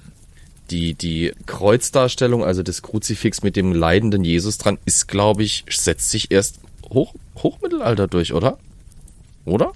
Die, 0.70 0.94
die 0.94 1.32
Kreuzdarstellung, 1.46 2.44
also 2.44 2.62
das 2.62 2.82
Kruzifix 2.82 3.42
mit 3.42 3.56
dem 3.56 3.72
leidenden 3.72 4.24
Jesus 4.24 4.58
dran, 4.58 4.78
ist, 4.84 5.06
glaube 5.06 5.42
ich, 5.42 5.64
setzt 5.68 6.10
sich 6.10 6.30
erst 6.30 6.60
hoch, 6.88 7.14
Hochmittelalter 7.36 8.08
durch, 8.08 8.32
oder? 8.32 8.58
Oder? 9.45 9.72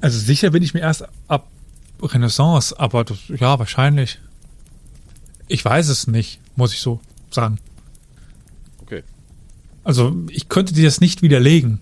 Also 0.00 0.18
sicher 0.18 0.50
bin 0.50 0.62
ich 0.62 0.74
mir 0.74 0.80
erst 0.80 1.04
ab 1.26 1.48
Renaissance, 2.00 2.78
aber 2.78 3.04
das, 3.04 3.18
ja, 3.28 3.58
wahrscheinlich. 3.58 4.18
Ich 5.48 5.64
weiß 5.64 5.88
es 5.88 6.06
nicht, 6.06 6.40
muss 6.56 6.72
ich 6.72 6.80
so 6.80 7.00
sagen. 7.30 7.58
Okay. 8.82 9.02
Also 9.82 10.14
ich 10.30 10.48
könnte 10.48 10.74
dir 10.74 10.84
das 10.84 11.00
nicht 11.00 11.22
widerlegen. 11.22 11.80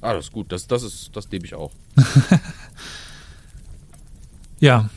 Ah, 0.00 0.14
das 0.14 0.26
ist 0.26 0.32
gut, 0.32 0.52
das, 0.52 0.66
das 0.66 0.82
ist, 0.82 1.10
das 1.14 1.28
liebe 1.30 1.46
ich 1.46 1.54
auch. 1.54 1.72
Ja, 4.60 4.90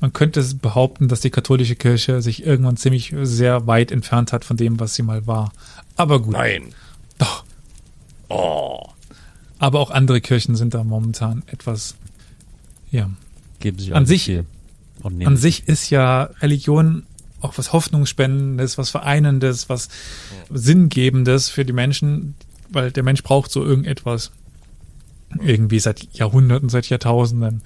man 0.00 0.12
könnte 0.12 0.42
behaupten, 0.54 1.08
dass 1.08 1.20
die 1.20 1.30
katholische 1.30 1.74
Kirche 1.74 2.22
sich 2.22 2.46
irgendwann 2.46 2.76
ziemlich 2.76 3.12
sehr 3.22 3.66
weit 3.66 3.90
entfernt 3.90 4.32
hat 4.32 4.44
von 4.44 4.56
dem, 4.56 4.78
was 4.78 4.94
sie 4.94 5.02
mal 5.02 5.26
war. 5.26 5.52
Aber 5.96 6.22
gut. 6.22 6.32
Nein. 6.32 6.72
Doch. 7.18 7.44
Oh. 8.28 8.86
Aber 9.58 9.80
auch 9.80 9.90
andere 9.90 10.20
Kirchen 10.20 10.56
sind 10.56 10.74
da 10.74 10.84
momentan 10.84 11.42
etwas. 11.46 11.96
Ja. 12.90 13.10
Geben 13.60 13.78
sich 13.78 13.94
An 13.94 14.04
auch 14.04 14.06
sich- 14.06 14.24
viel 14.24 14.44
An 15.24 15.36
sich 15.36 15.66
ist 15.68 15.90
ja 15.90 16.24
Religion 16.40 17.04
auch 17.40 17.58
was 17.58 17.72
Hoffnungsspendendes, 17.72 18.78
was 18.78 18.90
Vereinendes, 18.90 19.68
was 19.68 19.88
Sinngebendes 20.50 21.48
für 21.48 21.64
die 21.64 21.72
Menschen, 21.72 22.34
weil 22.70 22.90
der 22.90 23.02
Mensch 23.02 23.22
braucht 23.22 23.50
so 23.50 23.64
irgendetwas. 23.64 24.32
Irgendwie 25.40 25.78
seit 25.80 26.14
Jahrhunderten, 26.14 26.68
seit 26.68 26.88
Jahrtausenden. 26.88 27.62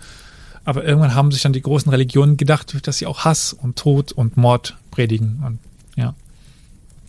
Aber 0.64 0.84
irgendwann 0.84 1.14
haben 1.14 1.30
sich 1.32 1.42
dann 1.42 1.52
die 1.52 1.62
großen 1.62 1.90
Religionen 1.90 2.36
gedacht, 2.36 2.86
dass 2.86 2.98
sie 2.98 3.06
auch 3.06 3.20
Hass 3.24 3.52
und 3.52 3.76
Tod 3.76 4.12
und 4.12 4.36
Mord 4.36 4.76
predigen. 4.90 5.42
Und 5.46 5.58
ja. 5.96 6.14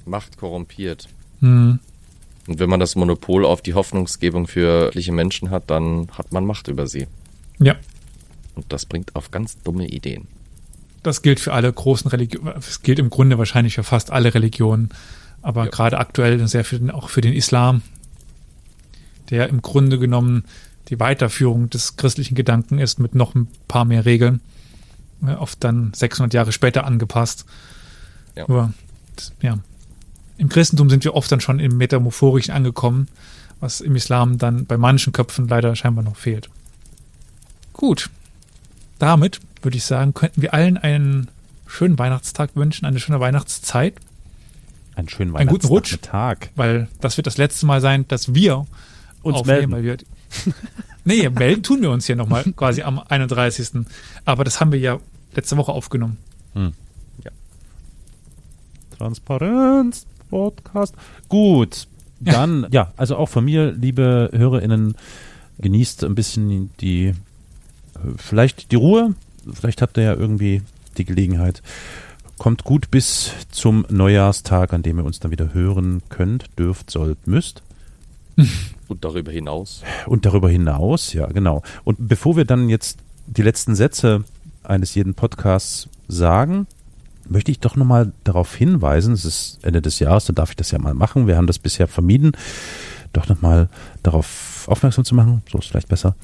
Macht 0.06 0.38
korrumpiert. 0.38 1.08
Hm. 1.40 1.80
Und 2.52 2.60
wenn 2.60 2.70
man 2.70 2.82
das 2.82 2.95
Monopol 2.97 3.45
auf 3.45 3.62
die 3.62 3.74
Hoffnungsgebung 3.76 4.45
für 4.47 4.66
wirkliche 4.84 5.14
Menschen 5.14 5.52
hat, 5.52 5.70
dann 5.70 6.10
hat 6.18 6.34
man 6.34 6.45
Macht 6.45 6.68
über 6.68 6.86
sie. 6.86 7.08
Ja. 7.60 7.76
Und 8.56 8.66
das 8.68 8.86
bringt 8.86 9.16
auf 9.16 9.32
ganz 9.32 9.58
dumme 9.64 9.88
Ideen. 9.88 10.28
Das 11.02 11.22
gilt 11.22 11.39
für 11.39 11.54
alle 11.54 11.72
großen 11.72 12.10
Religionen. 12.12 12.54
Es 12.58 12.82
gilt 12.82 12.99
im 12.99 13.10
Grunde 13.10 13.38
wahrscheinlich 13.38 13.76
für 13.76 13.84
fast 13.84 14.12
alle 14.12 14.34
Religionen. 14.34 14.89
Aber 15.41 15.64
Ja. 15.64 15.70
gerade 15.72 15.97
aktuell 15.97 16.45
sehr 16.49 16.66
für 16.66 16.78
den, 16.78 16.91
auch 16.91 17.08
für 17.10 17.22
den 17.22 17.32
Islam, 17.34 17.82
der 19.30 19.47
im 19.47 19.62
Grunde 19.62 19.97
genommen 19.97 20.43
die 20.89 20.99
Weiterführung 20.99 21.70
des 21.70 21.95
christlichen 21.95 22.36
Gedanken 22.36 22.78
ist 22.80 22.99
mit 22.99 23.16
noch 23.16 23.34
ein 23.34 23.47
paar 23.70 23.86
mehr 23.86 24.04
Regeln. 24.06 24.41
äh, 25.26 25.36
Oft 25.36 25.64
dann 25.64 25.93
600 25.95 26.34
Jahre 26.34 26.52
später 26.52 26.84
angepasst. 26.86 27.45
Ja. 28.36 28.43
Aber, 28.43 28.74
das- 29.16 29.32
ja. 29.41 29.60
Im 30.42 30.50
Christentum 30.50 30.89
sind 30.89 31.04
wir 31.04 31.14
oft 31.14 31.32
dann 31.32 31.39
schon 31.39 31.60
im 31.60 31.78
Metamorphorischen 31.78 32.52
angekommen, 32.52 33.10
was 33.60 33.80
im 33.80 33.96
Islam 33.96 34.39
dann 34.39 34.66
bei 34.66 34.76
manchen 34.76 35.14
Köpfen 35.14 35.48
leider 35.48 35.76
scheinbar 35.76 36.04
noch 36.04 36.16
fehlt. 36.16 36.50
Gut. 37.74 38.10
Damit 38.98 39.39
würde 39.62 39.78
ich 39.78 39.84
sagen, 39.84 40.16
könnten 40.16 40.42
wir 40.42 40.56
allen 40.56 40.80
einen 40.80 41.28
schönen 41.68 42.00
Weihnachtstag 42.00 42.56
wünschen, 42.56 42.88
eine 42.88 43.00
schöne 43.00 43.20
Weihnachtszeit, 43.20 44.00
einen 44.96 45.10
schönen 45.10 45.36
einen 45.36 45.48
guten 45.48 45.68
Rutsch. 45.68 45.96
Tag. 46.02 46.50
weil 46.56 46.88
das 47.02 47.18
wird 47.18 47.28
das 47.28 47.38
letzte 47.38 47.68
Mal 47.68 47.80
sein, 47.80 48.08
dass 48.08 48.34
wir 48.34 48.66
Uns 49.22 49.38
aufnehmen, 49.38 49.70
melden. 49.70 49.72
weil 49.74 49.84
wir 49.84 49.98
Nee, 51.06 51.30
melden 51.30 51.62
tun 51.62 51.84
wir 51.84 51.92
uns 51.92 52.08
hier 52.08 52.16
nochmal 52.16 52.44
quasi 52.56 52.82
am 52.82 52.98
31. 52.98 53.86
Aber 54.26 54.44
das 54.44 54.60
haben 54.60 54.72
wir 54.72 54.80
ja 54.80 54.98
letzte 55.36 55.56
Woche 55.58 55.72
aufgenommen. 55.72 56.18
Transparenz 58.98 60.08
Podcast. 60.32 60.96
Gut, 61.30 61.88
dann 62.20 62.66
ja, 62.72 62.94
also 62.98 63.18
auch 63.18 63.28
von 63.30 63.46
mir, 63.46 63.72
liebe 63.72 64.30
HörerInnen, 64.34 64.96
genießt 65.60 66.04
ein 66.06 66.16
bisschen 66.16 66.72
die 66.80 67.14
vielleicht 68.18 68.72
die 68.72 68.78
Ruhe. 68.78 69.14
Vielleicht 69.54 69.82
habt 69.82 69.98
ihr 69.98 70.04
ja 70.04 70.14
irgendwie 70.14 70.62
die 70.98 71.06
Gelegenheit. 71.06 71.62
Kommt 72.38 72.64
gut 72.64 72.90
bis 72.90 73.32
zum 73.52 73.86
Neujahrstag, 73.90 74.74
an 74.74 74.82
dem 74.82 74.98
ihr 74.98 75.06
uns 75.06 75.20
dann 75.20 75.32
wieder 75.32 75.54
hören 75.54 76.02
könnt, 76.10 76.50
dürft, 76.58 76.90
sollt, 76.90 77.28
müsst. 77.28 77.62
Und 78.88 79.06
darüber 79.06 79.32
hinaus. 79.32 79.84
Und 80.08 80.26
darüber 80.26 80.50
hinaus, 80.50 81.14
ja, 81.14 81.28
genau. 81.28 81.62
Und 81.84 81.98
bevor 82.00 82.36
wir 82.36 82.46
dann 82.46 82.70
jetzt 82.70 82.98
die 83.28 83.44
letzten 83.44 83.76
Sätze 83.76 84.24
eines 84.64 84.96
jeden 84.96 85.14
Podcasts 85.14 85.88
sagen, 86.08 86.68
möchte 87.32 87.50
ich 87.52 87.60
doch 87.60 87.76
nochmal 87.76 88.12
darauf 88.24 88.54
hinweisen, 88.56 89.14
es 89.14 89.26
ist 89.26 89.60
Ende 89.64 89.82
des 89.82 89.99
Jahres, 89.99 90.26
dann 90.26 90.36
darf 90.36 90.49
ich 90.52 90.56
das 90.56 90.72
ja 90.72 90.80
mal 90.80 90.94
machen. 90.94 91.28
Wir 91.28 91.38
haben 91.38 91.48
das 91.48 91.60
bisher 91.60 91.88
vermieden, 91.88 92.34
doch 93.14 93.28
nochmal 93.28 93.70
darauf 94.03 94.66
aufmerksam 94.68 95.06
zu 95.06 95.16
machen. 95.16 95.41
So 95.52 95.58
ist 95.60 95.68
vielleicht 95.70 95.88
besser. 95.88 96.16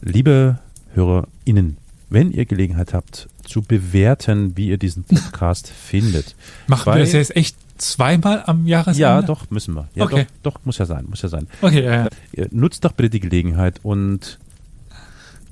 Liebe 0.00 0.58
HörerInnen, 0.94 1.76
wenn 2.08 2.30
ihr 2.32 2.44
Gelegenheit 2.46 2.94
habt, 2.94 3.28
zu 3.44 3.62
bewerten, 3.62 4.56
wie 4.56 4.68
ihr 4.68 4.78
diesen 4.78 5.04
Podcast 5.04 5.68
findet. 5.86 6.34
Machen 6.68 6.82
Bei- 6.86 6.94
wir 6.96 7.00
das 7.04 7.12
jetzt 7.12 7.36
echt 7.36 7.56
zweimal 7.78 8.42
am 8.46 8.66
Jahresende? 8.66 9.00
Ja, 9.00 9.22
doch, 9.22 9.50
müssen 9.50 9.74
wir. 9.74 9.88
Ja, 9.94 10.04
Okay. 10.04 10.26
doch, 10.42 10.54
doch, 10.54 10.60
muss 10.64 10.78
ja 10.78 10.86
sein, 10.86 11.06
muss 11.08 11.22
ja 11.22 11.28
sein. 11.28 11.46
Okay, 11.62 11.82
ja, 11.84 11.94
ja. 12.04 12.08
Ihr 12.32 12.48
Nutzt 12.50 12.84
doch 12.84 12.92
bitte 12.92 13.10
die 13.10 13.20
Gelegenheit 13.20 13.80
und 13.82 14.38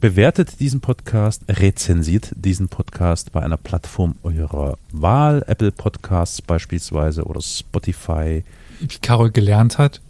bewertet 0.01 0.61
diesen 0.61 0.81
Podcast, 0.81 1.43
rezensiert 1.49 2.31
diesen 2.37 2.69
Podcast 2.69 3.33
bei 3.33 3.43
einer 3.43 3.57
Plattform 3.57 4.17
eurer 4.23 4.79
Wahl, 4.93 5.45
Apple 5.47 5.73
Podcasts 5.73 6.41
beispielsweise 6.41 7.25
oder 7.25 7.41
Spotify. 7.41 8.45
Wie 8.81 8.99
Carol 9.03 9.31
gelernt 9.31 9.79
hat. 9.79 10.01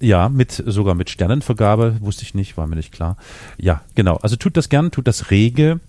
Ja, 0.00 0.28
mit 0.28 0.62
sogar 0.64 0.94
mit 0.94 1.10
Sternenvergabe, 1.10 1.96
wusste 2.00 2.22
ich 2.22 2.34
nicht, 2.34 2.56
war 2.56 2.66
mir 2.66 2.76
nicht 2.76 2.92
klar. 2.92 3.16
Ja, 3.58 3.82
genau. 3.94 4.16
Also 4.16 4.36
tut 4.36 4.56
das 4.56 4.68
gern, 4.68 4.90
tut 4.90 5.06
das 5.06 5.30
rege 5.30 5.80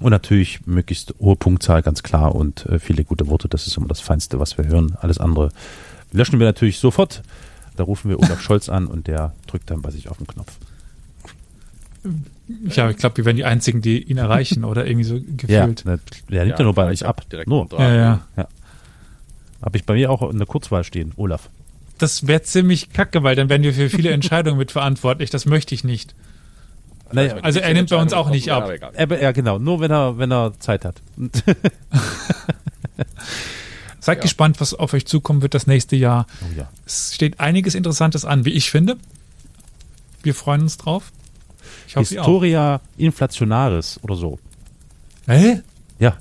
und 0.00 0.10
natürlich 0.10 0.66
möglichst 0.66 1.14
hohe 1.20 1.36
Punktzahl, 1.36 1.82
ganz 1.82 2.02
klar 2.02 2.34
und 2.34 2.66
äh, 2.66 2.78
viele 2.78 3.04
gute 3.04 3.28
Worte. 3.28 3.48
Das 3.48 3.66
ist 3.66 3.76
immer 3.76 3.88
das 3.88 4.00
Feinste, 4.00 4.40
was 4.40 4.58
wir 4.58 4.66
hören. 4.66 4.96
Alles 5.00 5.18
andere 5.18 5.50
löschen 6.12 6.40
wir 6.40 6.46
natürlich 6.46 6.78
sofort. 6.78 7.22
Da 7.76 7.84
rufen 7.84 8.08
wir 8.08 8.18
Olaf 8.18 8.40
Scholz 8.40 8.68
an 8.68 8.86
und 8.86 9.06
der 9.06 9.34
drückt 9.46 9.70
dann 9.70 9.82
bei 9.82 9.90
sich 9.90 10.08
auf 10.08 10.16
den 10.16 10.26
Knopf. 10.26 10.52
Ja, 12.68 12.88
ich 12.90 12.96
glaube, 12.96 13.16
wir 13.16 13.24
werden 13.24 13.36
die 13.36 13.44
Einzigen, 13.44 13.82
die 13.82 14.02
ihn 14.02 14.18
erreichen 14.18 14.64
oder 14.64 14.86
irgendwie 14.86 15.04
so 15.04 15.16
Ja, 15.16 15.22
gefühlt. 15.66 15.84
ne, 15.84 15.98
der 16.30 16.44
nimmt 16.44 16.58
ja, 16.58 16.64
nur 16.64 16.74
bei 16.74 16.86
euch 16.86 17.04
ab. 17.04 17.28
Direkt 17.30 17.48
Nur. 17.48 17.68
Ja, 17.78 17.92
ja. 17.94 18.26
Ja. 18.36 18.48
Habe 19.62 19.76
ich 19.78 19.84
bei 19.84 19.94
mir 19.94 20.10
auch 20.10 20.28
in 20.30 20.38
der 20.38 20.46
Kurzwahl 20.46 20.84
stehen, 20.84 21.12
Olaf. 21.16 21.48
Das 21.98 22.26
wäre 22.26 22.42
ziemlich 22.42 22.90
kacke, 22.92 23.22
weil 23.22 23.34
dann 23.36 23.48
wären 23.48 23.62
wir 23.62 23.72
für 23.74 23.88
viele 23.90 24.10
Entscheidungen 24.10 24.58
mitverantwortlich. 24.58 25.30
Das 25.30 25.46
möchte 25.46 25.74
ich 25.74 25.82
nicht. 25.82 26.14
Naja, 27.10 27.36
Also 27.42 27.58
er 27.60 27.72
nimmt 27.72 27.90
bei 27.90 27.96
uns 27.96 28.12
auch 28.12 28.30
nicht 28.30 28.50
ab. 28.50 28.70
Aber, 28.96 29.20
ja, 29.22 29.32
genau, 29.32 29.58
nur 29.58 29.80
wenn 29.80 29.90
er, 29.90 30.18
wenn 30.18 30.30
er 30.30 30.52
Zeit 30.60 30.84
hat. 30.84 31.00
Seid 34.00 34.18
Ja. 34.18 34.22
gespannt, 34.22 34.60
was 34.60 34.74
auf 34.74 34.92
euch 34.92 35.06
zukommen 35.06 35.42
wird 35.42 35.54
das 35.54 35.66
nächste 35.66 35.96
Jahr. 35.96 36.26
Oh 36.42 36.58
ja. 36.58 36.68
Es 36.84 37.14
steht 37.14 37.40
einiges 37.40 37.74
Interessantes 37.74 38.24
an, 38.24 38.44
wie 38.44 38.50
ich 38.52 38.70
finde. 38.70 38.96
Wir 40.22 40.34
freuen 40.34 40.62
uns 40.62 40.76
drauf. 40.76 41.10
Ich 41.86 41.96
hoffe. 41.96 42.14
Historia 42.14 42.80
Inflationaris 42.96 44.00
oder 44.02 44.14
so. 44.16 44.38
Hä? 45.26 45.62
Ja. 45.98 46.16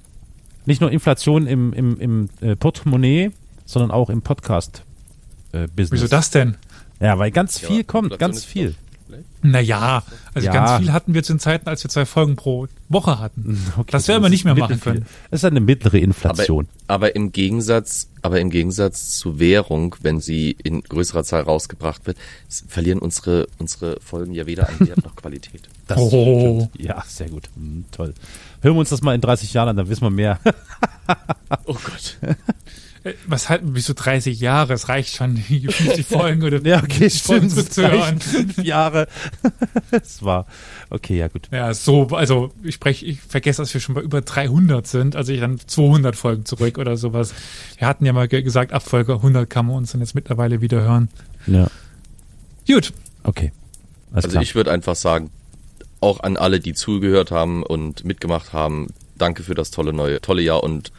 Nicht 0.65 0.81
nur 0.81 0.91
Inflation 0.91 1.47
im, 1.47 1.73
im, 1.73 1.99
im 1.99 2.29
äh, 2.41 2.55
Portemonnaie, 2.55 3.31
sondern 3.65 3.91
auch 3.91 4.09
im 4.09 4.21
Podcast-Business. 4.21 5.91
Wieso 5.91 6.07
das 6.07 6.31
denn? 6.31 6.57
Ja, 6.99 7.17
weil 7.19 7.31
ganz 7.31 7.61
Ja, 7.61 7.67
viel 7.67 7.79
aber 7.79 7.87
kommt, 7.87 8.11
Inflation 8.13 8.19
ganz 8.19 8.45
viel. 8.45 8.75
Naja, 9.43 10.03
also 10.33 10.45
Ja. 10.47 10.51
ganz 10.53 10.79
viel 10.81 10.91
hatten 10.91 11.13
wir 11.13 11.21
zu 11.23 11.33
den 11.33 11.39
Zeiten, 11.39 11.69
als 11.69 11.83
wir 11.83 11.89
zwei 11.89 12.05
Folgen 12.05 12.35
pro 12.35 12.67
Woche 12.89 13.19
hatten. 13.19 13.59
Okay, 13.77 13.91
das 13.91 14.07
werden 14.07 14.23
wir 14.23 14.29
nicht 14.29 14.45
mehr 14.45 14.55
machen 14.55 14.79
können. 14.79 15.05
Es 15.31 15.41
ist 15.41 15.45
eine 15.45 15.59
mittlere 15.59 15.95
Aber, 15.97 16.03
Inflation. 16.03 16.67
aber 16.87 17.15
im 17.15 17.31
Gegensatz, 17.31 18.09
aber 18.23 18.39
im 18.39 18.49
Gegensatz 18.49 19.17
zu 19.17 19.39
Währung, 19.39 19.95
wenn 20.01 20.19
sie 20.19 20.55
in 20.63 20.81
größerer 20.81 21.23
Zahl 21.23 21.43
rausgebracht 21.43 22.07
wird, 22.07 22.17
verlieren 22.67 22.99
unsere, 22.99 23.47
unsere 23.59 23.99
Folgen 24.01 24.33
ja 24.33 24.45
weder 24.47 24.67
an 24.69 24.79
Wert 24.87 24.97
noch 25.05 25.15
Qualität. 25.15 25.61
Das 25.87 25.99
Oh. 25.99 26.09
stimmt. 26.69 26.83
Ja, 26.83 27.03
sehr 27.07 27.29
gut. 27.29 27.49
Hm, 27.55 27.85
toll. 27.91 28.13
Hören 28.61 28.75
wir 28.75 28.79
uns 28.79 28.89
das 28.89 29.01
mal 29.01 29.13
in 29.13 29.21
30 29.21 29.53
Jahren 29.53 29.69
an, 29.69 29.77
dann 29.77 29.89
wissen 29.89 30.01
wir 30.03 30.09
mehr. 30.09 30.39
Oh 31.65 31.73
Gott. 31.75 32.17
Was 33.27 33.49
halten, 33.49 33.69
wieso 33.73 33.93
30 33.93 34.39
Jahre? 34.39 34.73
Es 34.73 34.89
reicht 34.89 35.15
schon, 35.15 35.35
die 35.49 35.67
50 35.67 36.05
Folgen 36.05 36.43
oder 36.43 36.59
ja, 36.65 36.77
okay, 36.79 37.09
50 37.09 37.21
Folgen 37.23 37.49
stimmt. 37.51 37.73
zu 37.73 37.83
Es 37.83 37.91
hören. 37.91 38.19
fünf 38.19 38.57
Jahre. 38.63 39.07
Es 39.91 40.23
war, 40.23 40.47
okay, 40.89 41.17
ja 41.19 41.27
gut. 41.27 41.47
Ja, 41.51 41.73
so, 41.73 42.07
also 42.07 42.51
ich 42.63 42.75
spreche, 42.75 43.05
ich 43.05 43.21
vergesse, 43.21 43.61
dass 43.61 43.73
wir 43.73 43.79
schon 43.81 43.95
bei 43.95 44.01
über 44.01 44.21
300 44.21 44.85
sind, 44.87 45.15
also 45.15 45.31
ich 45.31 45.39
dann 45.39 45.59
200 45.59 46.15
Folgen 46.15 46.45
zurück 46.45 46.77
oder 46.79 46.97
sowas. 46.97 47.33
Wir 47.77 47.87
hatten 47.87 48.05
ja 48.05 48.13
mal 48.13 48.27
ge- 48.27 48.41
gesagt, 48.41 48.73
ab 48.73 48.83
Folge 48.83 49.13
100 49.13 49.49
kann 49.49 49.67
man 49.67 49.75
uns 49.77 49.91
dann 49.91 50.01
jetzt 50.01 50.15
mittlerweile 50.15 50.61
wieder 50.61 50.81
hören. 50.81 51.09
Ja, 51.47 51.67
Gut, 52.67 52.91
okay. 53.23 53.51
Alles 54.11 54.25
Also 54.25 54.29
klar. 54.29 54.43
ich 54.43 54.55
würde 54.55 54.71
einfach 54.71 54.95
sagen, 54.95 55.29
auch 56.01 56.19
an 56.21 56.35
alle, 56.37 56.59
die 56.59 56.73
zugehört 56.73 57.29
haben 57.31 57.61
und 57.63 58.03
mitgemacht 58.03 58.53
haben, 58.53 58.87
danke 59.17 59.43
für 59.43 59.53
das 59.55 59.69
tolle 59.71 59.93
neue, 59.93 60.19
tolle 60.21 60.41
Jahr 60.41 60.63
und 60.63 60.91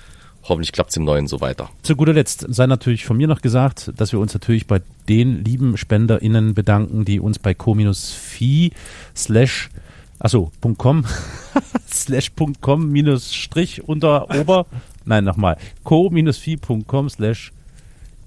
hoffentlich 0.49 0.73
klappt's 0.73 0.97
im 0.97 1.05
neuen 1.05 1.27
so 1.27 1.41
weiter. 1.41 1.71
Zu 1.83 1.97
guter 1.97 2.13
Letzt 2.13 2.47
sei 2.49 2.67
natürlich 2.67 3.05
von 3.05 3.17
mir 3.17 3.27
noch 3.27 3.43
gesagt, 3.43 3.93
dass 3.97 4.13
wir 4.13 4.21
uns 4.21 4.35
natürlich 4.35 4.67
bei 4.67 4.81
den 5.09 5.45
lieben 5.45 5.77
SpenderInnen 5.77 6.55
bedanken, 6.55 7.05
die 7.05 7.21
uns 7.21 7.39
bei 7.39 7.55
co-fi 7.55 8.73
slash 9.15 9.71
achso, 10.19 10.51
.com 10.77 11.05
slash 11.89 12.33
.com 12.61 12.91
minus 12.91 13.35
Strich 13.35 13.87
unter 13.89 14.31
Ober, 14.31 14.67
nein, 15.05 15.25
nochmal, 15.25 15.57
co-fi.com 15.85 17.09
slash 17.09 17.53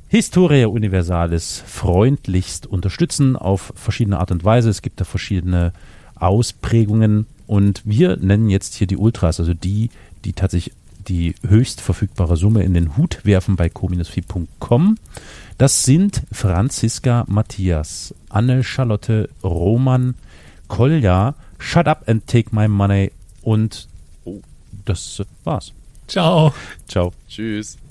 Historia 0.07 0.67
Universalis 0.67 1.63
freundlichst 1.67 2.65
unterstützen 2.65 3.35
auf 3.35 3.71
verschiedene 3.75 4.19
Art 4.19 4.31
und 4.31 4.43
Weise. 4.43 4.69
Es 4.69 4.81
gibt 4.81 4.99
da 4.99 5.05
verschiedene 5.05 5.71
Ausprägungen 6.15 7.27
und 7.45 7.83
wir 7.85 8.17
nennen 8.17 8.49
jetzt 8.49 8.73
hier 8.73 8.87
die 8.87 8.97
Ultras, 8.97 9.39
also 9.39 9.53
die, 9.53 9.91
die 10.25 10.33
tatsächlich 10.33 10.75
die 11.09 11.35
höchst 11.45 11.81
verfügbare 11.81 12.37
Summe 12.37 12.63
in 12.63 12.73
den 12.73 12.95
Hut 12.95 13.19
werfen 13.23 13.55
bei 13.55 13.67
co-fi.com. 13.67 14.97
Das 15.57 15.83
sind 15.83 16.23
Franziska 16.31 17.25
Matthias, 17.27 18.13
Anne 18.29 18.63
Charlotte 18.63 19.29
Roman, 19.43 20.15
Kolja, 20.67 21.35
Shut 21.57 21.87
Up 21.87 22.07
and 22.07 22.25
Take 22.27 22.55
My 22.55 22.67
Money 22.67 23.11
und 23.41 23.87
oh, 24.23 24.39
das 24.85 25.21
war's. 25.43 25.73
ciao. 26.07 26.53
Ciao. 26.87 27.11
Tschüss. 27.27 27.75
Tschüss. 27.75 27.88